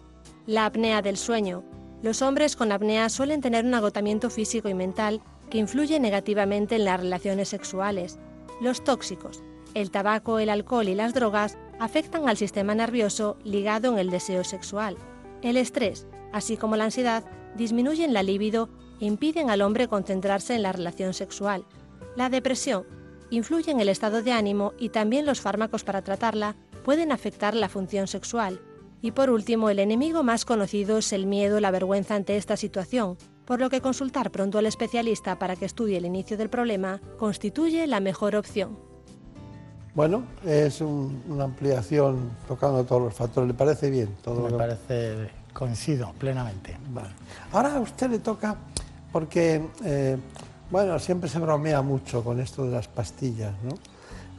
[0.46, 1.64] La apnea del sueño.
[2.02, 6.86] Los hombres con apnea suelen tener un agotamiento físico y mental que influye negativamente en
[6.86, 8.20] las relaciones sexuales.
[8.62, 9.44] Los tóxicos.
[9.74, 14.44] El tabaco, el alcohol y las drogas afectan al sistema nervioso ligado en el deseo
[14.44, 14.98] sexual.
[15.42, 17.24] El estrés, así como la ansiedad,
[17.56, 21.66] disminuyen la libido e impiden al hombre concentrarse en la relación sexual.
[22.16, 22.86] La depresión
[23.30, 27.70] influye en el estado de ánimo y también los fármacos para tratarla pueden afectar la
[27.70, 28.62] función sexual.
[29.02, 33.18] Y por último, el enemigo más conocido es el miedo la vergüenza ante esta situación,
[33.46, 37.86] por lo que consultar pronto al especialista para que estudie el inicio del problema constituye
[37.88, 38.87] la mejor opción.
[39.98, 43.48] Bueno, es una ampliación tocando todos los factores.
[43.48, 44.16] ¿Le parece bien?
[44.24, 46.78] Todo Me parece, coincido plenamente.
[46.92, 47.10] Vale.
[47.52, 48.56] Ahora a usted le toca,
[49.12, 50.16] porque, eh,
[50.70, 53.72] bueno, siempre se bromea mucho con esto de las pastillas, ¿no?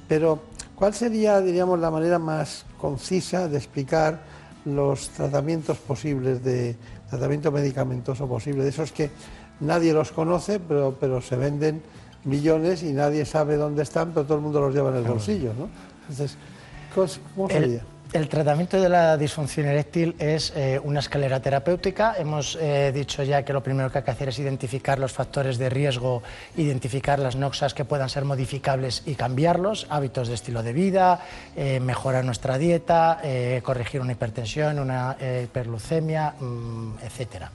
[0.06, 0.42] Pero,
[0.76, 4.20] ¿cuál sería, diríamos, la manera más concisa de explicar
[4.64, 6.76] los tratamientos posibles, de
[7.10, 9.10] tratamiento medicamentoso posible, de esos que
[9.58, 11.82] nadie los conoce, pero, pero se venden
[12.28, 15.52] millones y nadie sabe dónde están, pero todo el mundo los lleva en el bolsillo,
[15.58, 15.68] ¿no?
[16.02, 16.36] Entonces,
[16.94, 17.82] ¿cómo sería?
[18.12, 22.14] El, tratamiento de la disfunción eréctil es eh, una escalera terapéutica.
[22.16, 25.58] Hemos eh, dicho ya que lo primero que hay que hacer es identificar los factores
[25.58, 26.22] de riesgo,
[26.56, 31.20] identificar las noxas que puedan ser modificables y cambiarlos, hábitos de estilo de vida,
[31.54, 33.20] eh, mejorar nuestra dieta,
[33.62, 37.50] corregir una hipertensión, una hiperlucemia, mm, etcétera.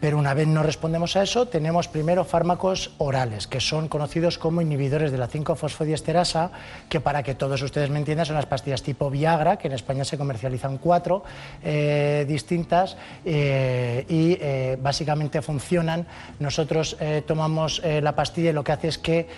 [0.00, 4.60] Pero una vez no respondemos a eso, tenemos primero fármacos orales, que son conocidos como
[4.60, 6.50] inhibidores de la 5-fosfodiesterasa,
[6.88, 10.04] que para que todos ustedes me entiendan son las pastillas tipo Viagra, que en España
[10.04, 11.24] se comercializan cuatro
[11.62, 16.06] eh, distintas eh, y eh, básicamente funcionan.
[16.40, 16.96] Nosotros
[17.26, 19.28] tomamos la pastilla y lo que hace es que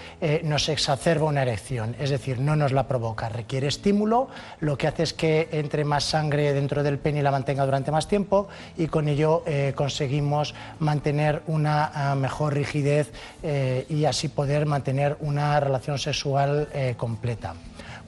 [0.42, 4.28] nos exacerba una erección, es decir, no nos la provoca, requiere estímulo,
[4.60, 7.90] lo que hace es que entre más sangre dentro del pene y la mantenga durante
[7.90, 9.44] más tiempo y con ello
[9.74, 10.47] conseguimos
[10.78, 13.10] mantener una ah, mejor rigidez
[13.42, 17.54] eh, y así poder mantener una relación sexual eh, completa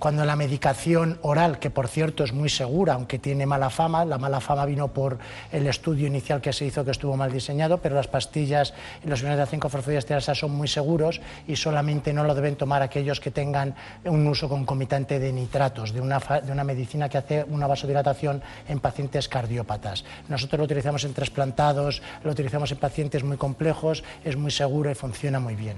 [0.00, 4.16] cuando la medicación oral, que por cierto es muy segura, aunque tiene mala fama, la
[4.16, 5.18] mala fama vino por
[5.52, 8.72] el estudio inicial que se hizo que estuvo mal diseñado, pero las pastillas
[9.04, 13.20] y los iones de 5-fosfodiesterasa son muy seguros y solamente no lo deben tomar aquellos
[13.20, 13.74] que tengan
[14.04, 18.80] un uso concomitante de nitratos, de una, de una medicina que hace una vasodilatación en
[18.80, 20.06] pacientes cardiópatas.
[20.30, 24.94] Nosotros lo utilizamos en trasplantados, lo utilizamos en pacientes muy complejos, es muy seguro y
[24.94, 25.76] funciona muy bien.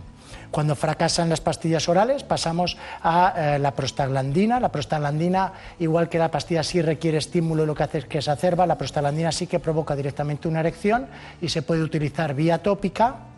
[0.52, 4.60] Cuando fracasan las pastillas orales pasamos a eh, la prostaglandina.
[4.60, 8.30] La prostaglandina, igual que la pastilla sí requiere estímulo lo que hace es que se
[8.30, 11.08] acerba, la prostaglandina sí que provoca directamente una erección
[11.40, 13.31] y se puede utilizar vía tópica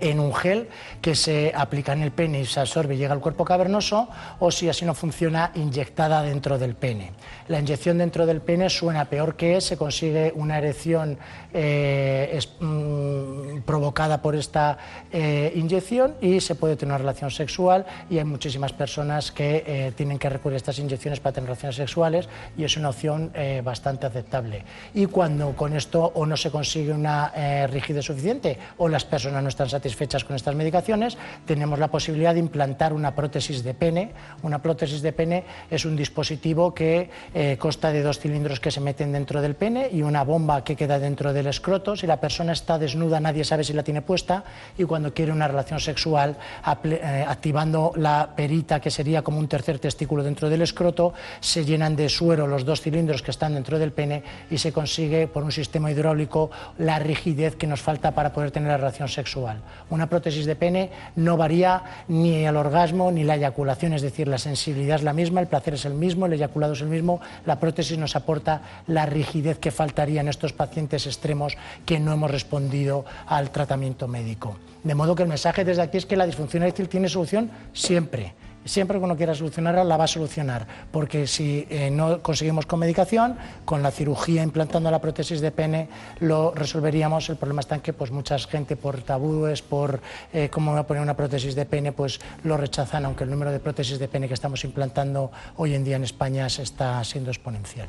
[0.00, 0.68] en un gel
[1.00, 4.08] que se aplica en el pene y se absorbe y llega al cuerpo cavernoso,
[4.38, 7.12] o si así no funciona, inyectada dentro del pene.
[7.48, 11.18] La inyección dentro del pene suena peor que es, se consigue una erección
[11.52, 14.78] eh, mm, provocada por esta
[15.12, 19.92] eh, inyección y se puede tener una relación sexual y hay muchísimas personas que eh,
[19.96, 23.32] tienen que recurrir a estas inyecciones para tener relaciones sexuales y es una opción
[23.64, 24.64] bastante aceptable.
[24.94, 27.32] Y cuando con esto o no se consigue una
[27.66, 32.38] rigidez suficiente o las personas no están satisfechas con estas medicaciones, tenemos la posibilidad de
[32.38, 34.12] implantar una prótesis de pene.
[34.42, 38.80] Una prótesis de pene es un dispositivo que eh, consta de dos cilindros que se
[38.80, 41.96] meten dentro del pene y una bomba que queda dentro del escroto.
[41.96, 44.44] Si la persona está desnuda, nadie sabe si la tiene puesta
[44.78, 46.36] y cuando quiere una relación sexual,
[46.84, 51.96] eh, activando la perita, que sería como un tercer testículo dentro del escroto, se llenan
[51.96, 55.50] de suero los dos cilindros que están dentro del pene y se consigue por un
[55.50, 59.58] sistema hidráulico la rigidez que nos falta para poder tener la relación sexual.
[59.90, 64.38] Una prótesis de pene no varía ni el orgasmo ni la eyaculación, es decir, la
[64.38, 67.60] sensibilidad es la misma, el placer es el mismo, el eyaculado es el mismo, la
[67.60, 73.04] prótesis nos aporta la rigidez que faltaría en estos pacientes extremos que no hemos respondido
[73.26, 74.56] al tratamiento médico.
[74.82, 78.34] De modo que el mensaje desde aquí es que la disfunción eréctil tiene solución siempre
[78.64, 82.80] siempre que uno quiera solucionarla, la va a solucionar, porque si eh, no conseguimos con
[82.80, 85.88] medicación, con la cirugía implantando la prótesis de pene,
[86.20, 87.28] lo resolveríamos.
[87.28, 90.00] El problema está en que pues, mucha gente por tabúes, por
[90.32, 93.50] eh, cómo voy a poner una prótesis de pene, pues lo rechazan, aunque el número
[93.50, 97.30] de prótesis de pene que estamos implantando hoy en día en España se está siendo
[97.30, 97.88] exponencial.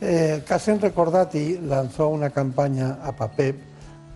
[0.00, 0.42] Eh,
[0.80, 3.56] Recordati lanzó una campaña a PAPEP,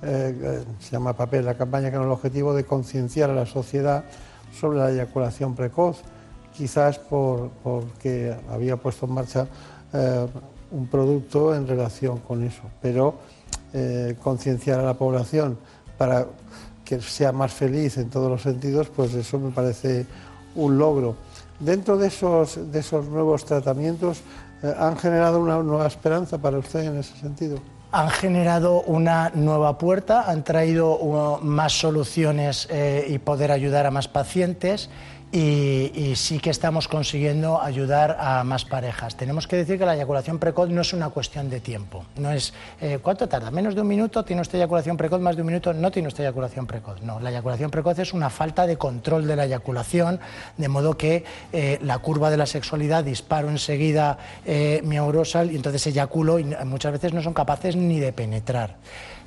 [0.02, 4.04] eh, se llama PAPEP, la campaña con el objetivo de concienciar a la sociedad
[4.58, 6.02] sobre la eyaculación precoz
[6.56, 9.46] quizás por, porque había puesto en marcha
[9.92, 10.26] eh,
[10.70, 13.16] un producto en relación con eso, pero
[13.72, 15.58] eh, concienciar a la población
[15.98, 16.26] para
[16.84, 20.06] que sea más feliz en todos los sentidos, pues eso me parece
[20.54, 21.16] un logro.
[21.58, 24.20] Dentro de esos, de esos nuevos tratamientos,
[24.62, 27.58] eh, ¿han generado una nueva esperanza para usted en ese sentido?
[27.94, 33.92] Han generado una nueva puerta, han traído uh, más soluciones eh, y poder ayudar a
[33.92, 34.90] más pacientes
[35.34, 39.16] y, sí que estamos consiguiendo ayudar a más parejas.
[39.16, 42.04] Tenemos que decir que la eyaculación precoz no es una cuestión de tiempo.
[42.16, 45.42] No es eh, cuánto tarda, menos de un minuto, tiene usted eyaculación precoz, más de
[45.42, 47.02] un minuto, no tiene usted eyaculación precoz.
[47.02, 50.20] No, la eyaculación precoz es una falta de control de la eyaculación,
[50.56, 55.56] de modo que eh, la curva de la sexualidad disparo enseguida eh, mi aurosal y
[55.56, 58.76] entonces eyaculo y muchas veces no son capaces ni de penetrar.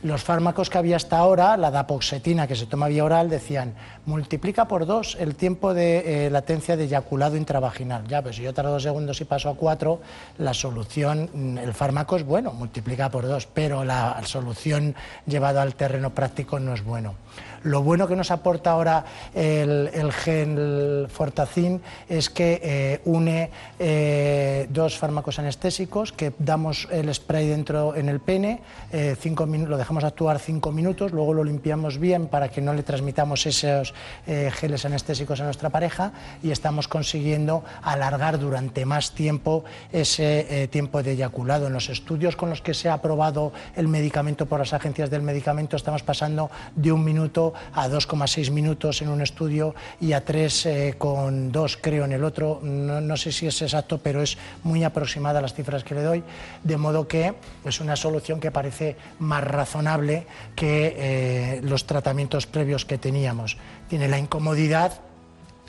[0.04, 3.74] Los fármacos que había hasta ahora, la dapoxetina que se toma vía oral, decían
[4.06, 8.08] multiplica por dos el tiempo de eh, latencia de eyaculado intravaginal.
[8.08, 10.00] Ya, pues si yo tardo dos segundos y paso a cuatro,
[10.38, 14.94] la solución, mm, el fármaco es bueno, multiplica por dos, pero la solución
[15.26, 17.16] llevada al terreno práctico no es bueno.
[17.64, 19.04] Lo bueno que nos aporta ahora
[19.34, 23.50] el, el gen Fortacin es que eh, une
[23.80, 28.62] eh, dos fármacos anestésicos que damos el spray dentro en el pene,
[28.92, 32.84] eh, cinco lo dejamos actuar cinco minutos, luego lo limpiamos bien para que no le
[32.84, 33.94] transmitamos esos
[34.26, 36.12] geles anestésicos a nuestra pareja
[36.44, 41.68] y estamos consiguiendo alargar durante más tiempo ese tiempo de eyaculado.
[41.68, 45.22] En los estudios con los que se ha aprobado el medicamento por las agencias del
[45.22, 47.27] medicamento estamos pasando de un minuto
[47.74, 52.60] a 2,6 minutos en un estudio y a 3,2 eh, creo en el otro.
[52.62, 56.24] No, sé si es exacto, pero es muy aproximada las cifras que le doy,
[56.64, 57.36] de modo que
[57.66, 60.26] es una solución que parece más razonable
[60.56, 63.58] que eh, los tratamientos previos que teníamos.
[63.88, 65.07] Tiene la incomodidad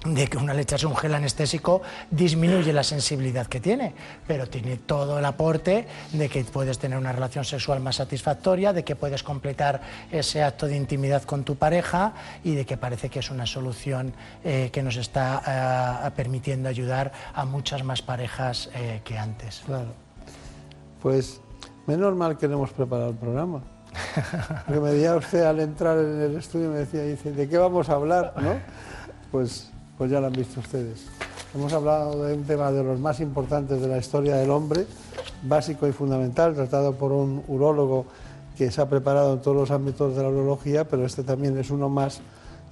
[0.05, 3.95] de que una leche un gel anestésico disminuye la sensibilidad que tiene,
[4.27, 8.85] pero tiene todo el aporte de que puedes tener una relación sexual más satisfactoria, de
[8.85, 9.81] que puedes completar
[10.12, 12.12] ese acto de intimidad con tu pareja
[12.45, 14.12] y de que parece que es una solución
[14.45, 19.62] eh, que nos está eh, permitiendo ayudar a muchas más parejas eh, que antes.
[19.66, 19.93] Claro.
[21.03, 21.41] Pues
[21.87, 23.62] menos mal que no hemos preparado el programa.
[24.66, 27.89] Porque me decía usted al entrar en el estudio, me decía, dice, ¿de qué vamos
[27.89, 28.35] a hablar?
[28.37, 28.61] ¿no?
[29.33, 31.07] Pues pues ya lo han visto ustedes.
[31.55, 34.87] Hemos hablado de un tema de los más importantes de la historia del hombre,
[35.43, 38.07] básico y fundamental, tratado por un urólogo
[38.57, 41.70] que se ha preparado en todos los ámbitos de la urología, pero este también es
[41.70, 42.20] uno más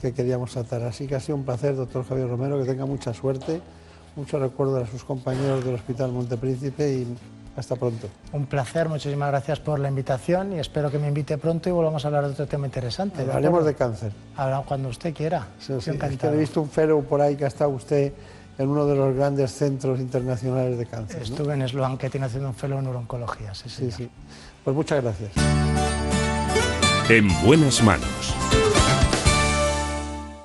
[0.01, 0.83] que queríamos tratar.
[0.83, 3.61] Así que ha sido un placer, doctor Javier Romero, que tenga mucha suerte,
[4.15, 7.17] mucho recuerdo a sus compañeros del Hospital Montepríncipe y
[7.57, 8.09] hasta pronto.
[8.33, 12.05] Un placer, muchísimas gracias por la invitación y espero que me invite pronto y volvamos
[12.05, 13.23] a hablar de otro tema interesante.
[13.23, 14.13] Hablaremos de, cáncer.
[14.37, 15.49] Hablamos cuando usted quiera.
[15.59, 15.91] Sí, sí.
[15.91, 18.13] he visto un fellow por ahí que ha estado usted
[18.59, 21.23] en uno de los grandes centros internacionales de cáncer.
[21.23, 23.55] Estuve en Sloan, que tiene haciendo un fellow en oncología.
[23.55, 24.09] Sí, sí, sí.
[24.65, 25.31] Pues muchas gracias.
[27.09, 28.35] En buenas manos.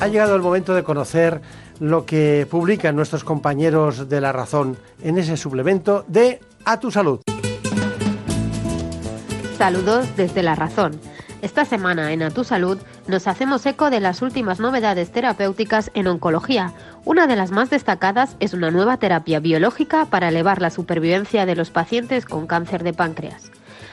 [0.00, 1.40] Ha llegado el momento de conocer
[1.80, 7.20] lo que publican nuestros compañeros de La Razón en ese suplemento de A tu Salud.
[9.56, 11.00] Saludos desde La Razón.
[11.42, 16.06] Esta semana en A Tu Salud nos hacemos eco de las últimas novedades terapéuticas en
[16.06, 16.74] oncología.
[17.04, 21.56] Una de las más destacadas es una nueva terapia biológica para elevar la supervivencia de
[21.56, 23.50] los pacientes con cáncer de páncreas.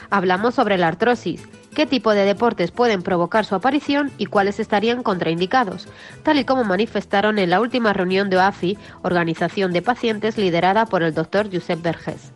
[0.10, 5.04] Hablamos sobre la artrosis, qué tipo de deportes pueden provocar su aparición y cuáles estarían
[5.04, 5.88] contraindicados,
[6.24, 11.04] tal y como manifestaron en la última reunión de OAFI, Organización de Pacientes liderada por
[11.04, 12.32] el doctor Josep Vergés.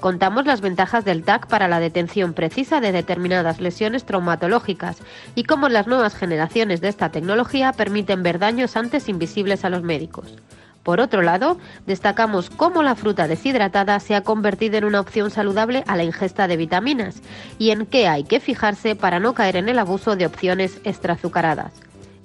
[0.00, 4.98] Contamos las ventajas del TAC para la detención precisa de determinadas lesiones traumatológicas
[5.34, 9.82] y cómo las nuevas generaciones de esta tecnología permiten ver daños antes invisibles a los
[9.82, 10.36] médicos.
[10.82, 15.84] Por otro lado, destacamos cómo la fruta deshidratada se ha convertido en una opción saludable
[15.86, 17.20] a la ingesta de vitaminas
[17.58, 21.72] y en qué hay que fijarse para no caer en el abuso de opciones extrazucaradas.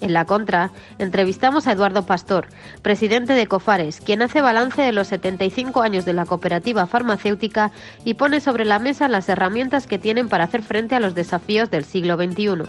[0.03, 2.47] En la contra, entrevistamos a Eduardo Pastor,
[2.81, 7.71] presidente de Cofares, quien hace balance de los 75 años de la cooperativa farmacéutica
[8.03, 11.71] y pone sobre la mesa las herramientas que tienen para hacer frente a los desafíos
[11.71, 12.63] del siglo XXI.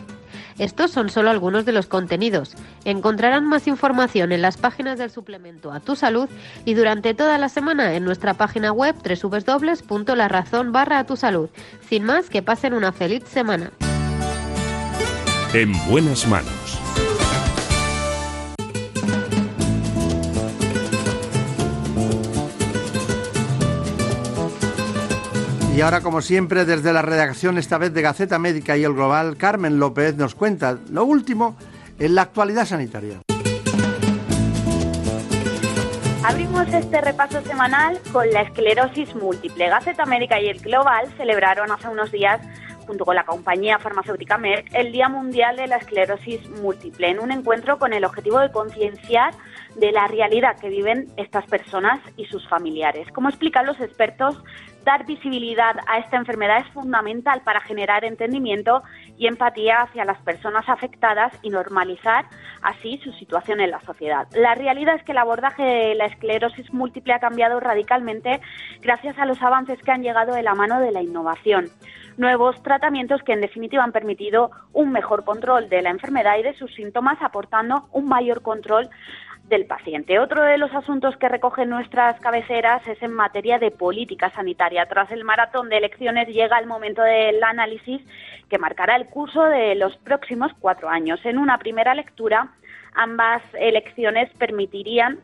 [0.59, 2.55] Estos son solo algunos de los contenidos.
[2.85, 6.29] Encontrarán más información en las páginas del suplemento A Tu Salud
[6.65, 11.49] y durante toda la semana en nuestra página web www.larazón barra a tu salud.
[11.89, 13.71] Sin más, que pasen una feliz semana.
[15.53, 16.64] En buenas manos.
[25.75, 29.37] Y ahora, como siempre, desde la redacción, esta vez de Gaceta Médica y el Global,
[29.37, 31.57] Carmen López nos cuenta lo último
[31.99, 33.23] en la actualidad sanitaria.
[36.25, 39.69] Abrimos este repaso semanal con la esclerosis múltiple.
[39.69, 42.41] Gaceta América y el Global celebraron hace unos días
[42.87, 47.33] junto con la compañía farmacéutica Merck, el Día Mundial de la Esclerosis Múltiple, en un
[47.33, 49.35] encuentro con el objetivo de concienciar
[49.77, 53.09] de la realidad que viven estas personas y sus familiares.
[53.13, 54.41] Como explican los expertos,
[54.85, 58.83] dar visibilidad a esta enfermedad es fundamental para generar entendimiento
[59.17, 62.27] y empatía hacia las personas afectadas y normalizar
[62.63, 64.29] así su situación en la sociedad.
[64.35, 68.41] La realidad es que el abordaje de la esclerosis múltiple ha cambiado radicalmente
[68.81, 71.71] gracias a los avances que han llegado de la mano de la innovación
[72.17, 76.55] nuevos tratamientos que en definitiva han permitido un mejor control de la enfermedad y de
[76.55, 78.89] sus síntomas, aportando un mayor control
[79.49, 80.19] del paciente.
[80.19, 84.87] Otro de los asuntos que recogen nuestras cabeceras es en materia de política sanitaria.
[84.87, 88.01] Tras el maratón de elecciones llega el momento del análisis
[88.49, 91.21] que marcará el curso de los próximos cuatro años.
[91.25, 92.55] En una primera lectura,
[92.95, 95.19] ambas elecciones permitirían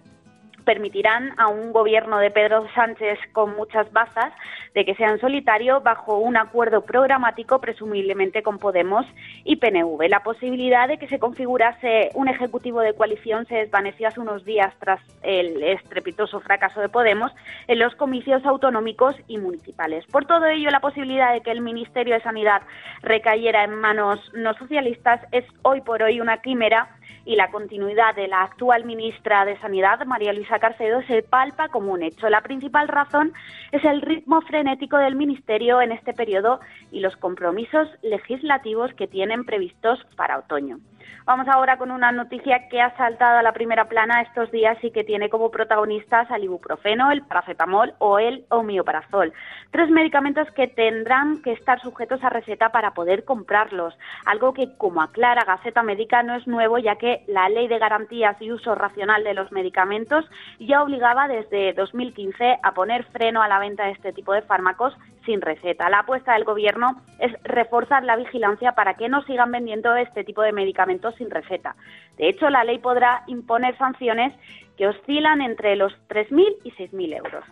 [0.65, 4.33] permitirán a un gobierno de Pedro Sánchez con muchas bazas
[4.75, 9.07] de que sea en solitario bajo un acuerdo programático presumiblemente con Podemos
[9.45, 10.09] y PNV.
[10.09, 14.73] La posibilidad de que se configurase un ejecutivo de coalición se desvaneció hace unos días
[14.79, 17.33] tras el estrepitoso fracaso de Podemos
[17.67, 20.05] en los comicios autonómicos y municipales.
[20.07, 22.63] Por todo ello, la posibilidad de que el Ministerio de Sanidad
[23.03, 26.89] recayera en manos no socialistas es hoy por hoy una quimera
[27.25, 31.93] y la continuidad de la actual ministra de Sanidad, María Luisa Carcedo, se palpa como
[31.93, 32.29] un hecho.
[32.29, 33.33] La principal razón
[33.73, 36.61] es el ritmo frenético del Ministerio en este periodo
[36.93, 40.79] y los compromisos legislativos que tienen previstos para otoño.
[41.25, 44.91] Vamos ahora con una noticia que ha saltado a la primera plana estos días y
[44.91, 49.33] que tiene como protagonistas al ibuprofeno, el paracetamol o el homeoparazol.
[49.71, 53.97] Tres medicamentos que tendrán que estar sujetos a receta para poder comprarlos,
[54.27, 58.41] algo que, como aclara Gaceta Médica, no es nuevo ya que la Ley de Garantías
[58.41, 60.25] y Uso Racional de los Medicamentos
[60.59, 64.97] ya obligaba desde 2015 a poner freno a la venta de este tipo de fármacos
[65.25, 65.91] sin receta.
[65.91, 70.43] La apuesta del Gobierno es reforzar la vigilancia para que no sigan vendiendo este tipo
[70.43, 71.75] de medicamentos sin receta.
[72.17, 74.33] De hecho, la ley podrá imponer sanciones
[74.77, 77.45] que oscilan entre los 3.000 y 6.000 euros.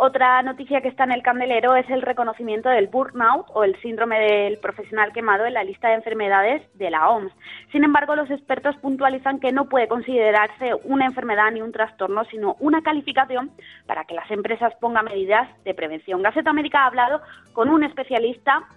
[0.00, 4.20] Otra noticia que está en el candelero es el reconocimiento del burnout o el síndrome
[4.20, 7.32] del profesional quemado en la lista de enfermedades de la OMS.
[7.72, 12.54] Sin embargo, los expertos puntualizan que no puede considerarse una enfermedad ni un trastorno, sino
[12.60, 13.50] una calificación
[13.86, 16.22] para que las empresas pongan medidas de prevención.
[16.22, 17.20] Gaceta América ha hablado
[17.52, 18.68] con un especialista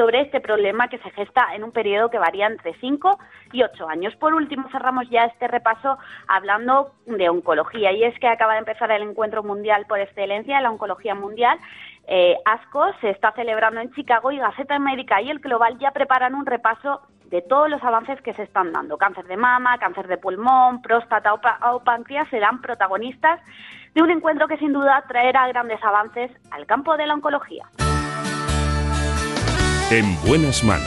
[0.00, 3.18] sobre este problema que se gesta en un periodo que varía entre 5
[3.52, 4.16] y 8 años.
[4.16, 8.90] Por último, cerramos ya este repaso hablando de oncología y es que acaba de empezar
[8.92, 11.58] el encuentro mundial por excelencia la oncología mundial.
[12.06, 16.34] Eh, ASCO se está celebrando en Chicago y Gaceta Médica y el Global ya preparan
[16.34, 18.96] un repaso de todos los avances que se están dando.
[18.96, 23.38] Cáncer de mama, cáncer de pulmón, próstata o páncreas serán protagonistas
[23.94, 27.66] de un encuentro que sin duda traerá grandes avances al campo de la oncología.
[29.90, 30.86] En buenas manos.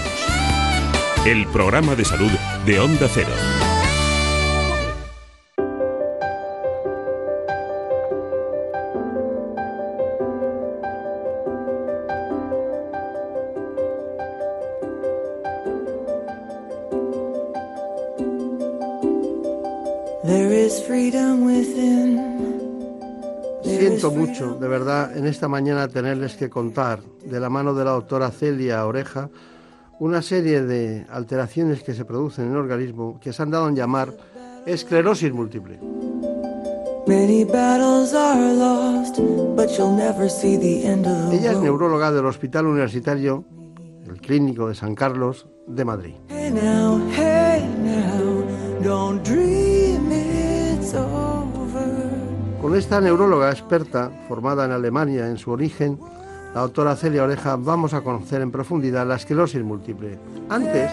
[1.25, 2.31] El programa de salud
[2.65, 3.33] de Onda Cero.
[23.87, 27.91] Siento mucho, de verdad, en esta mañana tenerles que contar, de la mano de la
[27.91, 29.29] doctora Celia Oreja,
[29.99, 33.75] una serie de alteraciones que se producen en el organismo que se han dado en
[33.75, 34.13] llamar
[34.65, 35.79] esclerosis múltiple.
[41.33, 43.43] Ella es neuróloga del Hospital Universitario,
[44.07, 46.13] el Clínico de San Carlos de Madrid.
[52.73, 55.99] Con esta neuróloga experta, formada en Alemania en su origen,
[56.55, 60.17] la doctora Celia Oreja, vamos a conocer en profundidad la esclerosis múltiple.
[60.49, 60.89] Antes,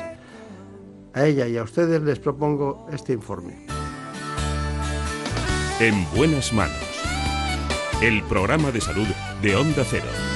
[1.14, 3.64] A ella y a ustedes les propongo este informe.
[5.80, 6.76] En buenas manos.
[8.02, 9.08] El programa de salud
[9.40, 10.29] de Onda Cero.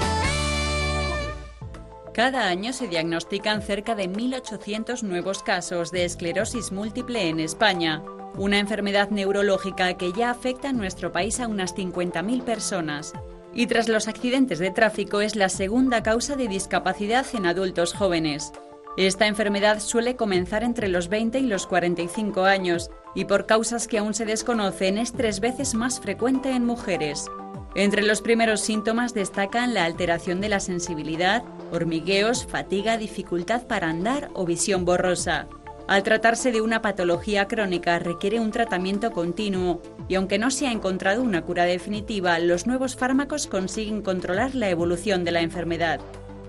[2.15, 8.05] Cada año se diagnostican cerca de 1.800 nuevos casos de esclerosis múltiple en España,
[8.37, 13.15] una enfermedad neurológica que ya afecta en nuestro país a unas 50.000 personas.
[13.53, 18.53] Y tras los accidentes de tráfico es la segunda causa de discapacidad en adultos jóvenes.
[18.97, 23.99] Esta enfermedad suele comenzar entre los 20 y los 45 años y por causas que
[23.99, 27.29] aún se desconocen es tres veces más frecuente en mujeres.
[27.75, 31.43] Entre los primeros síntomas destacan la alteración de la sensibilidad,
[31.73, 35.49] hormigueos, fatiga, dificultad para andar o visión borrosa.
[35.87, 40.73] Al tratarse de una patología crónica requiere un tratamiento continuo y aunque no se ha
[40.73, 46.01] encontrado una cura definitiva, los nuevos fármacos consiguen controlar la evolución de la enfermedad.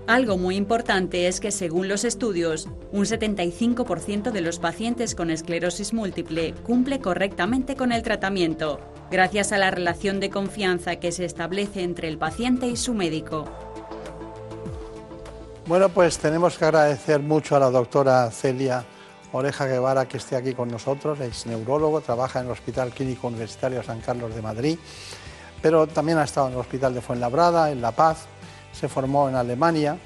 [0.06, 5.92] Algo muy importante es que según los estudios, un 75% de los pacientes con esclerosis
[5.92, 8.78] múltiple cumple correctamente con el tratamiento,
[9.10, 13.50] gracias a la relación de confianza que se establece entre el paciente y su médico.
[15.66, 18.84] Bueno, pues tenemos que agradecer mucho a la doctora Celia
[19.32, 23.82] Oreja Guevara que esté aquí con nosotros, es neurólogo, trabaja en el Hospital Clínico Universitario
[23.82, 24.78] San Carlos de Madrid,
[25.60, 28.26] pero también ha estado en el Hospital de Fuenlabrada, en La Paz,
[28.72, 29.98] se formó en Alemania.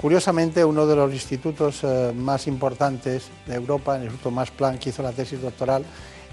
[0.00, 5.02] Curiosamente, uno de los institutos eh, más importantes de Europa, el Instituto Max Planck, hizo
[5.02, 5.84] la tesis doctoral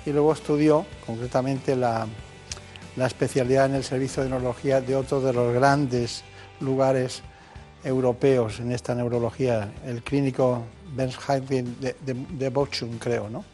[0.06, 2.06] y luego estudió concretamente la,
[2.96, 6.24] la especialidad en el servicio de neurología de otro de los grandes
[6.60, 7.24] lugares
[7.84, 10.64] europeos en esta neurología, el clínico
[10.96, 13.46] Bensheim de, de, de Bochum, creo, ¿no?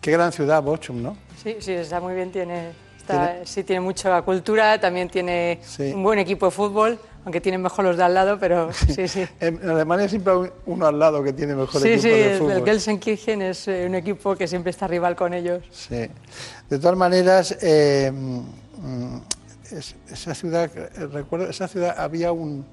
[0.00, 1.16] Qué gran ciudad Bochum, ¿no?
[1.42, 5.92] Sí, sí, está muy bien, tiene, está, sí, tiene mucha cultura, también tiene sí.
[5.94, 9.26] un buen equipo de fútbol, aunque tienen mejor los de al lado, pero sí, sí.
[9.40, 12.52] en Alemania siempre hay uno al lado que tiene mejor sí, equipo sí, de fútbol.
[12.52, 15.62] Sí, el Gelsenkirchen es eh, un equipo que siempre está rival con ellos.
[15.70, 16.08] Sí.
[16.68, 19.16] De todas maneras, eh, mm,
[19.70, 20.70] es, esa ciudad,
[21.12, 22.64] recuerdo, esa ciudad había un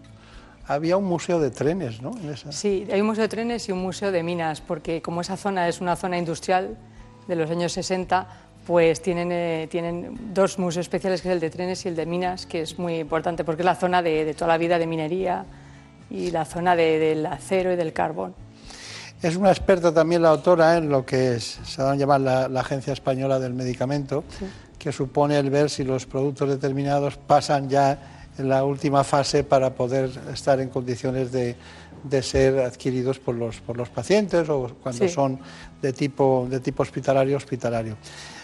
[0.73, 2.11] había un museo de trenes, ¿no?
[2.17, 2.51] En esa...
[2.51, 5.67] Sí, hay un museo de trenes y un museo de minas, porque como esa zona
[5.67, 6.77] es una zona industrial
[7.27, 8.27] de los años 60,
[8.65, 12.05] pues tienen, eh, tienen dos museos especiales, que es el de trenes y el de
[12.05, 14.87] minas, que es muy importante porque es la zona de, de toda la vida de
[14.87, 15.45] minería
[16.09, 18.33] y la zona de, del acero y del carbón.
[19.21, 22.47] Es una experta también la autora en lo que es, se va a llamar la,
[22.47, 24.45] la Agencia Española del Medicamento, sí.
[24.79, 29.71] que supone el ver si los productos determinados pasan ya en la última fase para
[29.71, 31.55] poder estar en condiciones de,
[32.03, 35.13] de ser adquiridos por los, por los pacientes o cuando sí.
[35.13, 35.39] son
[35.81, 37.97] de tipo, de tipo hospitalario, hospitalario.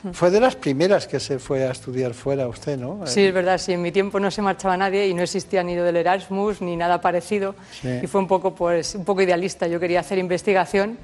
[0.04, 0.12] Mm.
[0.12, 3.06] Fue de las primeras que se fue a estudiar fuera usted, ¿no?
[3.06, 5.76] Sí, es verdad, sí, en mi tiempo no se marchaba nadie y no existía ni
[5.76, 8.00] lo del Erasmus ni nada parecido sí.
[8.04, 9.68] y fue un poco, pues, un poco idealista.
[9.68, 10.98] Yo quería hacer investigación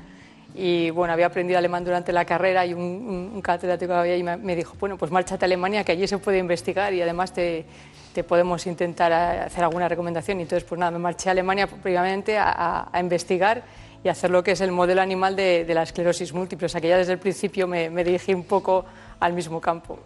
[0.56, 4.24] y bueno, había aprendido alemán durante la carrera y un, un, un catedrático había y
[4.24, 7.34] me, me dijo, bueno, pues márchate a Alemania que allí se puede investigar y además
[7.34, 7.66] te,
[8.14, 10.40] te podemos intentar hacer alguna recomendación.
[10.40, 13.64] Y entonces, pues nada, me marché a Alemania previamente a, investigar
[14.04, 16.66] y hacer lo que es el modelo animal de, de, la esclerosis múltiple.
[16.66, 18.86] O sea que ya desde el principio me, me dirigí un poco
[19.20, 20.00] al mismo campo.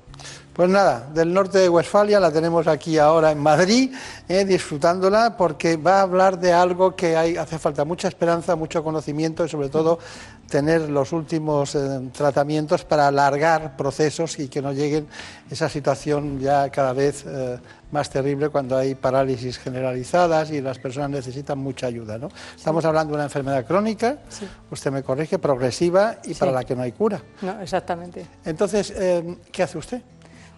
[0.58, 3.94] Pues nada, del norte de Westfalia la tenemos aquí ahora en Madrid,
[4.28, 8.84] eh, disfrutándola, porque va a hablar de algo que hay, hace falta mucha esperanza, mucho
[8.84, 10.00] conocimiento y sobre todo
[10.50, 15.06] tener los últimos eh, tratamientos para alargar procesos y que no lleguen
[15.52, 17.60] esa situación ya cada vez eh,
[17.92, 22.18] más terrible cuando hay parálisis generalizadas y las personas necesitan mucha ayuda.
[22.18, 22.30] ¿no?
[22.56, 22.88] Estamos sí.
[22.88, 24.48] hablando de una enfermedad crónica, sí.
[24.72, 26.40] usted me corrige, progresiva y sí.
[26.40, 27.22] para la que no hay cura.
[27.44, 28.26] No, exactamente.
[28.44, 28.92] Entonces,
[29.52, 30.02] ¿qué hace usted?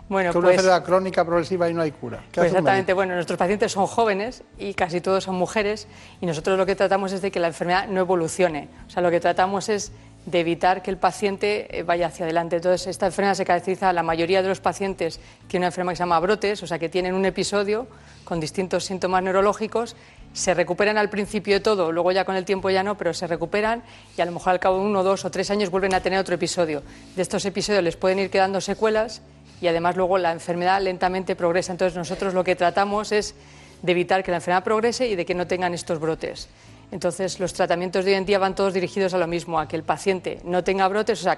[0.09, 2.23] Bueno, que pues, una enfermedad crónica progresiva y no hay cura.
[2.33, 5.87] Pues exactamente, bueno, nuestros pacientes son jóvenes y casi todos son mujeres
[6.19, 8.67] y nosotros lo que tratamos es de que la enfermedad no evolucione.
[8.87, 9.91] O sea, lo que tratamos es
[10.25, 12.57] de evitar que el paciente eh, vaya hacia adelante.
[12.57, 16.03] Entonces, esta enfermedad se caracteriza, la mayoría de los pacientes tienen una enfermedad que se
[16.03, 17.87] llama brotes, o sea, que tienen un episodio
[18.23, 19.95] con distintos síntomas neurológicos,
[20.33, 23.25] se recuperan al principio de todo, luego ya con el tiempo ya no, pero se
[23.25, 23.81] recuperan
[24.15, 26.19] y a lo mejor al cabo de uno, dos o tres años vuelven a tener
[26.19, 26.83] otro episodio.
[27.15, 29.21] De estos episodios les pueden ir quedando secuelas
[29.61, 31.71] y además luego la enfermedad lentamente progresa.
[31.71, 33.35] Entonces nosotros lo que tratamos es
[33.81, 36.49] de evitar que la enfermedad progrese y de que no tengan estos brotes.
[36.91, 39.75] Entonces los tratamientos de hoy en día van todos dirigidos a lo mismo, a que
[39.75, 41.37] el paciente no tenga brotes, o sea,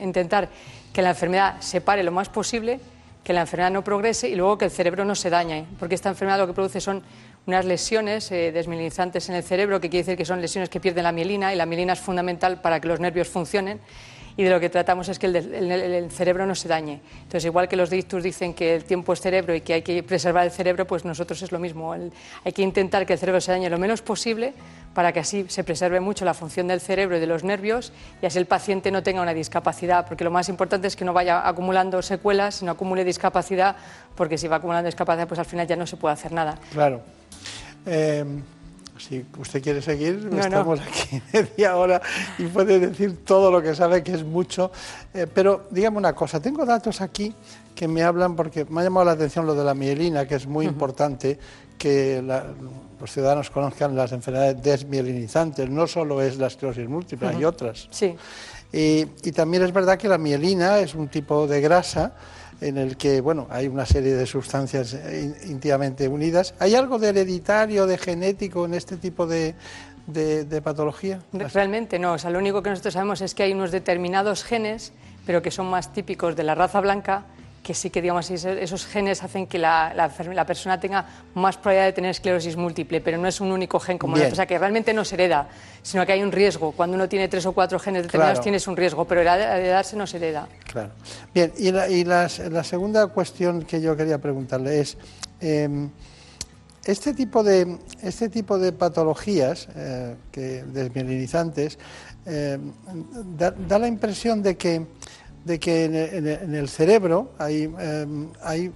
[0.00, 0.48] intentar
[0.92, 2.78] que la enfermedad se pare lo más posible,
[3.24, 6.10] que la enfermedad no progrese y luego que el cerebro no se dañe, porque esta
[6.10, 7.02] enfermedad lo que produce son
[7.46, 11.12] unas lesiones eh, en el cerebro, que quiere decir que son lesiones que pierden la
[11.12, 13.80] mielina y la mielina es fundamental para que los nervios funcionen
[14.36, 17.00] y de lo que tratamos es que el, el- cerebro no se dañe.
[17.18, 20.02] Entonces, igual que los dictus dicen que el tiempo es cerebro y que hay que
[20.02, 21.92] preservar el cerebro, pues nosotros es lo mismo.
[21.92, 24.52] Hay que intentar que el cerebro se dañe lo menos posible
[24.92, 27.92] para que así se preserve mucho la función del cerebro y de los nervios
[28.22, 31.12] y así el paciente no tenga una discapacidad, porque lo más importante es que no
[31.12, 33.76] vaya acumulando secuelas, sino acumule discapacidad,
[34.14, 36.58] porque si va acumulando discapacidad, pues al final ya no se puede hacer nada.
[36.72, 37.00] Claro.
[37.86, 38.24] Eh,
[38.98, 40.40] si usted quiere seguir, No, no.
[40.42, 42.00] estamos aquí media hora
[42.38, 44.70] y puede decir todo lo que sabe, que es mucho.
[45.12, 47.34] Eh, pero dígame una cosa, tengo datos aquí
[47.74, 50.46] que me hablan, porque me ha llamado la atención lo de la mielina, que es
[50.46, 51.38] muy importante
[51.76, 52.46] que la-
[53.00, 55.68] los ciudadanos conozcan las enfermedades desmielinizantes.
[55.68, 57.88] No solo es la esclerosis múltiple, hay otras.
[57.90, 58.14] Sí.
[58.72, 62.12] Y, y también es verdad que la mielina es un tipo de grasa
[62.60, 66.54] en el que bueno hay una serie de sustancias eh, íntimamente unidas.
[66.58, 69.54] ¿Hay algo de hereditario, de genético en este tipo de,
[70.06, 71.20] de- de patología?
[71.32, 74.92] Realmente no, o sea, lo único que nosotros sabemos es que hay unos determinados genes,
[75.26, 77.24] pero que son más típicos de la raza blanca,
[77.64, 81.92] que sí que digamos esos- genes hacen que la, la persona tenga más probabilidad de
[81.94, 84.30] tener esclerosis múltiple, pero no es un único gen como Bien.
[84.30, 85.48] o sea, que realmente no se hereda,
[85.82, 86.72] sino que hay un riesgo.
[86.72, 88.42] Cuando uno tiene tres o cuatro genes determinados Claro.
[88.42, 90.46] tienes un riesgo, pero hereda- heredarse no se hereda.
[90.70, 90.90] Claro.
[91.34, 94.98] Bien, y la, y las- la segunda cuestión que yo quería preguntarle es,
[95.40, 95.88] eh,
[96.84, 101.78] este, tipo de, este tipo de patologías eh, que, desmielinizantes
[102.26, 102.58] eh,
[103.38, 104.86] da, da la impresión de que,
[105.44, 105.94] de que en,
[106.54, 108.06] el- cerebro hay, eh,
[108.42, 108.72] hay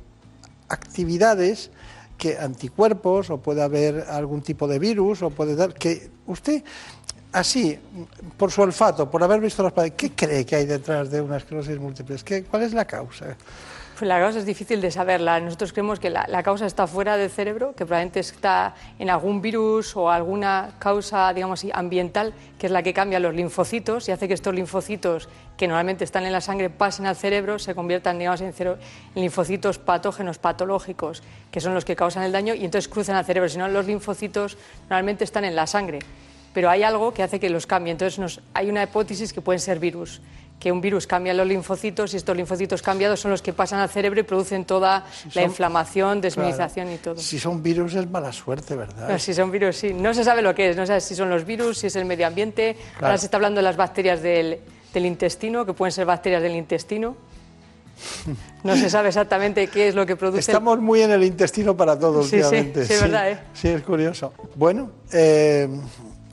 [0.69, 1.71] actividades
[2.19, 6.63] que anticuerpos o puede haber algún tipo de virus o puede dar que usted
[7.33, 7.79] así
[8.37, 11.37] por su olfato por haber visto los padres qué cree que hay detrás de una
[11.37, 13.37] esclerosis múltiple ¿Qué- cuál es la causa
[14.07, 15.41] la causa es difícil de saberla.
[15.41, 19.41] Nosotros creemos que la, la causa está fuera del cerebro, que probablemente está en algún
[19.43, 24.13] virus o alguna causa, digamos así, ambiental, que es la que cambia los linfocitos y
[24.13, 28.19] hace que estos linfocitos, que normalmente están en la sangre, pasen al cerebro, se conviertan,
[28.19, 28.79] digamos, en, cero-
[29.15, 33.25] en linfocitos patógenos, patológicos, que son los que causan el daño y entonces cruzan al
[33.25, 33.49] cerebro.
[33.49, 34.59] Si no, los linfocitos
[34.91, 35.99] normalmente están en la sangre
[36.55, 37.93] pero hay algo que hace que los cambie.
[37.93, 40.21] Entonces nos- hay una hipótesis que pueden ser virus,
[40.59, 43.89] que un virus cambia los linfocitos y estos linfocitos cambiados son los que pasan al
[43.89, 46.95] cerebro y producen toda la son- inflamación, desminización Claro.
[47.01, 47.17] y todo.
[47.19, 49.93] si son virus es mala suerte verdad si son virus, sí.
[49.95, 51.97] No se sabe lo que es, no se sabe si son los virus, si es
[51.97, 52.75] el medio ambiente.
[52.93, 53.07] Claro.
[53.07, 54.59] Ahora se está hablando de las bacterias del,
[54.93, 57.17] del intestino, que pueden ser bacterias del intestino.
[58.63, 60.41] No se sabe exactamente qué es lo que produce.
[60.41, 62.87] Estamos muy en el intestino para todos Sí, sí, últimamente.
[62.87, 63.39] sí, es verdad, ¿eh?
[63.55, 64.33] Sí, es curioso.
[64.55, 65.69] Bueno, eh,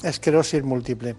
[0.03, 1.15] esclerosis múltiple.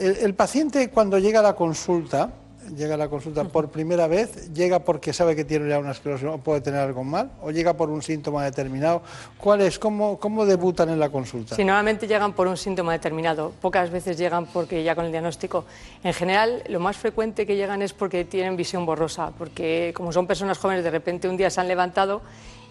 [0.00, 2.30] El, el paciente cuando llega a la consulta,
[2.76, 6.26] llega a la consulta por primera vez, llega porque sabe que tiene ya una esclerosis
[6.26, 9.02] o puede tener algo mal, o llega por un síntoma determinado.
[9.38, 9.78] ¿Cuál es?
[9.78, 11.54] ¿Cómo, cómo debutan en la consulta?
[11.54, 15.64] Sí, normalmente llegan por un síntoma determinado, pocas veces llegan porque ya con el diagnóstico.
[16.02, 20.26] En general, lo más frecuente que llegan es porque tienen visión borrosa, porque como son
[20.26, 22.22] personas jóvenes, de repente un día se han levantado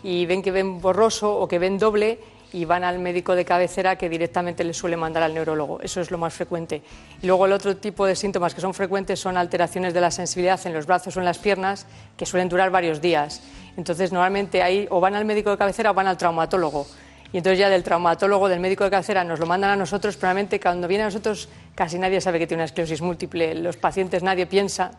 [0.02, 2.20] y ven que ven borroso o que ven doble
[2.52, 5.82] y van al médico de cabecera que directamente les suele mandar al neurólogo.
[5.82, 6.82] Eso es lo más frecuente.
[7.22, 10.60] Y luego el otro tipo de síntomas que son frecuentes son alteraciones de la sensibilidad
[10.66, 11.86] en los brazos o en las piernas
[12.18, 13.42] que suelen durar varios días.
[13.78, 16.88] Entonces, normalmente ahí o van al médico de cabecera o van al traumatólogo.
[17.32, 20.28] Y entonces ya del traumatólogo, del médico de cabecera, nos lo mandan a nosotros, pero
[20.30, 23.54] realmente cuando viene a nosotros casi nadie sabe que tiene una esclerosis múltiple.
[23.56, 24.92] Los pacientes nadie piensa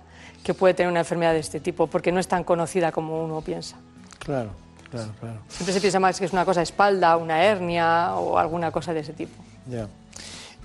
[0.45, 3.41] que puede tener una enfermedad de este tipo, porque no es tan conocida como uno
[3.41, 3.77] piensa.
[4.21, 4.51] Claro,
[4.91, 5.39] claro, claro.
[5.49, 9.01] Siempre se piensa más que es una cosa espalda, una hernia o alguna cosa de
[9.01, 9.43] ese tipo.
[9.69, 9.87] Ya.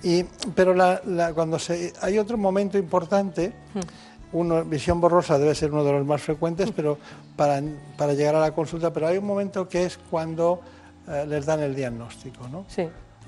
[0.04, 0.24] Y,
[0.56, 3.54] pero la- la- cuando se, hay otro momento importante,
[4.32, 6.98] uno, visión borrosa debe ser uno de los más frecuentes, pero
[7.36, 7.62] para,
[7.98, 10.62] para llegar a la consulta, pero hay un momento que es cuando
[11.08, 12.66] eh, les dan el diagnóstico, ¿no?
[12.68, 12.88] Sí.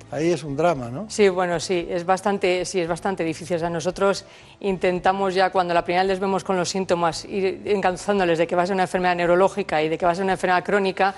[0.09, 1.05] Ahí es un drama, ¿no?
[1.09, 3.61] Sí, bueno, sí, es bastante, sí, es bastante difícil.
[3.61, 4.25] O nosotros
[4.61, 8.55] intentamos ya cuando la primera vez les vemos con los síntomas, ir encauzándoles de que
[8.55, 11.13] va a ser una enfermedad neurológica y de que va a ser una enfermedad crónica,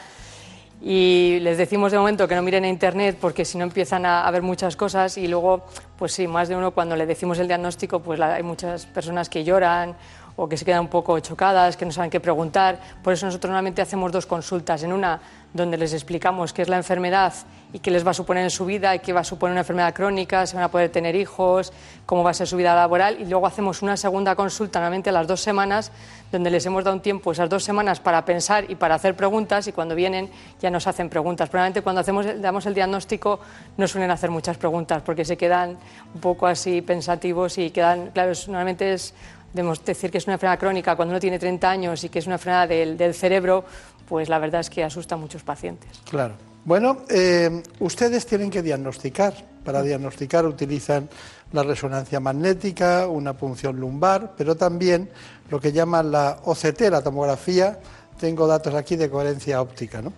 [0.81, 4.25] y les decimos de momento que no miren a internet porque si no empiezan a,
[4.25, 5.65] a ver muchas cosas y luego,
[5.97, 9.43] pues sí, más de uno cuando le decimos el diagnóstico, pues hay muchas personas que
[9.43, 9.95] lloran
[10.39, 12.79] o que se quedan un poco chocadas, que no saben qué preguntar.
[13.03, 14.83] Por eso nosotros normalmente hacemos dos consultas.
[14.83, 15.19] En una
[15.53, 17.33] donde les explicamos qué es la enfermedad
[17.73, 19.61] y qué les va a suponer en su vida y qué va a suponer una
[19.61, 21.73] enfermedad crónica, si van a poder tener hijos,
[22.05, 23.17] cómo va a ser su vida laboral.
[23.19, 25.91] Y luego hacemos una segunda consulta, normalmente a las dos semanas,
[26.31, 29.67] donde les hemos dado un tiempo, esas dos semanas, para pensar y para hacer preguntas.
[29.67, 30.29] Y cuando vienen
[30.61, 31.49] ya nos hacen preguntas.
[31.49, 33.39] Probablemente cuando hacemos, damos el diagnóstico
[33.75, 35.77] no suelen hacer muchas preguntas porque se quedan
[36.13, 39.13] un poco así pensativos y quedan, claro, normalmente es
[39.53, 42.25] debemos decir que es una enfermedad crónica cuando uno tiene 30 años y que es
[42.25, 43.65] una enfermedad del, del cerebro,
[44.07, 45.89] pues la verdad es que asusta a muchos pacientes.
[46.09, 46.35] Claro,
[46.65, 49.33] Bueno, eh, ustedes tienen que diagnosticar.
[49.63, 51.09] Para diagnosticar utilizan
[51.51, 55.09] la resonancia magnética, una punción lumbar, pero también
[55.49, 57.79] lo que llaman la OCT, la tomografía
[58.19, 60.01] tengo datos aquí de coherencia óptica.
[60.01, 60.13] ¿no?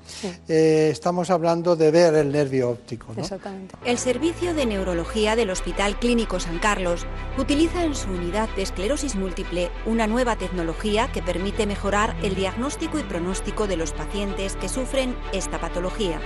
[0.49, 3.13] Eh, estamos hablando de ver el nervio óptico.
[3.15, 3.21] ¿no?
[3.21, 3.75] Exactamente.
[3.85, 7.05] El Servicio de Neurología del Hospital Clínico San Carlos
[7.37, 12.99] utiliza en su unidad de esclerosis múltiple una nueva tecnología que permite mejorar el diagnóstico
[12.99, 16.19] y pronóstico de los pacientes que sufren esta patología.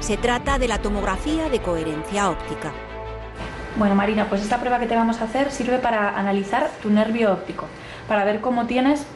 [0.00, 2.72] Se trata de la tomografía de coherencia óptica.
[3.76, 7.32] Bueno, Marina, pues esta prueba que te vamos a hacer sirve para analizar tu nervio
[7.32, 7.66] óptico,
[8.06, 9.06] para ver cómo tienes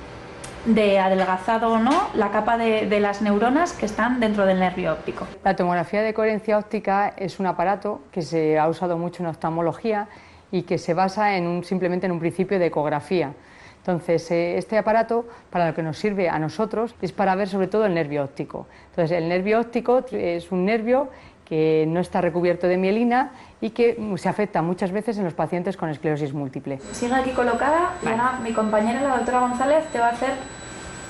[0.66, 5.26] de adelgazado o no la capa de, las neuronas que están dentro del nervio óptico.
[5.44, 10.08] La tomografía de coherencia óptica es un aparato que se ha usado mucho en oftalmología
[10.50, 13.32] y que se basa en un, simplemente en un principio de ecografía.
[13.78, 17.68] Entonces, eh, este aparato, para lo que nos sirve a nosotros, es para ver sobre
[17.68, 18.66] todo el nervio óptico.
[18.90, 21.08] Entonces, el nervio óptico es un nervio
[21.48, 25.76] que no está recubierto de mielina y que se afecta muchas veces en los pacientes
[25.76, 26.78] con esclerosis múltiple.
[26.92, 30.34] Sigue aquí colocada y ahora mi compañera, la doctora González, te va a hacer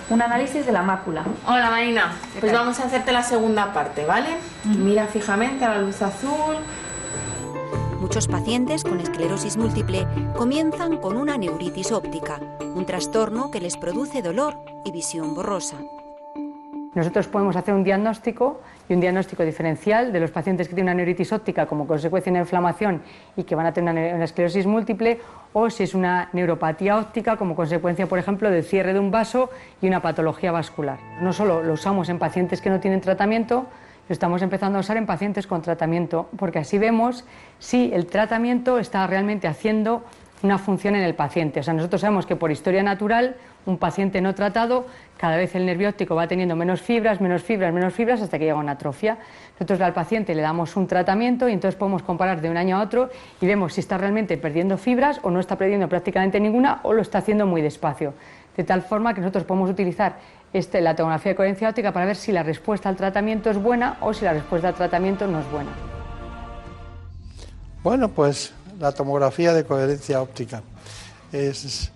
[0.09, 1.25] un análisis de la mácula.
[1.47, 4.29] Hola Marina, pues vamos a hacerte la segunda parte, ¿vale?
[4.65, 6.57] Mira fijamente a la luz azul.
[8.01, 10.07] Muchos pacientes con esclerosis múltiple
[10.37, 15.77] comienzan con una neuritis óptica, un trastorno que les produce dolor y visión borrosa.
[16.97, 20.95] Nosotros podemos hacer un diagnóstico y un diagnóstico diferencial de los pacientes que tienen una
[20.95, 23.03] neuritis óptica como consecuencia de una inflamación
[23.37, 25.21] y que van a tener una, esclerosis múltiple
[25.53, 29.51] o si es una neuropatía óptica como consecuencia, por ejemplo, del cierre de un vaso
[29.83, 30.99] y una patología vascular.
[31.21, 33.67] No solo lo usamos en pacientes que no tienen tratamiento,
[34.09, 37.27] lo estamos empezando a usar en pacientes con tratamiento, porque así vemos
[37.59, 40.03] si el tratamiento está realmente haciendo
[40.43, 41.61] una función en el paciente.
[41.61, 44.87] O sea, nosotros sabemos que por historia natural un paciente no tratado,
[45.17, 48.45] cada vez el nervio óptico va teniendo menos fibras, menos fibras, menos fibras, hasta que
[48.45, 49.19] llega una atrofia.
[49.55, 52.83] Nosotros al paciente le damos un tratamiento y entonces podemos comparar de un año a
[52.83, 53.11] otro
[53.41, 57.03] y vemos si está realmente perdiendo fibras o no está perdiendo prácticamente ninguna o lo
[57.03, 58.15] está haciendo muy despacio.
[58.57, 60.17] De tal forma que nosotros podemos utilizar
[60.53, 63.97] este, la tomografía de coherencia óptica para ver si la respuesta al tratamiento es buena
[64.01, 65.71] o si la respuesta al tratamiento no es buena.
[67.83, 70.63] Bueno, pues la tomografía de coherencia óptica
[71.33, 71.91] es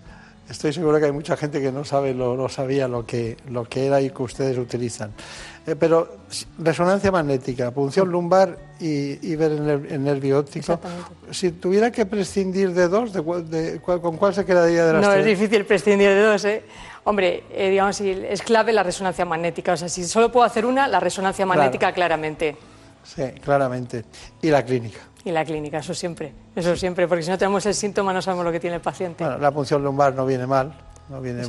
[0.51, 3.63] Estoy seguro que hay mucha gente que no sabe, lo, no sabía lo que, lo
[3.63, 5.13] que era y que ustedes utilizan.
[5.65, 6.17] Eh, pero
[6.59, 10.77] resonancia magnética, punción lumbar y, ver el, nervio óptico.
[11.29, 15.25] Si tuviera que prescindir de dos, de, ¿con cuál se quedaría de las No, es
[15.25, 16.63] difícil prescindir de dos, ¿eh?
[17.05, 19.71] Hombre, eh, digamos, es clave la resonancia magnética.
[19.71, 22.57] O sea, si solo puedo hacer una, la resonancia magnética claramente.
[23.05, 24.03] Sí, claramente.
[24.41, 24.99] Y la clínica.
[25.23, 28.45] Y la clínica, eso siempre, eso siempre, porque si no tenemos el síntoma no sabemos
[28.45, 29.23] lo que tiene el paciente.
[29.23, 30.73] Bueno, la punción lumbar no viene mal,
[31.09, 31.43] no viene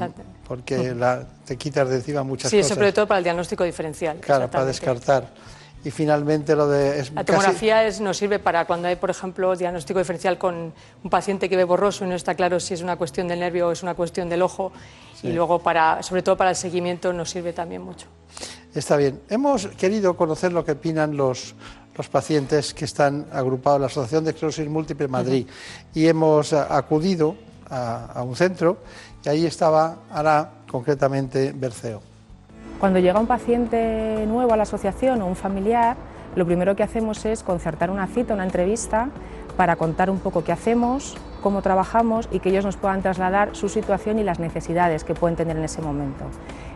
[0.46, 2.66] porque la, te quitas de encima muchas cosas.
[2.66, 4.18] Sí, sobre todo para el diagnóstico diferencial.
[4.18, 5.28] Claro, para descartar.
[5.84, 7.04] Y finalmente lo de...
[7.12, 10.72] la tomografía es, nos sirve para cuando hay, por ejemplo, diagnóstico diferencial con
[11.02, 13.68] un paciente que ve borroso y no está claro si es una cuestión del nervio
[13.68, 14.72] o es una cuestión del ojo.
[15.22, 18.06] Y luego, para, sobre todo para el seguimiento, nos sirve también mucho.
[18.74, 19.20] Está bien.
[19.28, 21.54] Hemos querido conocer lo que opinan los,
[21.96, 25.46] los pacientes que están agrupados en la Asociación de Esclerosis Múltiple Madrid
[25.94, 27.36] y hemos acudido
[27.68, 28.78] a, un centro
[29.24, 32.02] y ahí estaba Ara, concretamente Berceo.
[32.80, 35.96] Cuando llega un paciente nuevo a la asociación o un familiar,
[36.34, 39.10] lo primero que hacemos es concertar una cita, una entrevista,
[39.56, 43.68] para contar un poco qué hacemos, cómo trabajamos y que ellos nos puedan trasladar su
[43.68, 46.24] situación y las necesidades que pueden tener en ese momento.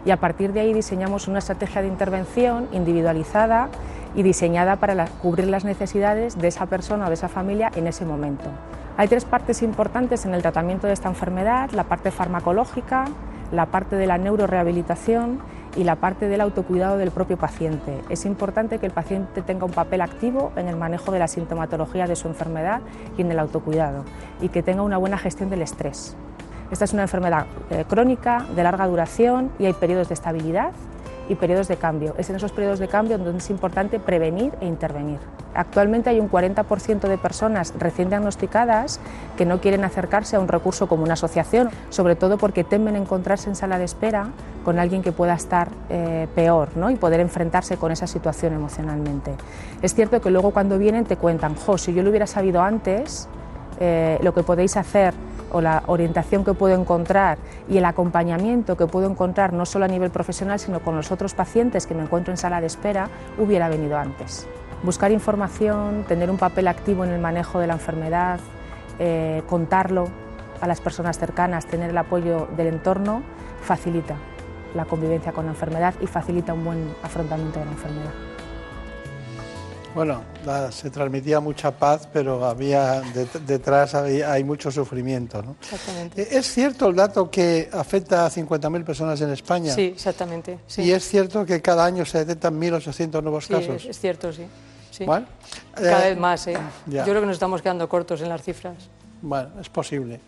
[0.04, 3.70] Y a partir de ahí diseñamos una estrategia de intervención individualizada
[4.16, 8.04] y diseñada para cubrir las necesidades de esa persona o de esa familia en ese
[8.04, 8.50] momento.
[8.96, 13.04] Hay tres partes importantes en el tratamiento de esta enfermedad, la parte farmacológica,
[13.52, 15.38] la parte de la neurorehabilitación
[15.76, 18.00] y la parte del autocuidado del propio paciente.
[18.08, 22.06] Es importante que el paciente tenga un papel activo en el manejo de la sintomatología
[22.06, 22.80] de su enfermedad
[23.18, 24.04] y en el autocuidado
[24.40, 26.16] y que tenga una buena gestión del estrés.
[26.70, 30.72] Esta es una enfermedad eh, crónica, de larga duración y hay periodos de estabilidad
[31.28, 32.14] y periodos de cambio.
[32.18, 35.18] Es en esos periodos de cambio donde es importante prevenir e intervenir.
[35.54, 39.00] Actualmente hay un 40% de personas recién diagnosticadas
[39.36, 43.48] que no quieren acercarse a un recurso como una asociación, sobre todo porque temen encontrarse
[43.48, 44.28] en sala de espera
[44.64, 46.90] con alguien que pueda estar eh, peor ¿no?
[46.90, 49.32] y poder enfrentarse con esa situación emocionalmente.
[49.80, 53.28] Es cierto que luego cuando vienen te cuentan, jo, si yo lo hubiera sabido antes,
[53.80, 55.14] eh, lo que podéis hacer
[55.52, 59.88] o la orientación que puedo encontrar y el acompañamiento que puedo encontrar no solo a
[59.88, 63.08] nivel profesional, sino con los otros pacientes que me encuentro en sala de espera,
[63.38, 64.46] hubiera venido antes.
[64.82, 68.40] Buscar información, tener un papel activo en el manejo de la enfermedad,
[68.98, 70.08] eh, contarlo
[70.60, 73.22] a las personas cercanas, tener el apoyo del entorno,
[73.62, 74.16] facilita
[74.74, 78.35] la convivencia con la enfermedad y facilita un buen afrontamiento de la enfermedad.
[79.96, 85.40] Bueno, la- se transmitía mucha paz, pero había det- detrás hay, hay mucho sufrimiento.
[85.42, 85.56] ¿no?
[85.62, 86.20] Exactamente.
[86.20, 89.72] Eh, ¿Es cierto el dato que afecta a 50.000 personas en España?
[89.74, 90.58] Sí, exactamente.
[90.66, 90.82] sí.
[90.82, 93.84] Y es cierto que cada año se detectan 1.800 nuevos Sí, casos.
[93.84, 94.44] es, es cierto, sí.
[94.90, 95.06] sí.
[95.06, 96.58] Cada eh, vez más, ¿eh?
[96.84, 96.98] ya.
[97.04, 98.76] Yo creo que nos estamos quedando cortos en las cifras.
[99.26, 100.20] Bueno, es posible.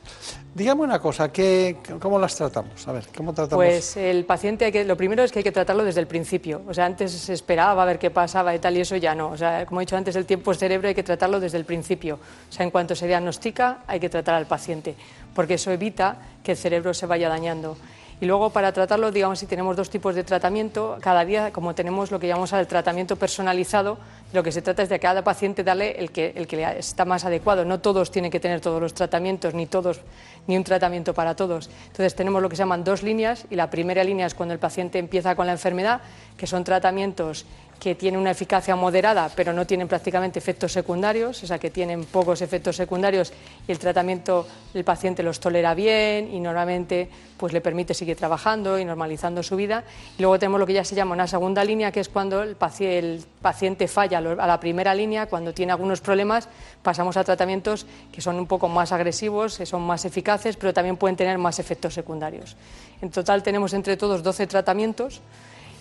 [0.53, 2.89] Dígame una cosa, ¿qué, ¿cómo las tratamos?
[2.89, 3.65] A ver, ¿cómo tratamos?
[3.65, 6.63] Pues el paciente, hay que, lo primero es que hay que tratarlo desde el principio.
[6.67, 9.29] O sea, antes se esperaba a ver qué pasaba y tal, y eso ya no.
[9.31, 12.19] O sea, como he dicho antes, el tiempo cerebro hay que tratarlo desde el principio.
[12.51, 14.97] O sea, en cuanto se diagnostica, hay que tratar al paciente,
[15.33, 17.77] porque eso evita que el cerebro se vaya dañando.
[18.21, 22.11] Y luego, para tratarlo, digamos, si tenemos dos tipos de tratamiento, cada día, como tenemos
[22.11, 23.97] lo que llamamos el tratamiento personalizado,
[24.33, 26.79] lo que se trata es de a cada paciente darle el que, el que le
[26.79, 27.65] está más adecuado.
[27.65, 30.01] No todos tienen que tener todos los tratamientos, ni todos,
[30.49, 31.71] ni un tratamiento para todos.
[31.87, 34.59] Entonces tenemos lo que se llaman dos líneas, y la primera línea es cuando el
[34.59, 36.01] paciente empieza con la enfermedad,
[36.37, 37.47] que son tratamientos
[37.81, 42.05] que tienen una eficacia moderada, pero no tienen prácticamente efectos secundarios, o sea, que tienen
[42.05, 43.33] pocos efectos secundarios
[43.67, 48.79] y el tratamiento el paciente los tolera bien y normalmente pues le permite seguir trabajando
[48.79, 49.85] y normalizando su vida.
[50.19, 52.57] Y luego tenemos lo que ya se llama una segunda línea, que es cuando el
[52.57, 56.49] paciente, el paciente falla a la primera línea, cuando tiene algunos problemas,
[56.83, 60.97] pasamos a tratamientos que son un poco más agresivos, que son más eficaces, pero también
[60.97, 62.57] pueden tener más efectos secundarios.
[63.01, 65.21] En total tenemos entre todos 12 tratamientos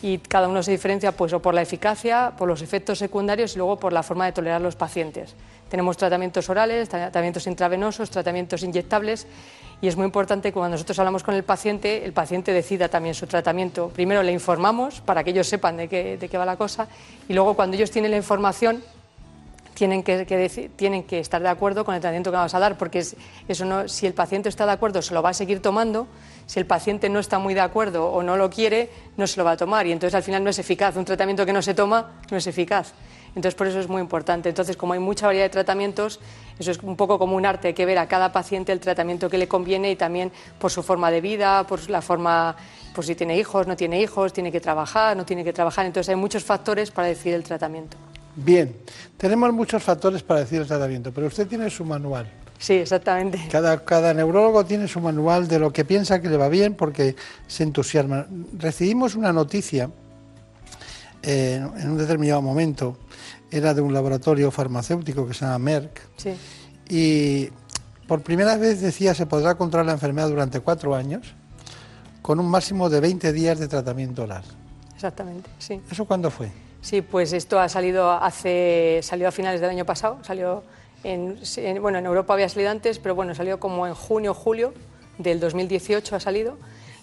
[0.01, 3.57] y cada uno se diferencia pues o por la eficacia, por los efectos secundarios y
[3.57, 5.33] luego por la forma de tolerar los pacientes.
[5.69, 9.27] Tenemos tratamientos orales, tra- tratamientos intravenosos, tratamientos inyectables
[9.81, 13.15] y es muy importante que cuando nosotros hablamos con el paciente, el paciente decida también
[13.15, 13.89] su tratamiento.
[13.89, 16.87] Primero le informamos para que ellos sepan de qué, de qué va la cosa
[17.27, 18.83] y luego cuando ellos tienen la información
[19.73, 22.97] tienen que, tienen que estar de acuerdo con el tratamiento que vamos a dar, porque
[22.99, 23.15] es-
[23.47, 26.07] eso no, si el paciente está de acuerdo, se lo va a seguir tomando.
[26.47, 29.43] Si el paciente no está muy de acuerdo o no lo quiere, no se lo
[29.43, 29.85] va a tomar.
[29.85, 30.95] Y entonces al final no es eficaz.
[30.95, 32.93] Un tratamiento que no se toma no es eficaz.
[33.35, 34.49] Entonces por eso es muy importante.
[34.49, 36.19] Entonces, como hay mucha variedad de tratamientos,
[36.57, 39.29] eso es un poco como un arte, hay que ver a cada paciente el tratamiento
[39.29, 42.55] que le conviene y también por su forma de vida, por la forma,
[42.95, 45.85] por si tiene hijos, no tiene hijos, tiene que trabajar, no tiene que trabajar.
[45.85, 47.95] Entonces hay muchos factores para decidir el tratamiento.
[48.35, 48.75] Bien,
[49.17, 52.27] tenemos muchos factores para decir el tratamiento, pero usted tiene su manual.
[52.59, 53.47] Sí, exactamente.
[53.51, 57.15] Cada, cada neurólogo tiene su manual de lo que piensa que le va bien porque
[57.47, 58.25] se entusiasma.
[58.57, 59.89] Recibimos una noticia
[61.21, 62.97] eh, en un determinado momento,
[63.51, 66.33] era de un laboratorio farmacéutico que se llama Merck, Sí.
[66.89, 67.49] y
[68.07, 71.33] por primera vez decía se podrá controlar la enfermedad durante cuatro años
[72.21, 74.43] con un máximo de 20 días de tratamiento oral.
[74.95, 75.81] Exactamente, sí.
[75.91, 76.49] ¿Eso cuándo fue?
[76.81, 80.63] Sí, pues esto ha salido hace salió a finales del año pasado, salió
[81.11, 84.73] en, en- bueno, en Europa había salido antes, pero bueno, salió como en junio, julio
[85.17, 86.57] del 2018 ha salido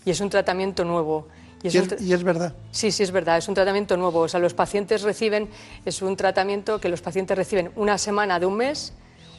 [0.04, 1.26] y es un tratamiento nuevo.
[1.62, 2.52] Y es, y es verdad.
[2.72, 4.20] Sí, sí, es verdad, es un tratamiento nuevo.
[4.20, 5.48] O sea, los pacientes reciben,
[5.86, 8.92] es un tratamiento que los pacientes reciben una semana de un mes,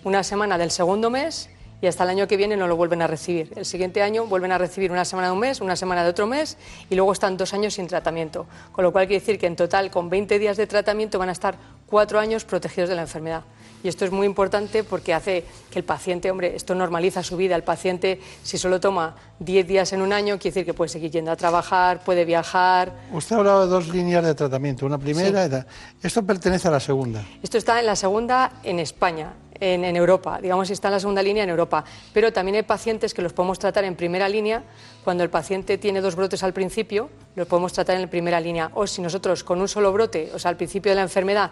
[0.04, 1.50] una semana del segundo mes
[1.82, 3.52] y hasta el año que viene no lo vuelven a recibir.
[3.56, 6.28] El siguiente año vuelven a recibir una semana de un mes, una semana de otro
[6.28, 6.58] mes
[6.90, 8.46] y luego están dos años sin tratamiento.
[8.72, 11.34] Con lo cual quiere decir que en total, con 20 días de tratamiento, van a
[11.34, 13.44] estar cuatro años protegidos de la enfermedad.
[13.84, 17.56] Y esto es muy importante porque hace que el paciente, hombre, esto normaliza su vida.
[17.56, 21.12] El paciente, si solo toma 10 días en un año, quiere decir que puede seguir
[21.12, 25.48] yendo a trabajar, puede viajar, Usted ha hablado de dos líneas de tratamiento, una primera
[25.48, 25.68] tal.
[26.02, 27.24] Esto pertenece a la segunda.
[27.44, 29.34] Esto está en la segunda en España,
[29.74, 31.84] en, Europa, digamos, está en la segunda línea en Europa.
[32.14, 34.64] Pero también hay pacientes que los podemos tratar en primera línea.
[35.04, 38.72] Cuando el paciente tiene dos brotes al principio, los podemos tratar en primera línea.
[38.76, 41.52] O si nosotros con un solo brote, o sea, al principio de la enfermedad,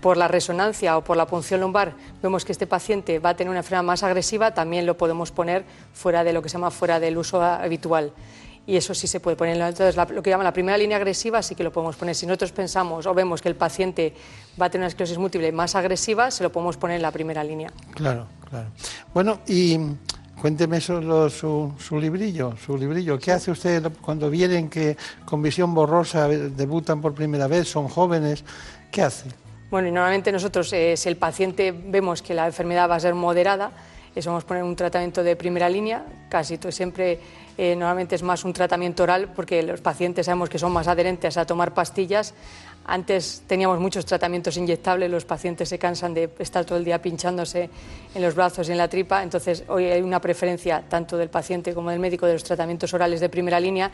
[0.00, 3.50] por la resonancia o por la punción lumbar, vemos que este paciente va a tener
[3.50, 6.98] una enfermedad más agresiva, también lo podemos poner fuera de lo que se llama fuera
[6.98, 8.12] del uso habitual
[8.66, 9.56] y eso sí se puede poner.
[9.56, 12.14] Entonces, la- lo que llaman la primera línea agresiva sí que lo podemos poner.
[12.14, 14.14] Si nosotros pensamos o vemos que el paciente
[14.60, 17.42] va a tener una esclerosis múltiple más agresiva, se lo podemos poner en la primera
[17.42, 17.70] línea.
[17.94, 18.68] Claro, claro.
[19.12, 19.78] Bueno, y
[20.40, 23.18] cuénteme solo su, su librillo, su librillo.
[23.18, 28.44] ¿Qué hace usted cuando vienen que con visión borrosa debutan por primera vez, son jóvenes?
[28.90, 29.28] ¿Qué hace?
[29.70, 33.14] Bueno, y normalmente nosotros, eh, si el paciente vemos que la enfermedad va a ser
[33.14, 33.72] moderada,
[34.14, 37.18] eso vamos a poner un tratamiento de primera línea, casi todo siempre
[37.58, 41.36] eh, normalmente es más un tratamiento oral porque los pacientes sabemos que son más adherentes
[41.36, 42.34] a tomar pastillas.
[42.84, 47.70] Antes teníamos muchos tratamientos inyectables, los pacientes se cansan de estar todo el día pinchándose
[48.14, 51.74] en los brazos y en la tripa, entonces hoy hay una preferencia tanto del paciente
[51.74, 53.90] como del médico de los tratamientos orales de primera línea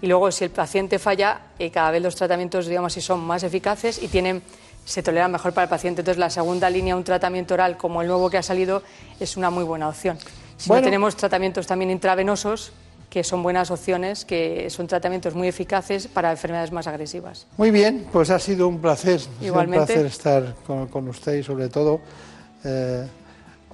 [0.00, 3.42] y luego si el paciente falla, eh, cada vez los tratamientos digamos así son más
[3.42, 4.42] eficaces y tienen
[4.84, 6.00] se toleran mejor para el paciente.
[6.00, 8.82] Entonces, la segunda línea, un tratamiento oral como el nuevo que ha salido,
[9.20, 10.18] es una muy buena opción.
[10.56, 10.80] Si Bueno.
[10.80, 12.72] no tenemos tratamientos también intravenosos,
[13.10, 17.46] que son buenas opciones, que son tratamientos muy eficaces para enfermedades más agresivas.
[17.56, 19.80] Muy bien, pues ha sido un placer, Igualmente.
[19.80, 22.00] un placer estar con, con usted y sobre todo
[22.64, 23.06] eh,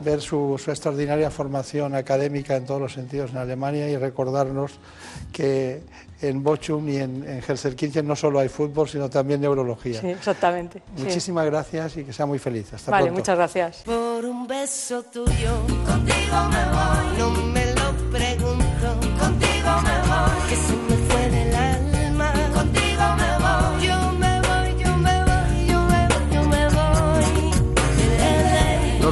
[0.00, 4.72] ver su, su, extraordinaria formación académica en todos los sentidos en Alemania y recordarnos
[5.32, 5.82] que
[6.22, 10.00] en Bochum y en, en Helsinki no solo hay fútbol, sino también neurología.
[10.00, 10.82] Sí, exactamente.
[10.96, 11.50] Muchísimas sí.
[11.50, 12.72] gracias y que sea muy feliz.
[12.72, 13.20] Hasta vale, pronto.
[13.20, 13.82] muchas gracias.
[13.84, 17.55] Por un beso tuyo, contigo me voy, no me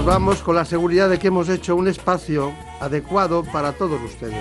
[0.05, 4.37] Nos vamos con la seguridad de que hemos hecho un espacio adecuado para todos ustedes.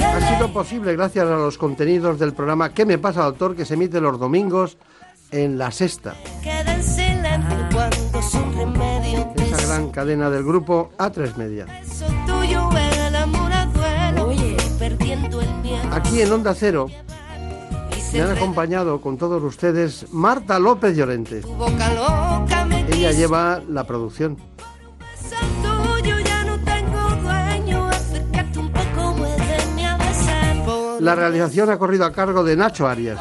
[0.00, 3.54] Ha sido posible gracias a los contenidos del programa ¿Qué me pasa, doctor?
[3.54, 4.78] que se emite los domingos
[5.30, 6.14] en La Sexta.
[9.36, 11.66] Esa gran cadena del grupo A3 Media.
[15.92, 16.86] Aquí en Onda Cero
[18.14, 21.42] me han acompañado con todos ustedes Marta López Llorente.
[22.88, 24.38] Ella lleva la producción.
[31.00, 33.18] La realización ha corrido a cargo de Nacho Arias.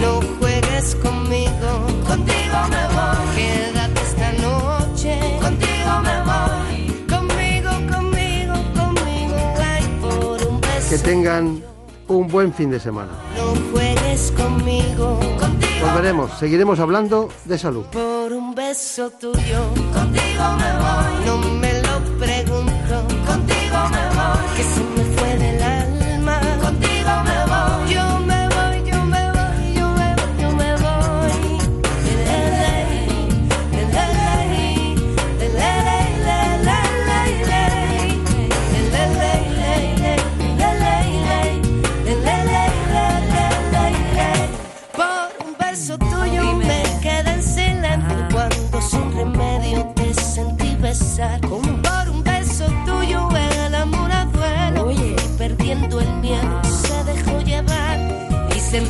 [0.00, 3.36] No juegues conmigo, contigo me voy.
[3.36, 7.06] Quédate esta noche, contigo me voy.
[7.08, 10.90] Conmigo, conmigo, conmigo, ay, por un beso.
[10.90, 11.62] Que tengan
[12.08, 13.12] un buen fin de semana.
[13.36, 15.86] No juegues conmigo, contigo.
[15.86, 17.84] Volveremos, seguiremos hablando de salud.
[17.86, 21.26] Por un beso tuyo, contigo me voy.
[21.26, 24.56] No me lo pregunto, contigo me voy.
[24.56, 24.87] Que se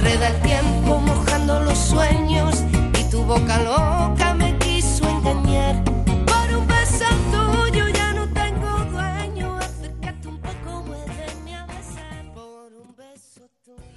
[0.08, 0.47] el